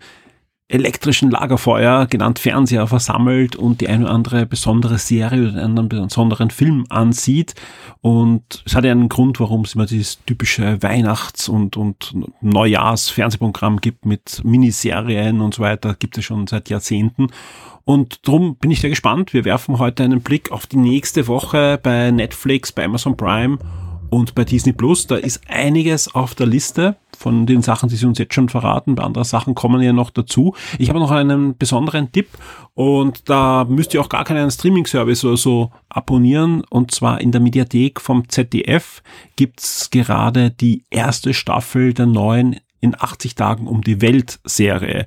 elektrischen 0.72 1.30
Lagerfeuer, 1.32 2.08
genannt 2.08 2.40
Fernseher, 2.40 2.88
versammelt 2.88 3.56
und 3.56 3.82
die 3.82 3.88
eine 3.88 4.06
oder 4.06 4.14
andere 4.14 4.46
besondere 4.46 4.98
Serie 4.98 5.50
oder 5.50 5.64
einen 5.64 5.90
besonderen 5.90 6.50
Film 6.50 6.86
ansieht. 6.90 7.56
Und 8.02 8.64
es 8.66 8.76
hat 8.76 8.86
ja 8.86 8.92
einen 8.92 9.10
Grund, 9.10 9.40
warum 9.40 9.62
es 9.62 9.76
immer 9.76 9.86
dieses 9.86 10.24
typische 10.26 10.82
Weihnachts- 10.82 11.50
und, 11.50 11.78
und 11.78 12.16
Neujahrs-Fernsehprogramm 12.42 13.82
gibt 13.82 14.06
mit 14.06 14.42
Miniserien 14.44 15.42
und 15.42 15.54
so 15.54 15.64
weiter, 15.64 15.96
gibt 15.96 16.18
es 16.18 16.26
schon 16.26 16.48
seit 16.48 16.70
Jahrzehnten. 16.70 17.28
Und 17.84 18.28
darum 18.28 18.56
bin 18.56 18.72
ich 18.72 18.82
sehr 18.82 18.90
gespannt. 18.90 19.34
Wir 19.34 19.46
werfen 19.46 19.80
heute 19.80 20.04
einen 20.04 20.22
Blick 20.22 20.52
auf 20.52 20.68
die 20.68 20.78
nächste 20.78 21.28
Woche 21.28 21.80
bei 21.82 22.12
Netflix, 22.12 22.72
bei 22.72 22.86
Amazon 22.86 23.18
Prime 23.18 23.58
und 24.12 24.36
bei 24.36 24.44
Disney 24.44 24.74
Plus, 24.74 25.08
da 25.08 25.16
ist 25.16 25.42
einiges 25.48 26.14
auf 26.14 26.36
der 26.36 26.46
Liste 26.46 26.98
von 27.22 27.46
den 27.46 27.62
Sachen, 27.62 27.88
die 27.88 27.96
sie 27.96 28.06
uns 28.06 28.18
jetzt 28.18 28.34
schon 28.34 28.50
verraten. 28.50 28.96
Bei 28.96 29.04
anderen 29.04 29.24
Sachen 29.24 29.56
kommen 29.56 29.82
ja 29.82 29.94
noch 29.94 30.10
dazu. 30.10 30.56
Ich 30.80 30.90
habe 30.90 31.00
noch 31.00 31.12
einen 31.12 31.58
besonderen 31.58 32.12
Tipp 32.12 32.28
und 32.74 33.30
da 33.30 33.66
müsst 33.70 33.94
ihr 33.94 34.02
auch 34.02 34.10
gar 34.10 34.24
keinen 34.24 34.50
Streaming-Service 34.50 35.24
oder 35.24 35.38
so 35.38 35.72
abonnieren. 35.90 36.64
Und 36.70 36.92
zwar 36.92 37.22
in 37.22 37.32
der 37.32 37.42
Mediathek 37.42 38.02
vom 38.02 38.28
ZDF 38.28 39.04
gibt's 39.36 39.90
gerade 39.92 40.52
die 40.52 40.84
erste 40.90 41.34
Staffel 41.34 41.94
der 41.94 42.08
neuen 42.08 42.58
in 42.82 42.96
80 43.00 43.36
Tagen 43.36 43.68
um 43.68 43.82
die 43.82 44.02
Welt 44.02 44.40
Serie. 44.44 45.06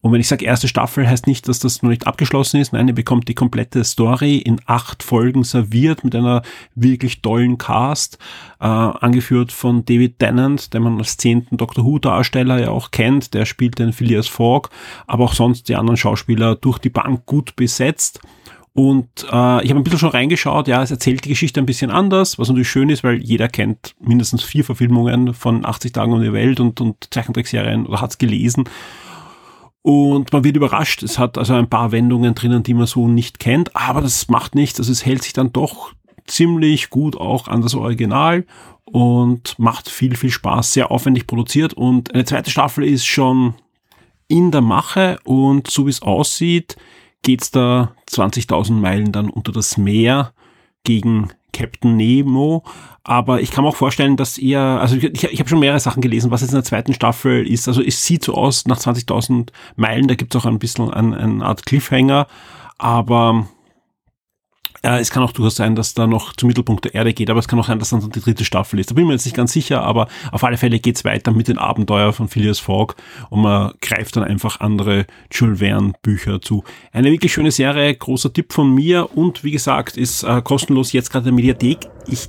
Und 0.00 0.12
wenn 0.12 0.20
ich 0.20 0.28
sage 0.28 0.44
erste 0.44 0.68
Staffel, 0.68 1.08
heißt 1.08 1.26
nicht, 1.26 1.48
dass 1.48 1.58
das 1.58 1.82
noch 1.82 1.90
nicht 1.90 2.06
abgeschlossen 2.06 2.60
ist. 2.60 2.72
Nein, 2.72 2.88
ihr 2.88 2.94
bekommt 2.94 3.28
die 3.28 3.34
komplette 3.34 3.82
Story 3.84 4.36
in 4.36 4.60
acht 4.66 5.02
Folgen 5.02 5.42
serviert 5.42 6.04
mit 6.04 6.14
einer 6.14 6.42
wirklich 6.74 7.22
tollen 7.22 7.58
Cast, 7.58 8.18
äh, 8.60 8.64
angeführt 8.66 9.52
von 9.52 9.84
David 9.84 10.18
Tennant, 10.18 10.74
den 10.74 10.82
man 10.82 10.98
als 10.98 11.16
zehnten 11.16 11.56
Doctor 11.56 11.84
Who 11.84 11.98
Darsteller 11.98 12.60
ja 12.60 12.70
auch 12.70 12.90
kennt. 12.90 13.34
Der 13.34 13.46
spielt 13.46 13.78
den 13.78 13.92
Phileas 13.92 14.28
Fogg, 14.28 14.70
aber 15.06 15.24
auch 15.24 15.34
sonst 15.34 15.68
die 15.68 15.76
anderen 15.76 15.96
Schauspieler 15.96 16.54
durch 16.54 16.78
die 16.78 16.90
Bank 16.90 17.26
gut 17.26 17.56
besetzt. 17.56 18.20
Und 18.76 19.08
äh, 19.32 19.64
ich 19.64 19.70
habe 19.70 19.76
ein 19.76 19.84
bisschen 19.84 19.98
schon 19.98 20.10
reingeschaut, 20.10 20.68
ja, 20.68 20.82
es 20.82 20.90
erzählt 20.90 21.24
die 21.24 21.30
Geschichte 21.30 21.58
ein 21.58 21.64
bisschen 21.64 21.90
anders, 21.90 22.38
was 22.38 22.48
natürlich 22.48 22.68
schön 22.68 22.90
ist, 22.90 23.02
weil 23.02 23.16
jeder 23.16 23.48
kennt 23.48 23.94
mindestens 24.00 24.42
vier 24.42 24.64
Verfilmungen 24.64 25.32
von 25.32 25.64
80 25.64 25.92
Tagen 25.92 26.12
um 26.12 26.20
die 26.20 26.34
Welt 26.34 26.60
und, 26.60 26.82
und 26.82 27.08
Zeichentrickserien 27.10 27.86
oder 27.86 28.02
hat 28.02 28.10
es 28.10 28.18
gelesen. 28.18 28.64
Und 29.86 30.32
man 30.32 30.42
wird 30.42 30.56
überrascht. 30.56 31.04
Es 31.04 31.16
hat 31.16 31.38
also 31.38 31.54
ein 31.54 31.70
paar 31.70 31.92
Wendungen 31.92 32.34
drinnen, 32.34 32.64
die 32.64 32.74
man 32.74 32.88
so 32.88 33.06
nicht 33.06 33.38
kennt, 33.38 33.76
aber 33.76 34.00
das 34.00 34.26
macht 34.26 34.56
nichts. 34.56 34.80
Also 34.80 34.90
es 34.90 35.06
hält 35.06 35.22
sich 35.22 35.32
dann 35.32 35.52
doch 35.52 35.92
ziemlich 36.26 36.90
gut 36.90 37.16
auch 37.16 37.46
an 37.46 37.62
das 37.62 37.76
Original 37.76 38.46
und 38.84 39.56
macht 39.60 39.88
viel, 39.88 40.16
viel 40.16 40.32
Spaß, 40.32 40.72
sehr 40.72 40.90
aufwendig 40.90 41.28
produziert. 41.28 41.72
Und 41.72 42.12
eine 42.12 42.24
zweite 42.24 42.50
Staffel 42.50 42.82
ist 42.82 43.06
schon 43.06 43.54
in 44.26 44.50
der 44.50 44.60
Mache 44.60 45.20
und 45.22 45.70
so 45.70 45.86
wie 45.86 45.90
es 45.90 46.02
aussieht, 46.02 46.74
geht's 47.22 47.52
da 47.52 47.94
20.000 48.10 48.72
Meilen 48.72 49.12
dann 49.12 49.30
unter 49.30 49.52
das 49.52 49.76
Meer 49.76 50.32
gegen 50.82 51.28
Captain 51.56 51.96
Nemo. 51.96 52.62
Aber 53.04 53.40
ich 53.40 53.50
kann 53.50 53.62
mir 53.64 53.70
auch 53.70 53.76
vorstellen, 53.76 54.16
dass 54.16 54.36
eher, 54.36 54.60
also 54.60 54.96
ich, 54.96 55.04
ich 55.04 55.38
habe 55.38 55.48
schon 55.48 55.60
mehrere 55.60 55.78
Sachen 55.80 56.02
gelesen, 56.02 56.30
was 56.30 56.40
jetzt 56.40 56.50
in 56.50 56.56
der 56.56 56.64
zweiten 56.64 56.92
Staffel 56.92 57.46
ist. 57.46 57.68
Also 57.68 57.80
es 57.82 58.04
sieht 58.04 58.24
so 58.24 58.34
aus 58.34 58.66
nach 58.66 58.78
20.000 58.78 59.48
Meilen, 59.76 60.08
da 60.08 60.14
gibt 60.14 60.34
es 60.34 60.40
auch 60.40 60.46
ein 60.46 60.58
bisschen 60.58 60.92
ein, 60.92 61.14
eine 61.14 61.44
Art 61.44 61.64
Cliffhanger. 61.64 62.26
Aber 62.78 63.46
es 64.82 65.10
kann 65.10 65.22
auch 65.22 65.32
durchaus 65.32 65.56
sein, 65.56 65.74
dass 65.74 65.94
da 65.94 66.06
noch 66.06 66.34
zum 66.34 66.48
Mittelpunkt 66.48 66.84
der 66.84 66.94
Erde 66.94 67.12
geht, 67.12 67.30
aber 67.30 67.40
es 67.40 67.48
kann 67.48 67.58
auch 67.58 67.66
sein, 67.66 67.78
dass 67.78 67.90
dann 67.90 68.10
die 68.10 68.20
dritte 68.20 68.44
Staffel 68.44 68.78
ist. 68.78 68.90
Da 68.90 68.94
bin 68.94 69.04
ich 69.04 69.08
mir 69.08 69.14
jetzt 69.14 69.24
nicht 69.24 69.36
ganz 69.36 69.52
sicher, 69.52 69.82
aber 69.82 70.08
auf 70.32 70.44
alle 70.44 70.56
Fälle 70.56 70.78
geht's 70.78 71.04
weiter 71.04 71.32
mit 71.32 71.48
den 71.48 71.58
Abenteuern 71.58 72.12
von 72.12 72.28
Phileas 72.28 72.58
Fogg 72.58 72.94
und 73.30 73.42
man 73.42 73.72
greift 73.80 74.16
dann 74.16 74.24
einfach 74.24 74.60
andere 74.60 75.06
Jules 75.30 75.60
Verne 75.60 75.92
Bücher 76.02 76.40
zu. 76.40 76.64
Eine 76.92 77.10
wirklich 77.10 77.32
schöne 77.32 77.50
Serie, 77.50 77.94
großer 77.94 78.32
Tipp 78.32 78.52
von 78.52 78.74
mir 78.74 79.16
und 79.16 79.44
wie 79.44 79.50
gesagt, 79.50 79.96
ist 79.96 80.22
äh, 80.22 80.42
kostenlos 80.42 80.92
jetzt 80.92 81.10
gerade 81.10 81.28
in 81.28 81.36
der 81.36 81.44
Mediathek. 81.44 81.88
Ich 82.06 82.28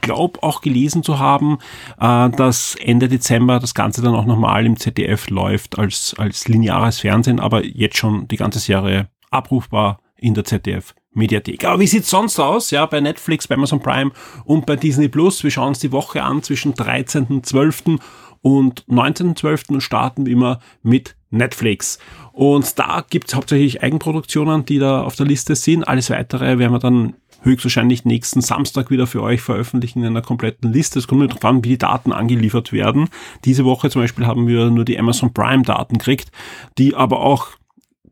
glaube 0.00 0.42
auch 0.42 0.60
gelesen 0.60 1.02
zu 1.02 1.18
haben, 1.18 1.58
äh, 2.00 2.30
dass 2.30 2.76
Ende 2.76 3.08
Dezember 3.08 3.58
das 3.58 3.74
Ganze 3.74 4.02
dann 4.02 4.14
auch 4.14 4.26
nochmal 4.26 4.66
im 4.66 4.76
ZDF 4.76 5.30
läuft 5.30 5.78
als, 5.78 6.14
als 6.18 6.48
lineares 6.48 7.00
Fernsehen, 7.00 7.40
aber 7.40 7.64
jetzt 7.64 7.96
schon 7.96 8.28
die 8.28 8.36
ganze 8.36 8.58
Serie 8.58 9.08
abrufbar 9.30 10.00
in 10.18 10.34
der 10.34 10.44
ZDF 10.44 10.94
Mediathek. 11.12 11.64
Aber 11.64 11.80
wie 11.80 11.86
sieht's 11.86 12.10
sonst 12.10 12.38
aus? 12.38 12.70
Ja, 12.70 12.86
bei 12.86 13.00
Netflix, 13.00 13.48
bei 13.48 13.54
Amazon 13.54 13.80
Prime 13.80 14.12
und 14.44 14.66
bei 14.66 14.76
Disney 14.76 15.08
Plus. 15.08 15.42
Wir 15.42 15.50
schauen 15.50 15.68
uns 15.68 15.78
die 15.78 15.92
Woche 15.92 16.22
an 16.22 16.42
zwischen 16.42 16.74
13.12. 16.74 17.98
und 18.42 18.84
19.12. 18.86 19.72
und 19.72 19.80
starten 19.80 20.26
wie 20.26 20.32
immer 20.32 20.60
mit 20.82 21.16
Netflix. 21.30 21.98
Und 22.32 22.78
da 22.78 23.04
gibt's 23.08 23.34
hauptsächlich 23.34 23.82
Eigenproduktionen, 23.82 24.64
die 24.66 24.78
da 24.78 25.02
auf 25.02 25.16
der 25.16 25.26
Liste 25.26 25.56
sind. 25.56 25.84
Alles 25.84 26.10
weitere 26.10 26.58
werden 26.58 26.72
wir 26.72 26.78
dann 26.78 27.14
höchstwahrscheinlich 27.42 28.04
nächsten 28.04 28.40
Samstag 28.40 28.90
wieder 28.90 29.06
für 29.06 29.22
euch 29.22 29.40
veröffentlichen 29.40 30.00
in 30.00 30.08
einer 30.08 30.22
kompletten 30.22 30.72
Liste. 30.72 30.98
Es 30.98 31.06
kommt 31.06 31.20
nur 31.20 31.28
darauf 31.28 31.44
an, 31.44 31.64
wie 31.64 31.70
die 31.70 31.78
Daten 31.78 32.12
angeliefert 32.12 32.72
werden. 32.72 33.08
Diese 33.44 33.64
Woche 33.64 33.88
zum 33.88 34.02
Beispiel 34.02 34.26
haben 34.26 34.46
wir 34.46 34.70
nur 34.70 34.84
die 34.84 34.98
Amazon 34.98 35.32
Prime 35.32 35.62
Daten 35.62 35.98
gekriegt, 35.98 36.30
die 36.76 36.94
aber 36.94 37.20
auch 37.20 37.48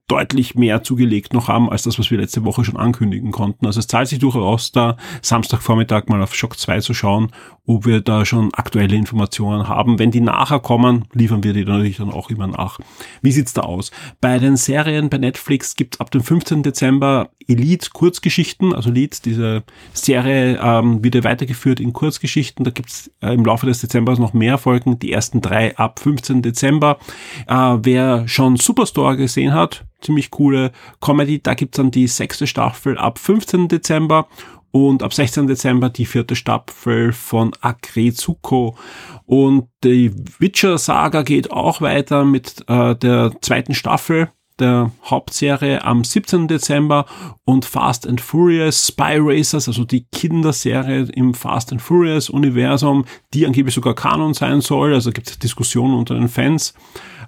deutlich 0.07 0.55
mehr 0.55 0.83
zugelegt 0.83 1.33
noch 1.33 1.49
haben, 1.49 1.71
als 1.71 1.85
das, 1.85 1.99
was 1.99 2.11
wir 2.11 2.19
letzte 2.19 2.45
Woche 2.45 2.65
schon 2.65 2.77
ankündigen 2.77 3.31
konnten. 3.31 3.65
Also 3.67 3.81
es 3.81 3.87
zahlt 3.87 4.09
sich 4.09 4.19
durchaus 4.19 4.71
da 4.71 4.97
Samstagvormittag 5.23 6.09
mal 6.09 6.23
auf 6.23 6.35
Shock 6.35 6.59
2 6.59 6.81
zu 6.81 6.93
schauen, 6.93 7.33
ob 7.67 7.87
wir 7.87 8.03
da 8.03 8.27
schon 8.27 8.53
aktuelle 8.53 8.97
Informationen 8.97 9.67
haben. 9.67 9.99
Wenn 9.99 10.11
die 10.11 10.21
nachher 10.21 10.61
kommen, 10.61 11.07
liefern 11.15 11.43
wir 11.43 11.55
die 11.55 11.65
natürlich 11.65 11.97
dann 11.97 12.11
auch 12.11 12.29
immer 12.29 12.47
nach. 12.47 12.79
Wie 13.23 13.33
sieht's 13.33 13.55
da 13.55 13.63
aus? 13.63 13.91
Bei 14.21 14.39
den 14.39 14.59
Serien 14.59 15.09
bei 15.09 15.17
Netflix 15.17 15.75
gibt's 15.75 16.01
ab 16.01 16.11
dem 16.11 16.23
15. 16.23 16.63
Dezember 16.63 17.31
Elite 17.47 17.91
Kurzgeschichten, 17.93 18.75
also 18.75 18.91
Elite, 18.91 19.21
diese 19.25 19.65
Serie 19.93 20.59
ähm, 20.63 21.03
wieder 21.03 21.25
weitergeführt 21.25 21.81
in 21.81 21.95
Kurzgeschichten. 21.95 22.65
Da 22.65 22.71
gibt's 22.71 23.11
äh, 23.21 23.33
im 23.33 23.45
Laufe 23.45 23.67
des 23.67 23.81
Dezembers 23.81 24.19
noch 24.19 24.35
mehr 24.35 24.59
Folgen, 24.59 24.99
die 24.99 25.13
ersten 25.13 25.41
drei 25.41 25.77
ab 25.77 25.99
15. 25.99 26.43
Dezember. 26.43 26.99
Äh, 27.47 27.79
wer 27.83 28.29
schon 28.29 28.57
Superstore 28.57 29.17
gesehen 29.17 29.55
hat, 29.55 29.85
ziemlich 30.01 30.31
coole 30.31 30.73
Comedy. 31.01 31.43
Da 31.43 31.55
gibt's 31.55 31.77
dann 31.77 31.91
die 31.91 32.07
sechste 32.07 32.47
Staffel 32.47 32.99
ab 32.99 33.19
15. 33.19 33.69
Dezember 33.69 34.29
und 34.71 35.03
ab 35.03 35.15
16. 35.15 35.47
Dezember 35.47 35.89
die 35.89 36.07
vierte 36.07 36.35
Staffel 36.35 37.13
von 37.13 37.53
Akrezuko. 37.61 38.77
Und 39.25 39.69
die 39.85 40.13
Witcher-Saga 40.39 41.23
geht 41.23 41.53
auch 41.53 41.81
weiter 41.81 42.25
mit 42.25 42.65
äh, 42.69 42.97
der 42.97 43.33
zweiten 43.41 43.75
Staffel 43.75 44.31
der 44.59 44.93
Hauptserie 45.05 45.85
am 45.85 46.05
17. 46.05 46.49
Dezember 46.49 47.07
und 47.45 47.65
Fast 47.65 48.07
and 48.07 48.21
Furious 48.21 48.87
Spy 48.87 49.19
Racers, 49.19 49.69
also 49.69 49.85
die 49.85 50.07
Kinderserie 50.13 51.09
im 51.13 51.35
Fast 51.35 51.73
and 51.73 51.83
Furious 51.83 52.31
Universum, 52.31 53.05
die 53.33 53.47
angeblich 53.47 53.75
sogar 53.75 53.95
Kanon 53.95 54.35
sein 54.35 54.61
soll, 54.61 54.95
also 54.95 55.11
gibt 55.11 55.29
es 55.29 55.39
Diskussionen 55.39 55.95
unter 55.95 56.15
den 56.15 56.29
Fans. 56.29 56.75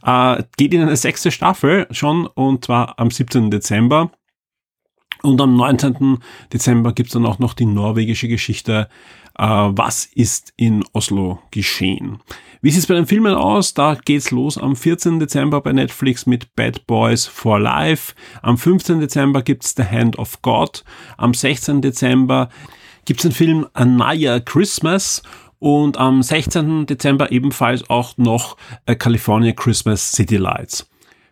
Äh, 0.04 0.42
geht 0.56 0.74
in 0.74 0.82
eine 0.82 0.96
sechste 0.96 1.30
Staffel 1.30 1.86
schon 1.90 2.26
und 2.26 2.64
zwar 2.64 2.98
am 2.98 3.10
17. 3.10 3.50
Dezember. 3.50 4.10
Und 5.22 5.40
am 5.40 5.56
19. 5.56 6.18
Dezember 6.52 6.92
gibt's 6.92 7.14
dann 7.14 7.26
auch 7.26 7.38
noch 7.38 7.54
die 7.54 7.66
norwegische 7.66 8.28
Geschichte 8.28 8.88
äh, 9.38 9.44
Was 9.44 10.04
ist 10.06 10.52
in 10.56 10.84
Oslo 10.92 11.40
geschehen? 11.50 12.20
Wie 12.62 12.70
sieht's 12.70 12.86
bei 12.86 12.94
den 12.94 13.06
Filmen 13.06 13.34
aus? 13.34 13.74
Da 13.74 13.94
geht's 13.94 14.30
los 14.30 14.58
am 14.58 14.76
14. 14.76 15.20
Dezember 15.20 15.60
bei 15.60 15.72
Netflix 15.72 16.26
mit 16.26 16.54
Bad 16.56 16.86
Boys 16.86 17.26
for 17.26 17.58
Life. 17.58 18.14
Am 18.42 18.58
15. 18.58 19.00
Dezember 19.00 19.42
gibt's 19.42 19.74
The 19.76 19.84
Hand 19.84 20.18
of 20.18 20.42
God. 20.42 20.84
Am 21.16 21.34
16. 21.34 21.82
Dezember 21.82 22.48
gibt's 23.04 23.22
den 23.22 23.32
Film 23.32 23.66
Anaya 23.72 24.40
Christmas 24.40 25.22
und 25.58 25.98
am 25.98 26.22
16. 26.22 26.86
Dezember 26.86 27.32
ebenfalls 27.32 27.88
auch 27.88 28.16
noch 28.16 28.56
äh, 28.86 28.94
California 28.94 29.52
Christmas 29.52 30.12
City 30.12 30.36
Lights. 30.36 30.88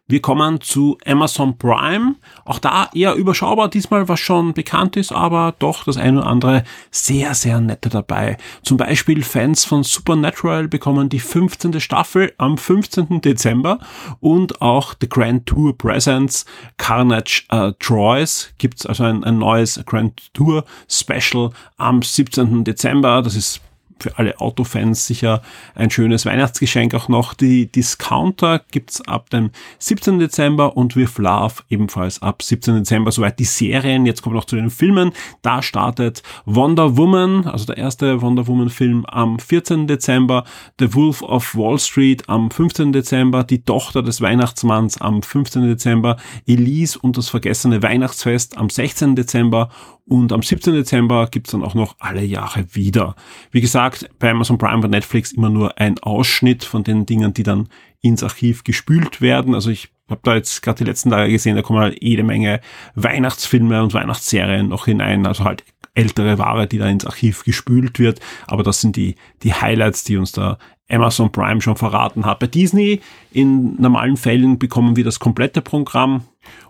Wir 0.07 0.20
kommen 0.20 0.61
zu 0.61 0.99
Amazon 1.07 1.57
Prime. 1.57 2.16
Auch 2.45 2.59
da 2.59 2.91
eher 2.93 3.14
überschaubar 3.14 3.70
diesmal, 3.70 4.07
was 4.07 4.20
schon 4.20 4.53
bekannt 4.53 4.97
ist, 4.99 5.12
aber 5.12 5.55
doch 5.59 5.85
das 5.85 5.97
eine 5.97 6.18
oder 6.18 6.27
andere 6.27 6.64
sehr, 6.91 7.35
sehr 7.35 7.59
nette 7.59 7.89
dabei. 7.89 8.37
Zum 8.62 8.77
Beispiel 8.77 9.22
Fans 9.22 9.64
von 9.64 9.83
Supernatural 9.83 10.68
bekommen 10.68 11.09
die 11.09 11.20
15. 11.20 11.81
Staffel 11.81 12.35
am 12.37 12.59
15. 12.59 13.22
Dezember 13.22 13.79
und 14.20 14.61
auch 14.61 14.93
The 15.01 15.09
Grand 15.09 15.47
Tour 15.47 15.77
Presents 15.79 16.45
Carnage 16.77 17.45
äh, 17.49 17.72
Troyes 17.79 18.53
gibt's 18.59 18.85
also 18.85 19.05
ein, 19.05 19.25
ein 19.25 19.39
neues 19.39 19.83
Grand 19.87 20.35
Tour 20.35 20.66
Special 20.87 21.49
am 21.79 22.03
17. 22.03 22.62
Dezember. 22.62 23.22
Das 23.22 23.35
ist 23.35 23.62
für 23.99 24.18
alle 24.18 24.40
Autofans 24.40 25.07
sicher 25.07 25.42
ein 25.74 25.90
schönes 25.90 26.26
Weihnachtsgeschenk 26.26 26.95
auch 26.95 27.09
noch. 27.09 27.34
Die 27.34 27.70
Discounter 27.70 28.61
gibt's 28.70 29.01
ab 29.03 29.30
dem 29.30 29.51
17. 29.78 30.18
Dezember 30.18 30.76
und 30.76 30.97
With 30.97 31.18
Love 31.18 31.62
ebenfalls 31.68 32.22
ab 32.22 32.42
17. 32.42 32.76
Dezember. 32.76 33.12
Soweit 33.12 33.38
die 33.38 33.45
Serien. 33.45 34.07
Jetzt 34.07 34.22
kommen 34.22 34.34
wir 34.34 34.38
noch 34.38 34.47
zu 34.47 34.57
den 34.57 34.70
Filmen. 34.70 35.12
Da 35.42 35.62
startet 35.62 36.22
Wonder 36.45 36.97
Woman, 36.97 37.47
also 37.47 37.66
der 37.66 37.78
erste 37.78 38.20
Wonder 38.22 38.47
Woman 38.47 38.70
Film 38.70 39.05
am 39.07 39.38
14. 39.38 39.86
Dezember. 39.86 40.45
The 40.78 40.95
Wolf 40.95 41.22
of 41.22 41.55
Wall 41.55 41.78
Street 41.78 42.28
am 42.28 42.51
15. 42.51 42.92
Dezember. 42.92 43.45
Die 43.45 43.64
Tochter 43.64 44.03
des 44.03 44.20
Weihnachtsmanns 44.20 45.01
am 45.01 45.22
15. 45.22 45.62
Dezember. 45.62 46.16
Elise 46.47 46.99
und 46.99 47.16
das 47.16 47.28
vergessene 47.28 47.82
Weihnachtsfest 47.82 48.57
am 48.57 48.70
16. 48.70 49.16
Dezember 49.16 49.70
und 50.07 50.32
am 50.32 50.42
17. 50.42 50.74
Dezember 50.74 51.28
gibt's 51.30 51.52
dann 51.52 51.62
auch 51.62 51.74
noch 51.74 51.96
alle 51.98 52.22
Jahre 52.22 52.66
wieder. 52.74 53.16
Wie 53.50 53.62
gesagt, 53.62 54.09
bei 54.18 54.30
Amazon 54.30 54.59
Prime 54.59 54.84
und 54.84 54.90
Netflix 54.90 55.32
immer 55.32 55.48
nur 55.48 55.78
ein 55.78 55.98
Ausschnitt 56.00 56.64
von 56.64 56.84
den 56.84 57.07
Dingen, 57.07 57.32
die 57.32 57.42
dann 57.42 57.68
ins 58.02 58.22
Archiv 58.22 58.64
gespült 58.64 59.22
werden. 59.22 59.55
Also 59.55 59.70
ich 59.70 59.88
habe 60.11 60.20
da 60.22 60.34
jetzt 60.34 60.61
gerade 60.62 60.78
die 60.78 60.84
letzten 60.84 61.11
Tage 61.11 61.32
gesehen, 61.32 61.57
da 61.57 61.62
kommen 61.62 61.80
halt 61.80 62.02
jede 62.02 62.22
Menge 62.22 62.61
Weihnachtsfilme 62.94 63.82
und 63.82 63.94
Weihnachtsserien 63.94 64.68
noch 64.68 64.84
hinein. 64.84 65.26
Also 65.26 65.44
halt 65.44 65.64
ältere 65.95 66.38
Ware, 66.38 66.66
die 66.66 66.78
da 66.78 66.88
ins 66.88 67.07
Archiv 67.07 67.45
gespült 67.45 67.99
wird. 67.99 68.20
Aber 68.47 68.62
das 68.62 68.80
sind 68.80 68.97
die, 68.97 69.14
die 69.42 69.55
Highlights, 69.55 70.05
die 70.05 70.16
uns 70.16 70.32
da 70.32 70.59
Amazon 70.90 71.32
Prime 71.32 71.61
schon 71.61 71.76
verraten 71.76 72.26
hat. 72.26 72.40
Bei 72.40 72.47
Disney 72.47 73.01
in 73.32 73.80
normalen 73.80 74.16
Fällen 74.16 74.59
bekommen 74.59 74.97
wir 74.97 75.05
das 75.05 75.18
komplette 75.18 75.62
Programm. 75.62 76.24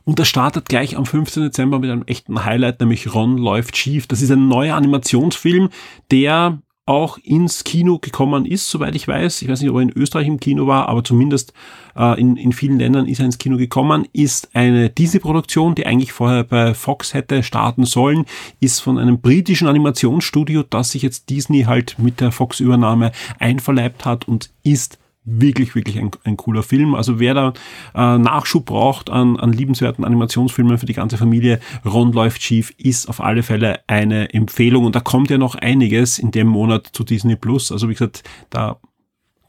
Und 0.05 0.19
das 0.19 0.29
startet 0.29 0.69
gleich 0.69 0.97
am 0.97 1.07
15. 1.07 1.45
Dezember 1.45 1.79
mit 1.79 1.91
einem 1.91 2.05
echten 2.05 2.45
Highlight, 2.45 2.81
nämlich 2.81 3.13
Ron 3.13 3.39
läuft 3.39 3.77
schief. 3.77 4.07
Das 4.07 4.23
ist 4.23 4.31
ein 4.31 4.47
neuer 4.47 4.77
Animationsfilm, 4.77 5.71
der 6.11 6.59
auch 6.87 7.17
ins 7.19 7.65
Kino 7.65 7.99
gekommen 7.99 8.45
ist, 8.45 8.69
soweit 8.69 8.95
ich 8.95 9.09
weiß. 9.09 9.41
Ich 9.43 9.49
weiß 9.49 9.61
nicht, 9.61 9.71
ob 9.71 9.77
er 9.77 9.83
in 9.83 9.97
Österreich 9.97 10.27
im 10.27 10.39
Kino 10.39 10.67
war, 10.67 10.89
aber 10.89 11.03
zumindest 11.03 11.55
äh, 11.97 12.21
in, 12.21 12.37
in 12.37 12.53
vielen 12.53 12.79
Ländern 12.79 13.07
ist 13.07 13.21
er 13.21 13.25
ins 13.25 13.39
Kino 13.39 13.57
gekommen. 13.57 14.07
Ist 14.13 14.55
eine 14.55 14.91
Disney-Produktion, 14.91 15.75
die 15.75 15.87
eigentlich 15.87 16.13
vorher 16.13 16.45
bei 16.45 16.75
Fox 16.75 17.15
hätte 17.15 17.43
starten 17.43 17.87
sollen, 17.87 18.27
ist 18.61 18.81
von 18.81 18.99
einem 18.99 19.21
britischen 19.21 19.67
Animationsstudio, 19.67 20.63
das 20.63 20.91
sich 20.91 21.03
jetzt 21.03 21.31
Disney 21.31 21.63
halt 21.63 21.99
mit 21.99 22.21
der 22.21 22.33
Fox-Übernahme 22.33 23.13
einverleibt 23.39 24.05
hat 24.05 24.29
und 24.29 24.51
ist 24.63 24.99
wirklich, 25.25 25.75
wirklich 25.75 25.99
ein, 25.99 26.11
ein 26.25 26.37
cooler 26.37 26.63
Film. 26.63 26.95
Also 26.95 27.19
wer 27.19 27.35
da 27.35 27.53
äh, 27.95 28.19
Nachschub 28.19 28.67
braucht 28.67 29.11
an, 29.11 29.39
an 29.39 29.53
liebenswerten 29.53 30.05
Animationsfilmen 30.05 30.79
für 30.79 30.87
die 30.87 30.93
ganze 30.93 31.17
Familie, 31.17 31.61
Ron 31.85 32.13
läuft 32.13 32.43
schief, 32.43 32.73
ist 32.77 33.09
auf 33.09 33.21
alle 33.21 33.43
Fälle 33.43 33.81
eine 33.87 34.33
Empfehlung. 34.33 34.85
Und 34.85 34.95
da 34.95 35.01
kommt 35.01 35.31
ja 35.31 35.39
noch 35.39 35.55
einiges 35.55 36.19
in 36.19 36.31
dem 36.31 36.49
Monat 36.49 36.89
zu 36.93 37.05
Disney 37.05 37.37
Plus. 37.37 37.73
Also 37.73 37.89
wie 37.89 37.95
gesagt, 37.95 38.23
da 38.51 38.79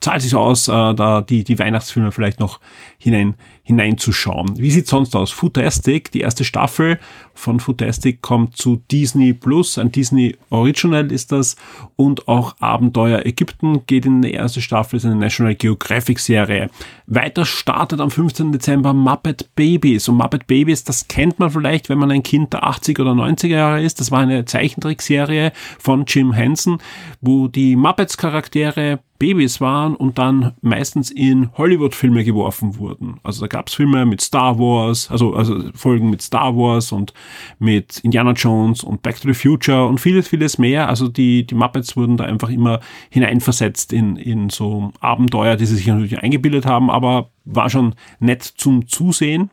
zahlt 0.06 0.22
sich 0.22 0.36
aus, 0.36 0.68
äh, 0.68 0.72
da 0.94 1.22
die, 1.22 1.44
die 1.44 1.58
Weihnachtsfilme 1.58 2.12
vielleicht 2.12 2.40
noch 2.40 2.60
hinein, 3.00 3.34
hineinzuschauen. 3.64 4.56
Wie 4.56 4.70
sieht's 4.70 4.92
sonst 4.92 5.16
aus? 5.16 5.32
Footastic, 5.32 6.12
die 6.12 6.20
erste 6.20 6.44
Staffel 6.44 7.00
von 7.34 7.60
Footastic 7.60 8.22
kommt 8.22 8.56
zu 8.56 8.84
Disney 8.92 9.34
Plus, 9.34 9.80
ein 9.80 9.92
Disney 9.92 10.38
Original 10.52 11.12
ist 11.12 11.32
das 11.32 11.56
und 11.96 12.28
auch 12.28 12.56
Abenteuer 12.60 13.26
Ägypten 13.26 13.88
geht 13.88 14.06
in 14.06 14.22
die 14.22 14.34
erste 14.34 14.62
Staffel, 14.62 14.98
ist 14.98 15.06
eine 15.06 15.16
National 15.16 15.56
Geographic 15.56 16.20
Serie. 16.20 16.70
Weiter 17.08 17.44
startet 17.44 18.00
am 18.00 18.12
15. 18.12 18.52
Dezember 18.52 18.94
Muppet 18.94 19.56
Babies 19.56 20.08
und 20.08 20.18
Muppet 20.18 20.46
Babies, 20.46 20.84
das 20.84 21.08
kennt 21.08 21.40
man 21.40 21.50
vielleicht, 21.50 21.90
wenn 21.90 21.98
man 21.98 22.12
ein 22.12 22.22
Kind 22.22 22.54
der 22.54 22.64
80er 22.64 23.02
oder 23.02 23.14
90er 23.14 23.48
Jahre 23.48 23.82
ist. 23.82 24.00
Das 24.00 24.12
war 24.12 24.20
eine 24.20 24.46
Zeichentrickserie 24.46 25.52
von 25.80 26.06
Jim 26.06 26.32
Henson, 26.32 26.78
wo 27.22 27.48
die 27.48 27.76
Muppets 27.76 28.18
Charaktere 28.18 29.00
Babys 29.18 29.62
waren 29.62 29.96
und 29.96 30.18
dann 30.18 30.54
meistens 30.62 31.10
in 31.10 31.50
Hollywood-Filme 31.58 32.24
geworfen 32.24 32.78
wurden. 32.78 33.20
Also 33.24 33.42
da 33.42 33.48
gab's 33.48 33.74
Filme 33.74 34.06
mit 34.06 34.22
Star 34.22 34.60
Wars, 34.60 35.10
also, 35.10 35.34
also 35.34 35.72
Folgen 35.74 36.10
mit 36.10 36.22
Star 36.22 36.56
Wars 36.56 36.92
und 36.92 37.14
mit 37.60 38.00
Indiana 38.00 38.32
Jones 38.32 38.84
und 38.84 39.02
Back 39.02 39.22
to 39.22 39.28
the 39.28 39.34
Future 39.34 39.86
und 39.86 40.00
vieles, 40.00 40.28
vieles 40.28 40.58
mehr. 40.58 40.90
Also 40.90 41.08
die, 41.08 41.46
die 41.46 41.56
Muppets 41.56 41.96
wurden 41.96 42.18
da 42.18 42.26
einfach 42.26 42.50
immer 42.50 42.82
hineinversetzt 43.10 43.94
in, 43.94 44.18
in 44.18 44.50
so 44.50 44.92
Abenteuer, 45.00 45.56
die 45.56 45.66
sie 45.66 45.76
sich 45.76 45.88
natürlich 45.88 46.20
eingebildet 46.20 46.66
haben, 46.66 46.90
aber 46.90 47.30
war 47.46 47.70
schon 47.70 47.96
nett 48.20 48.44
zum 48.44 48.88
Zusehen. 48.88 49.50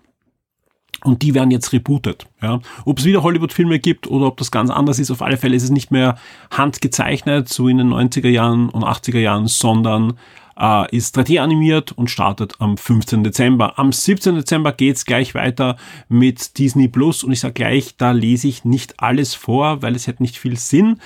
Und 1.05 1.23
die 1.23 1.35
werden 1.35 1.51
jetzt 1.51 1.73
rebootet. 1.73 2.27
Ja. 2.41 2.61
Ob 2.85 2.99
es 2.99 3.05
wieder 3.05 3.23
Hollywood-Filme 3.23 3.79
gibt 3.81 4.07
oder 4.07 4.27
ob 4.27 4.37
das 4.37 4.51
ganz 4.51 4.71
anders 4.71 4.99
ist, 4.99 5.11
auf 5.11 5.23
alle 5.23 5.37
Fälle 5.37 5.57
ist 5.57 5.65
es 5.65 5.71
nicht 5.71 5.91
mehr 5.91 6.17
handgezeichnet, 6.51 7.49
so 7.49 7.69
in 7.69 7.79
den 7.79 7.93
90er 7.93 8.29
Jahren 8.29 8.69
und 8.69 8.85
80er 8.85 9.19
Jahren, 9.19 9.49
sondern 9.49 10.15
äh, 10.59 10.97
ist 10.97 11.19
3D 11.19 11.41
animiert 11.41 11.93
und 11.93 12.11
startet 12.11 12.55
am 12.61 12.77
15. 12.77 13.25
Dezember. 13.25 13.79
Am 13.79 13.93
17. 13.93 14.37
Dezember 14.37 14.73
geht's 14.73 15.05
gleich 15.05 15.35
weiter 15.35 15.77
mit 16.09 16.59
Disney 16.59 16.89
Plus 16.89 17.25
und 17.25 17.33
ich 17.33 17.41
sage 17.41 17.55
gleich, 17.55 17.97
da 17.97 18.13
lese 18.13 18.49
ich 18.49 18.65
nicht 18.65 19.01
alles 19.01 19.35
vor, 19.35 19.83
weil 19.83 19.95
es 19.95 20.09
hat 20.09 20.21
nicht 20.21 20.39
viel 20.39 20.57
Sinn. 20.57 21.01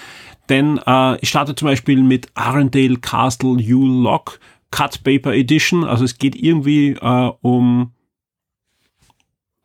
Denn 0.48 0.78
äh, 0.86 1.16
ich 1.20 1.28
starte 1.28 1.54
zum 1.54 1.66
Beispiel 1.66 2.02
mit 2.02 2.28
Arendelle 2.34 2.98
Castle 2.98 3.58
You 3.60 3.86
Lock 3.86 4.38
Cut 4.70 5.02
Paper 5.04 5.32
Edition. 5.32 5.84
Also 5.84 6.04
es 6.04 6.18
geht 6.18 6.36
irgendwie 6.36 6.90
äh, 6.90 7.32
um 7.40 7.92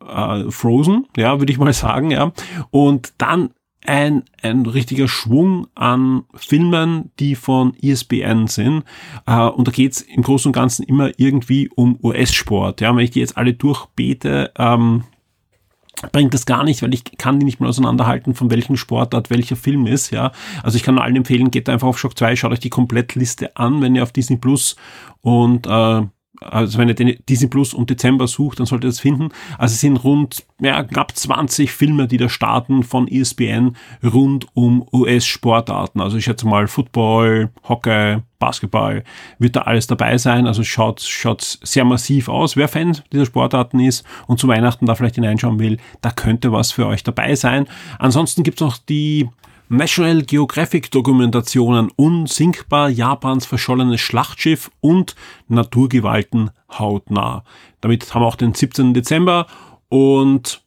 äh, 0.08 0.50
Frozen, 0.50 1.06
ja, 1.16 1.38
würde 1.38 1.52
ich 1.52 1.58
mal 1.58 1.72
sagen, 1.72 2.10
ja. 2.10 2.32
Und 2.70 3.14
dann 3.18 3.50
ein, 3.84 4.22
ein 4.42 4.64
richtiger 4.66 5.08
Schwung 5.08 5.66
an 5.74 6.24
Filmen, 6.34 7.10
die 7.18 7.34
von 7.34 7.74
ESPN 7.82 8.46
sind. 8.46 8.84
Äh, 9.26 9.46
und 9.46 9.66
da 9.66 9.72
geht's 9.72 10.00
im 10.00 10.22
Großen 10.22 10.48
und 10.48 10.52
Ganzen 10.52 10.84
immer 10.84 11.10
irgendwie 11.16 11.68
um 11.74 11.98
US-Sport. 12.02 12.80
Ja, 12.80 12.94
wenn 12.94 13.04
ich 13.04 13.10
die 13.10 13.20
jetzt 13.20 13.36
alle 13.36 13.54
durchbete, 13.54 14.52
ähm, 14.56 15.04
bringt 16.10 16.34
das 16.34 16.46
gar 16.46 16.64
nicht, 16.64 16.82
weil 16.82 16.94
ich 16.94 17.04
kann 17.18 17.38
die 17.38 17.44
nicht 17.44 17.60
mal 17.60 17.68
auseinanderhalten, 17.68 18.34
von 18.34 18.50
welchem 18.50 18.76
Sportart 18.76 19.30
welcher 19.30 19.56
Film 19.56 19.86
ist, 19.86 20.10
ja. 20.10 20.32
Also 20.62 20.76
ich 20.76 20.82
kann 20.82 20.94
nur 20.96 21.04
allen 21.04 21.16
empfehlen, 21.16 21.50
geht 21.50 21.68
einfach 21.68 21.86
auf 21.86 21.98
Shock 21.98 22.18
2, 22.18 22.34
schaut 22.34 22.52
euch 22.52 22.60
die 22.60 22.70
Komplettliste 22.70 23.56
an, 23.56 23.80
wenn 23.82 23.94
ihr 23.94 24.02
auf 24.02 24.12
Disney 24.12 24.36
Plus 24.36 24.76
und 25.20 25.66
äh, 25.66 26.02
also 26.50 26.78
wenn 26.78 26.88
ihr 26.88 26.94
den 26.94 27.16
Disney 27.28 27.48
Plus 27.48 27.74
und 27.74 27.90
Dezember 27.90 28.26
sucht, 28.26 28.58
dann 28.58 28.66
solltet 28.66 28.84
ihr 28.84 28.90
das 28.90 29.00
finden. 29.00 29.30
Also 29.58 29.74
es 29.74 29.80
sind 29.80 29.96
rund, 29.98 30.44
ja, 30.60 30.82
knapp 30.82 31.16
20 31.16 31.72
Filme, 31.72 32.08
die 32.08 32.16
da 32.16 32.28
starten 32.28 32.82
von 32.82 33.08
ESPN 33.08 33.76
rund 34.02 34.46
um 34.54 34.86
US-Sportarten. 34.92 36.00
Also 36.00 36.16
ich 36.16 36.24
schätze 36.24 36.46
mal 36.46 36.66
Football, 36.66 37.50
Hockey, 37.68 38.18
Basketball, 38.38 39.04
wird 39.38 39.56
da 39.56 39.62
alles 39.62 39.86
dabei 39.86 40.18
sein. 40.18 40.46
Also 40.46 40.64
schaut, 40.64 41.00
schaut 41.00 41.58
sehr 41.62 41.84
massiv 41.84 42.28
aus. 42.28 42.56
Wer 42.56 42.68
Fan 42.68 42.98
dieser 43.12 43.26
Sportarten 43.26 43.80
ist 43.80 44.04
und 44.26 44.40
zu 44.40 44.48
Weihnachten 44.48 44.86
da 44.86 44.94
vielleicht 44.94 45.14
hineinschauen 45.14 45.60
will, 45.60 45.78
da 46.00 46.10
könnte 46.10 46.52
was 46.52 46.72
für 46.72 46.86
euch 46.86 47.04
dabei 47.04 47.34
sein. 47.34 47.66
Ansonsten 47.98 48.42
gibt's 48.42 48.60
noch 48.60 48.78
die 48.78 49.28
National 49.72 50.20
Geographic 50.20 50.90
Dokumentationen 50.90 51.90
Unsinkbar 51.96 52.90
Japans 52.90 53.46
verschollenes 53.46 54.02
Schlachtschiff 54.02 54.70
und 54.82 55.16
Naturgewalten 55.48 56.50
hautnah. 56.70 57.42
Damit 57.80 58.12
haben 58.12 58.20
wir 58.20 58.26
auch 58.26 58.36
den 58.36 58.52
17. 58.52 58.92
Dezember 58.92 59.46
und 59.88 60.62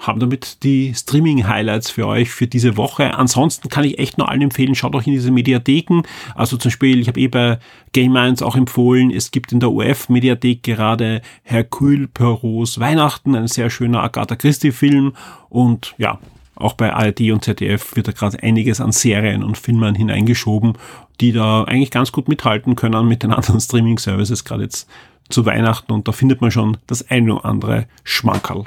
haben 0.00 0.18
damit 0.18 0.64
die 0.64 0.92
Streaming-Highlights 0.92 1.92
für 1.92 2.08
euch 2.08 2.30
für 2.30 2.48
diese 2.48 2.76
Woche. 2.76 3.14
Ansonsten 3.14 3.68
kann 3.68 3.84
ich 3.84 4.00
echt 4.00 4.18
nur 4.18 4.28
allen 4.28 4.42
empfehlen, 4.42 4.74
schaut 4.74 4.96
euch 4.96 5.06
in 5.06 5.12
diese 5.12 5.30
Mediatheken. 5.30 6.02
Also 6.34 6.56
zum 6.56 6.70
Beispiel, 6.70 6.98
ich 6.98 7.06
habe 7.06 7.20
eh 7.20 7.28
bei 7.28 7.60
Game 7.92 8.16
1 8.16 8.42
auch 8.42 8.56
empfohlen, 8.56 9.12
es 9.12 9.30
gibt 9.30 9.52
in 9.52 9.60
der 9.60 9.70
UF-Mediathek 9.70 10.64
gerade 10.64 11.22
Hercule 11.44 12.08
Poirot's 12.08 12.80
Weihnachten, 12.80 13.36
ein 13.36 13.46
sehr 13.46 13.70
schöner 13.70 14.02
Agatha 14.02 14.34
Christie-Film. 14.34 15.12
Und 15.48 15.94
ja, 15.96 16.18
auch 16.58 16.72
bei 16.72 16.92
ARD 16.92 17.30
und 17.30 17.44
ZDF 17.44 17.94
wird 17.94 18.08
da 18.08 18.12
gerade 18.12 18.42
einiges 18.42 18.80
an 18.80 18.90
Serien 18.90 19.44
und 19.44 19.56
Filmen 19.56 19.94
hineingeschoben, 19.94 20.74
die 21.20 21.32
da 21.32 21.64
eigentlich 21.64 21.92
ganz 21.92 22.10
gut 22.10 22.28
mithalten 22.28 22.74
können 22.74 23.06
mit 23.06 23.22
den 23.22 23.32
anderen 23.34 23.60
Streaming-Services, 23.60 24.44
gerade 24.44 24.64
jetzt 24.64 24.88
zu 25.28 25.46
Weihnachten. 25.46 25.92
Und 25.92 26.08
da 26.08 26.12
findet 26.12 26.40
man 26.40 26.50
schon 26.50 26.78
das 26.86 27.08
eine 27.10 27.34
oder 27.34 27.44
andere 27.44 27.86
Schmankerl. 28.02 28.64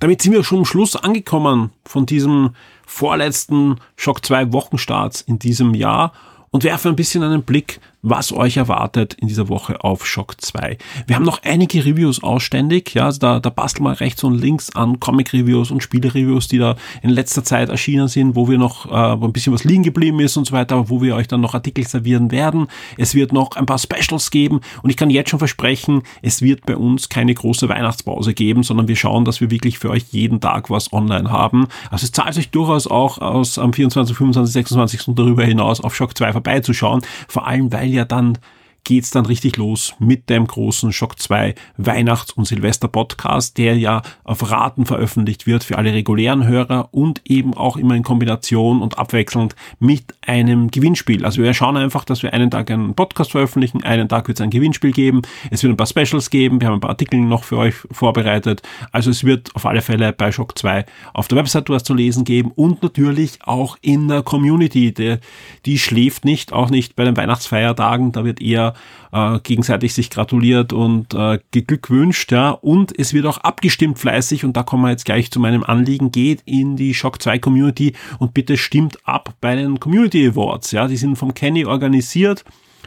Damit 0.00 0.20
sind 0.20 0.32
wir 0.32 0.44
schon 0.44 0.58
am 0.58 0.64
Schluss 0.64 0.96
angekommen 0.96 1.70
von 1.84 2.06
diesem 2.06 2.50
vorletzten 2.84 3.76
Schock 3.96 4.24
2 4.24 4.52
Wochenstarts 4.52 5.20
in 5.22 5.38
diesem 5.38 5.74
Jahr 5.74 6.12
und 6.50 6.64
werfen 6.64 6.88
ein 6.88 6.96
bisschen 6.96 7.22
einen 7.22 7.42
Blick 7.42 7.80
was 8.04 8.32
euch 8.32 8.58
erwartet 8.58 9.14
in 9.14 9.28
dieser 9.28 9.48
Woche 9.48 9.82
auf 9.82 10.06
Shock 10.06 10.38
2. 10.40 10.76
Wir 11.06 11.16
haben 11.16 11.24
noch 11.24 11.42
einige 11.42 11.86
Reviews 11.86 12.22
ausständig, 12.22 12.92
ja, 12.92 13.06
also 13.06 13.18
da, 13.18 13.40
da 13.40 13.48
basteln 13.48 13.84
wir 13.86 13.98
rechts 13.98 14.22
und 14.24 14.34
links 14.34 14.76
an 14.76 15.00
Comic-Reviews 15.00 15.70
und 15.70 15.82
Spiele-Reviews, 15.82 16.46
die 16.48 16.58
da 16.58 16.76
in 17.02 17.08
letzter 17.08 17.44
Zeit 17.44 17.70
erschienen 17.70 18.08
sind, 18.08 18.36
wo 18.36 18.46
wir 18.46 18.58
noch, 18.58 18.84
äh, 18.86 19.20
wo 19.20 19.24
ein 19.24 19.32
bisschen 19.32 19.54
was 19.54 19.64
liegen 19.64 19.82
geblieben 19.82 20.20
ist 20.20 20.36
und 20.36 20.46
so 20.46 20.52
weiter, 20.52 20.76
aber 20.76 20.90
wo 20.90 21.00
wir 21.00 21.16
euch 21.16 21.28
dann 21.28 21.40
noch 21.40 21.54
Artikel 21.54 21.86
servieren 21.86 22.30
werden. 22.30 22.68
Es 22.98 23.14
wird 23.14 23.32
noch 23.32 23.52
ein 23.56 23.64
paar 23.64 23.78
Specials 23.78 24.30
geben 24.30 24.60
und 24.82 24.90
ich 24.90 24.98
kann 24.98 25.08
jetzt 25.08 25.30
schon 25.30 25.38
versprechen, 25.38 26.02
es 26.20 26.42
wird 26.42 26.66
bei 26.66 26.76
uns 26.76 27.08
keine 27.08 27.32
große 27.32 27.70
Weihnachtspause 27.70 28.34
geben, 28.34 28.64
sondern 28.64 28.86
wir 28.86 28.96
schauen, 28.96 29.24
dass 29.24 29.40
wir 29.40 29.50
wirklich 29.50 29.78
für 29.78 29.88
euch 29.88 30.04
jeden 30.10 30.40
Tag 30.42 30.68
was 30.68 30.92
online 30.92 31.30
haben. 31.30 31.68
Also 31.90 32.04
es 32.04 32.12
zahlt 32.12 32.34
sich 32.34 32.50
durchaus 32.50 32.86
auch 32.86 33.16
aus 33.16 33.58
am 33.58 33.72
24, 33.72 34.14
25, 34.14 34.52
26 34.52 35.08
und 35.08 35.18
darüber 35.18 35.44
hinaus 35.44 35.80
auf 35.80 35.96
Shock 35.96 36.18
2 36.18 36.32
vorbeizuschauen, 36.32 37.00
vor 37.28 37.46
allem 37.46 37.72
weil 37.72 37.93
ja 37.94 38.04
dann 38.04 38.38
geht's 38.84 39.10
dann 39.10 39.26
richtig 39.26 39.56
los 39.56 39.94
mit 39.98 40.28
dem 40.30 40.46
großen 40.46 40.92
Schock 40.92 41.18
2 41.18 41.54
Weihnachts- 41.78 42.32
und 42.32 42.44
Silvester-Podcast, 42.44 43.58
der 43.58 43.76
ja 43.78 44.02
auf 44.22 44.50
Raten 44.50 44.86
veröffentlicht 44.86 45.46
wird 45.46 45.64
für 45.64 45.78
alle 45.78 45.92
regulären 45.92 46.46
Hörer 46.46 46.90
und 46.92 47.22
eben 47.24 47.54
auch 47.54 47.76
immer 47.76 47.94
in 47.94 48.02
Kombination 48.02 48.82
und 48.82 48.98
abwechselnd 48.98 49.56
mit 49.78 50.14
einem 50.26 50.70
Gewinnspiel. 50.70 51.24
Also 51.24 51.42
wir 51.42 51.54
schauen 51.54 51.76
einfach, 51.76 52.04
dass 52.04 52.22
wir 52.22 52.32
einen 52.34 52.50
Tag 52.50 52.70
einen 52.70 52.94
Podcast 52.94 53.32
veröffentlichen, 53.32 53.82
einen 53.82 54.08
Tag 54.08 54.28
wird 54.28 54.38
es 54.38 54.42
ein 54.42 54.50
Gewinnspiel 54.50 54.92
geben, 54.92 55.22
es 55.50 55.62
wird 55.62 55.72
ein 55.72 55.76
paar 55.76 55.86
Specials 55.86 56.28
geben, 56.30 56.60
wir 56.60 56.68
haben 56.68 56.74
ein 56.74 56.80
paar 56.80 56.90
Artikel 56.90 57.20
noch 57.20 57.44
für 57.44 57.56
euch 57.56 57.74
vorbereitet. 57.90 58.62
Also 58.92 59.10
es 59.10 59.24
wird 59.24 59.54
auf 59.54 59.64
alle 59.66 59.82
Fälle 59.82 60.12
bei 60.12 60.30
Shock 60.30 60.58
2 60.58 60.84
auf 61.14 61.28
der 61.28 61.38
Website 61.38 61.70
was 61.70 61.84
zu 61.84 61.94
lesen 61.94 62.24
geben 62.24 62.52
und 62.54 62.82
natürlich 62.82 63.38
auch 63.44 63.78
in 63.80 64.08
der 64.08 64.22
Community. 64.22 64.92
Die, 64.92 65.16
die 65.64 65.78
schläft 65.78 66.24
nicht, 66.24 66.52
auch 66.52 66.68
nicht 66.68 66.96
bei 66.96 67.04
den 67.04 67.16
Weihnachtsfeiertagen, 67.16 68.12
da 68.12 68.24
wird 68.24 68.42
eher 68.42 68.73
äh, 69.12 69.38
gegenseitig 69.42 69.94
sich 69.94 70.10
gratuliert 70.10 70.72
und 70.72 71.14
äh, 71.14 71.38
geglückwünscht, 71.50 72.32
ja. 72.32 72.50
Und 72.50 72.98
es 72.98 73.14
wird 73.14 73.26
auch 73.26 73.38
abgestimmt 73.38 73.98
fleißig 73.98 74.44
und 74.44 74.56
da 74.56 74.62
kommen 74.62 74.82
wir 74.82 74.90
jetzt 74.90 75.04
gleich 75.04 75.30
zu 75.30 75.40
meinem 75.40 75.64
Anliegen. 75.64 76.10
Geht 76.10 76.42
in 76.44 76.76
die 76.76 76.94
Shock 76.94 77.22
2 77.22 77.38
Community 77.38 77.94
und 78.18 78.34
bitte 78.34 78.56
stimmt 78.56 78.98
ab 79.04 79.34
bei 79.40 79.56
den 79.56 79.80
Community 79.80 80.26
Awards, 80.26 80.72
ja. 80.72 80.86
Die 80.88 80.96
sind 80.96 81.16
vom 81.16 81.34
Kenny 81.34 81.64
organisiert. 81.64 82.44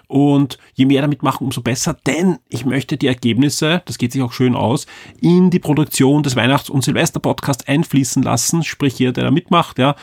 Und 0.08 0.58
je 0.74 0.86
mehr 0.86 1.02
damit 1.02 1.22
machen, 1.22 1.44
umso 1.44 1.62
besser, 1.62 1.94
denn 2.06 2.38
ich 2.48 2.66
möchte 2.66 2.96
die 2.96 3.08
Ergebnisse, 3.08 3.82
das 3.86 3.98
geht 3.98 4.14
sich 4.14 4.22
auch 4.22 4.32
schön 4.32 4.56
aus, 4.56 4.88
in 5.20 5.50
die 5.50 5.60
Produktion 5.60 6.24
des 6.24 6.38
Weihnachts- 6.38 6.70
und 6.70 6.84
Silvester-Podcasts 6.84 7.68
einfließen 7.68 8.24
lassen. 8.24 8.64
Sprich, 8.64 8.98
jeder, 9.00 9.12
der 9.12 9.26
da 9.26 9.32
mitmacht, 9.32 9.80
ja, 9.80 9.96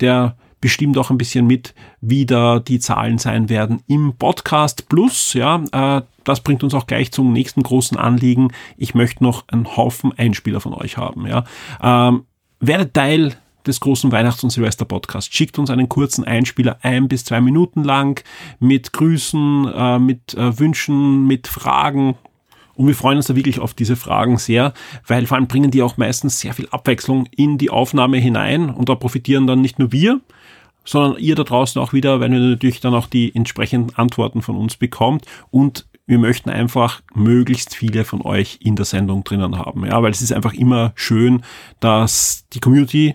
der 0.00 0.36
bestimmt 0.60 0.98
auch 0.98 1.10
ein 1.10 1.18
bisschen 1.18 1.46
mit, 1.46 1.74
wie 2.00 2.26
da 2.26 2.58
die 2.58 2.78
Zahlen 2.78 3.18
sein 3.18 3.48
werden 3.48 3.82
im 3.86 4.14
Podcast 4.16 4.88
Plus. 4.88 5.34
Ja, 5.34 5.62
äh, 5.72 6.02
das 6.24 6.40
bringt 6.40 6.62
uns 6.62 6.74
auch 6.74 6.86
gleich 6.86 7.12
zum 7.12 7.32
nächsten 7.32 7.62
großen 7.62 7.96
Anliegen. 7.96 8.52
Ich 8.76 8.94
möchte 8.94 9.24
noch 9.24 9.48
einen 9.48 9.76
Haufen 9.76 10.12
Einspieler 10.16 10.60
von 10.60 10.74
euch 10.74 10.96
haben. 10.96 11.26
Ja, 11.26 11.44
ähm, 11.82 12.24
werdet 12.60 12.94
Teil 12.94 13.36
des 13.66 13.80
großen 13.80 14.10
Weihnachts- 14.12 14.42
und 14.42 14.50
Silvester-Podcasts. 14.50 15.34
Schickt 15.34 15.58
uns 15.58 15.70
einen 15.70 15.88
kurzen 15.88 16.24
Einspieler 16.24 16.78
ein 16.82 17.08
bis 17.08 17.24
zwei 17.24 17.40
Minuten 17.40 17.84
lang 17.84 18.22
mit 18.58 18.92
Grüßen, 18.92 19.70
äh, 19.74 19.98
mit 19.98 20.34
äh, 20.34 20.58
Wünschen, 20.58 21.26
mit 21.26 21.46
Fragen. 21.46 22.16
Und 22.74 22.86
wir 22.86 22.94
freuen 22.94 23.18
uns 23.18 23.26
da 23.26 23.36
wirklich 23.36 23.58
auf 23.58 23.74
diese 23.74 23.96
Fragen 23.96 24.38
sehr, 24.38 24.72
weil 25.06 25.26
vor 25.26 25.36
allem 25.36 25.48
bringen 25.48 25.70
die 25.70 25.82
auch 25.82 25.98
meistens 25.98 26.40
sehr 26.40 26.54
viel 26.54 26.68
Abwechslung 26.70 27.26
in 27.30 27.58
die 27.58 27.68
Aufnahme 27.68 28.16
hinein 28.16 28.70
und 28.70 28.88
da 28.88 28.94
profitieren 28.94 29.46
dann 29.46 29.60
nicht 29.60 29.78
nur 29.78 29.92
wir, 29.92 30.20
sondern 30.90 31.20
ihr 31.20 31.36
da 31.36 31.44
draußen 31.44 31.80
auch 31.80 31.92
wieder, 31.92 32.18
wenn 32.18 32.32
ihr 32.32 32.40
natürlich 32.40 32.80
dann 32.80 32.94
auch 32.94 33.06
die 33.06 33.32
entsprechenden 33.32 33.94
Antworten 33.94 34.42
von 34.42 34.56
uns 34.56 34.76
bekommt 34.76 35.24
und 35.52 35.86
wir 36.06 36.18
möchten 36.18 36.50
einfach 36.50 37.00
möglichst 37.14 37.76
viele 37.76 38.04
von 38.04 38.22
euch 38.22 38.58
in 38.60 38.74
der 38.74 38.84
Sendung 38.84 39.22
drinnen 39.22 39.56
haben, 39.56 39.86
ja, 39.86 40.02
weil 40.02 40.10
es 40.10 40.20
ist 40.20 40.32
einfach 40.32 40.52
immer 40.52 40.90
schön, 40.96 41.44
dass 41.78 42.44
die 42.52 42.58
Community 42.58 43.14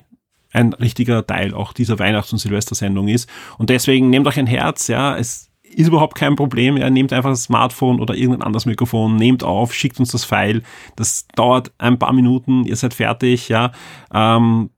ein 0.54 0.72
richtiger 0.72 1.28
Teil 1.28 1.54
auch 1.54 1.74
dieser 1.74 2.00
Weihnachts- 2.00 2.32
und 2.32 2.40
Silvestersendung 2.40 3.10
ist 3.10 3.30
und 3.58 3.70
deswegen 3.70 4.10
nehmt 4.10 4.26
euch 4.26 4.40
ein 4.40 4.48
Herz, 4.48 4.88
ja, 4.88 5.18
es 5.18 5.52
ist 5.62 5.88
überhaupt 5.88 6.16
kein 6.16 6.38
Problem. 6.38 6.78
Ja, 6.78 6.90
nehmt 6.90 7.12
einfach 7.12 7.32
das 7.32 7.44
Smartphone 7.44 8.00
oder 8.00 8.16
irgendein 8.16 8.44
anderes 8.44 8.66
Mikrofon, 8.66 9.18
nehmt 9.18 9.44
auf, 9.44 9.74
schickt 9.74 10.00
uns 10.00 10.12
das 10.12 10.24
File. 10.24 10.64
Das 10.96 11.28
dauert 11.36 11.74
ein 11.78 12.00
paar 12.00 12.14
Minuten, 12.14 12.64
ihr 12.64 12.78
seid 12.78 12.94
fertig. 12.94 13.50
Ja, 13.50 13.74
ähm, 14.14 14.70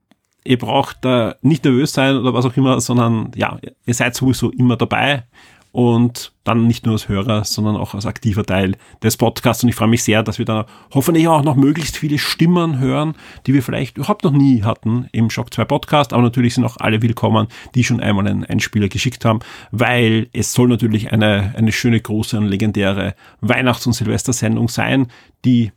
ihr 0.44 0.58
braucht 0.58 0.98
da 1.02 1.36
nicht 1.42 1.64
nervös 1.64 1.92
sein 1.92 2.16
oder 2.16 2.34
was 2.34 2.44
auch 2.44 2.56
immer, 2.56 2.80
sondern 2.80 3.30
ja, 3.34 3.58
ihr 3.86 3.94
seid 3.94 4.14
sowieso 4.14 4.50
immer 4.50 4.76
dabei 4.76 5.24
und 5.72 6.32
dann 6.44 6.66
nicht 6.66 6.86
nur 6.86 6.94
als 6.94 7.08
Hörer, 7.08 7.44
sondern 7.44 7.76
auch 7.76 7.94
als 7.94 8.06
aktiver 8.06 8.44
Teil 8.44 8.76
des 9.02 9.16
Podcasts. 9.16 9.62
Und 9.62 9.68
ich 9.68 9.74
freue 9.74 9.88
mich 9.88 10.02
sehr, 10.02 10.22
dass 10.22 10.38
wir 10.38 10.44
da 10.44 10.66
hoffentlich 10.92 11.28
auch 11.28 11.44
noch 11.44 11.56
möglichst 11.56 11.96
viele 11.96 12.18
Stimmen 12.18 12.78
hören, 12.78 13.14
die 13.46 13.54
wir 13.54 13.62
vielleicht 13.62 13.98
überhaupt 13.98 14.24
noch 14.24 14.32
nie 14.32 14.62
hatten 14.62 15.08
im 15.12 15.30
Shock 15.30 15.52
2 15.52 15.66
Podcast. 15.66 16.12
Aber 16.12 16.22
natürlich 16.22 16.54
sind 16.54 16.64
auch 16.64 16.78
alle 16.78 17.02
willkommen, 17.02 17.48
die 17.74 17.84
schon 17.84 18.00
einmal 18.00 18.26
einen 18.26 18.44
Einspieler 18.44 18.88
geschickt 18.88 19.24
haben, 19.24 19.40
weil 19.70 20.28
es 20.32 20.52
soll 20.52 20.68
natürlich 20.68 21.12
eine, 21.12 21.54
eine 21.56 21.72
schöne, 21.72 22.00
große 22.00 22.38
und 22.38 22.48
legendäre 22.48 23.14
Weihnachts- 23.40 23.86
und 23.86 23.92
Silvestersendung 23.92 24.68
sein, 24.68 25.08
die 25.44 25.70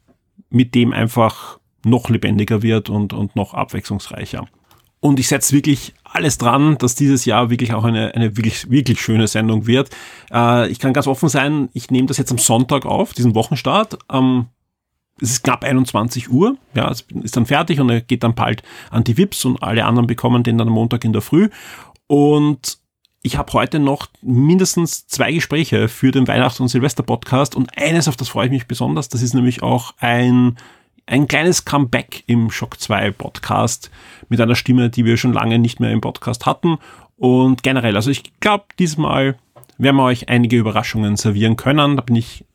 mit 0.49 0.73
dem 0.73 0.93
einfach 0.93 1.59
noch 1.85 2.09
lebendiger 2.09 2.61
wird 2.61 2.89
und, 2.89 3.13
und 3.13 3.35
noch 3.35 3.53
abwechslungsreicher. 3.53 4.47
Und 4.99 5.19
ich 5.19 5.27
setze 5.27 5.55
wirklich 5.55 5.93
alles 6.03 6.37
dran, 6.37 6.77
dass 6.77 6.93
dieses 6.93 7.25
Jahr 7.25 7.49
wirklich 7.49 7.73
auch 7.73 7.83
eine, 7.83 8.13
eine 8.13 8.37
wirklich, 8.37 8.69
wirklich 8.69 9.01
schöne 9.01 9.27
Sendung 9.27 9.65
wird. 9.65 9.89
Äh, 10.31 10.69
ich 10.69 10.79
kann 10.79 10.93
ganz 10.93 11.07
offen 11.07 11.27
sein, 11.27 11.69
ich 11.73 11.89
nehme 11.89 12.07
das 12.07 12.17
jetzt 12.17 12.31
am 12.31 12.37
Sonntag 12.37 12.85
auf, 12.85 13.13
diesen 13.13 13.33
Wochenstart. 13.33 13.97
Ähm, 14.11 14.45
es 15.19 15.31
ist 15.31 15.43
knapp 15.43 15.63
21 15.63 16.31
Uhr, 16.31 16.55
ja, 16.73 16.89
es 16.89 17.05
ist 17.23 17.35
dann 17.35 17.45
fertig 17.45 17.79
und 17.79 17.89
er 17.89 18.01
geht 18.01 18.23
dann 18.23 18.35
bald 18.35 18.63
an 18.89 19.03
die 19.03 19.17
VIPs 19.17 19.45
und 19.45 19.61
alle 19.61 19.85
anderen 19.85 20.07
bekommen 20.07 20.43
den 20.43 20.57
dann 20.57 20.67
am 20.67 20.73
Montag 20.73 21.03
in 21.03 21.13
der 21.13 21.21
Früh. 21.21 21.49
Und 22.07 22.79
ich 23.23 23.37
habe 23.37 23.53
heute 23.53 23.79
noch 23.79 24.07
mindestens 24.21 25.07
zwei 25.07 25.31
Gespräche 25.31 25.87
für 25.87 26.11
den 26.11 26.27
Weihnachts- 26.27 26.59
und 26.59 26.69
Silvester-Podcast 26.69 27.55
und 27.55 27.77
eines, 27.77 28.07
auf 28.07 28.17
das 28.17 28.29
freue 28.29 28.47
ich 28.47 28.51
mich 28.51 28.67
besonders, 28.67 29.09
das 29.09 29.21
ist 29.21 29.33
nämlich 29.33 29.61
auch 29.61 29.93
ein 29.99 30.57
ein 31.11 31.27
kleines 31.27 31.65
Comeback 31.65 32.23
im 32.27 32.49
Shock 32.49 32.79
2 32.79 33.11
Podcast 33.11 33.91
mit 34.29 34.39
einer 34.39 34.55
Stimme, 34.55 34.89
die 34.89 35.03
wir 35.03 35.17
schon 35.17 35.33
lange 35.33 35.59
nicht 35.59 35.81
mehr 35.81 35.91
im 35.91 35.99
Podcast 35.99 36.45
hatten. 36.45 36.77
Und 37.17 37.63
generell, 37.63 37.97
also 37.97 38.09
ich 38.09 38.23
glaube, 38.39 38.63
diesmal 38.79 39.35
werden 39.77 39.97
wir 39.97 40.05
euch 40.05 40.29
einige 40.29 40.57
Überraschungen 40.57 41.17
servieren 41.17 41.57
können. 41.57 41.97
Da 41.97 42.01
bin 42.01 42.15
ich 42.15 42.45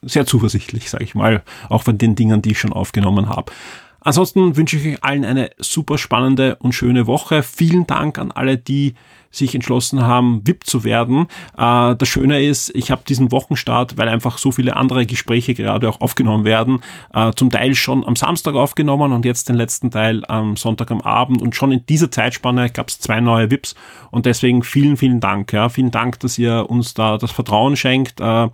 sehr 0.00 0.24
zuversichtlich, 0.24 0.88
sage 0.88 1.04
ich 1.04 1.14
mal, 1.14 1.42
auch 1.68 1.82
von 1.82 1.98
den 1.98 2.14
Dingen, 2.14 2.40
die 2.40 2.52
ich 2.52 2.58
schon 2.58 2.72
aufgenommen 2.72 3.28
habe. 3.28 3.52
Ansonsten 4.00 4.56
wünsche 4.56 4.78
ich 4.78 4.86
euch 4.86 5.04
allen 5.04 5.26
eine 5.26 5.50
super 5.58 5.98
spannende 5.98 6.56
und 6.56 6.72
schöne 6.72 7.06
Woche. 7.06 7.42
Vielen 7.42 7.86
Dank 7.86 8.18
an 8.18 8.32
alle, 8.32 8.56
die 8.56 8.94
sich 9.30 9.54
entschlossen 9.54 10.04
haben, 10.06 10.46
VIP 10.46 10.64
zu 10.64 10.84
werden. 10.84 11.26
Äh, 11.56 11.96
das 11.96 12.08
Schöne 12.08 12.42
ist, 12.42 12.74
ich 12.74 12.90
habe 12.90 13.02
diesen 13.06 13.30
Wochenstart, 13.32 13.96
weil 13.96 14.08
einfach 14.08 14.38
so 14.38 14.52
viele 14.52 14.76
andere 14.76 15.06
Gespräche 15.06 15.54
gerade 15.54 15.88
auch 15.88 16.00
aufgenommen 16.00 16.44
werden, 16.44 16.80
äh, 17.12 17.32
zum 17.34 17.50
Teil 17.50 17.74
schon 17.74 18.06
am 18.06 18.16
Samstag 18.16 18.54
aufgenommen 18.54 19.12
und 19.12 19.24
jetzt 19.24 19.48
den 19.48 19.56
letzten 19.56 19.90
Teil 19.90 20.24
am 20.26 20.56
Sonntag 20.56 20.90
am 20.90 21.00
Abend 21.00 21.42
und 21.42 21.54
schon 21.54 21.72
in 21.72 21.84
dieser 21.86 22.10
Zeitspanne 22.10 22.70
gab 22.70 22.88
es 22.88 22.98
zwei 23.00 23.20
neue 23.20 23.50
VIPs 23.50 23.74
und 24.10 24.26
deswegen 24.26 24.62
vielen, 24.62 24.96
vielen 24.96 25.20
Dank. 25.20 25.52
Ja, 25.52 25.68
vielen 25.68 25.90
Dank, 25.90 26.20
dass 26.20 26.38
ihr 26.38 26.68
uns 26.68 26.94
da 26.94 27.18
das 27.18 27.30
Vertrauen 27.30 27.76
schenkt. 27.76 28.20
Äh, 28.20 28.48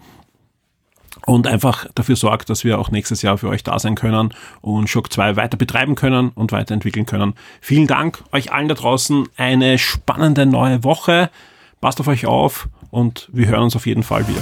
und 1.26 1.46
einfach 1.46 1.86
dafür 1.94 2.16
sorgt, 2.16 2.50
dass 2.50 2.64
wir 2.64 2.78
auch 2.78 2.90
nächstes 2.90 3.22
Jahr 3.22 3.38
für 3.38 3.48
euch 3.48 3.62
da 3.62 3.78
sein 3.78 3.94
können 3.94 4.34
und 4.60 4.88
Shock 4.88 5.12
2 5.12 5.36
weiter 5.36 5.56
betreiben 5.56 5.94
können 5.94 6.30
und 6.34 6.52
weiterentwickeln 6.52 7.06
können. 7.06 7.34
Vielen 7.60 7.86
Dank 7.86 8.22
euch 8.32 8.52
allen 8.52 8.68
da 8.68 8.74
draußen. 8.74 9.28
Eine 9.36 9.78
spannende 9.78 10.46
neue 10.46 10.84
Woche. 10.84 11.30
Passt 11.80 12.00
auf 12.00 12.08
euch 12.08 12.26
auf 12.26 12.68
und 12.90 13.28
wir 13.32 13.46
hören 13.48 13.64
uns 13.64 13.76
auf 13.76 13.86
jeden 13.86 14.02
Fall 14.02 14.26
wieder. 14.28 14.40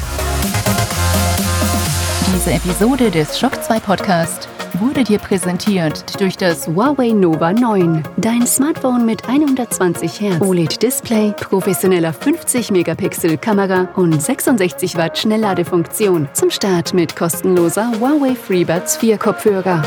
Diese 2.35 2.53
Episode 2.53 3.11
des 3.11 3.39
Shock 3.39 3.63
2 3.63 3.81
Podcast 3.81 4.49
wurde 4.81 5.05
dir 5.05 5.19
präsentiert 5.19 6.21
durch 6.21 6.37
das 6.37 6.67
Huawei 6.69 7.11
Nova 7.13 7.53
9. 7.53 8.03
Dein 8.17 8.47
Smartphone 8.47 9.05
mit 9.05 9.29
120 9.29 10.21
Hertz 10.21 10.41
OLED-Display, 10.41 11.33
professioneller 11.41 12.13
50-Megapixel-Kamera 12.13 13.89
und 13.97 14.21
66 14.21 14.97
Watt 14.97 15.19
Schnellladefunktion. 15.19 16.29
Zum 16.33 16.51
Start 16.51 16.95
mit 16.95 17.17
kostenloser 17.17 17.93
Huawei 17.99 18.35
FreeBuds 18.35 18.97
4 18.97 19.19
Kopfhörer. 19.19 19.83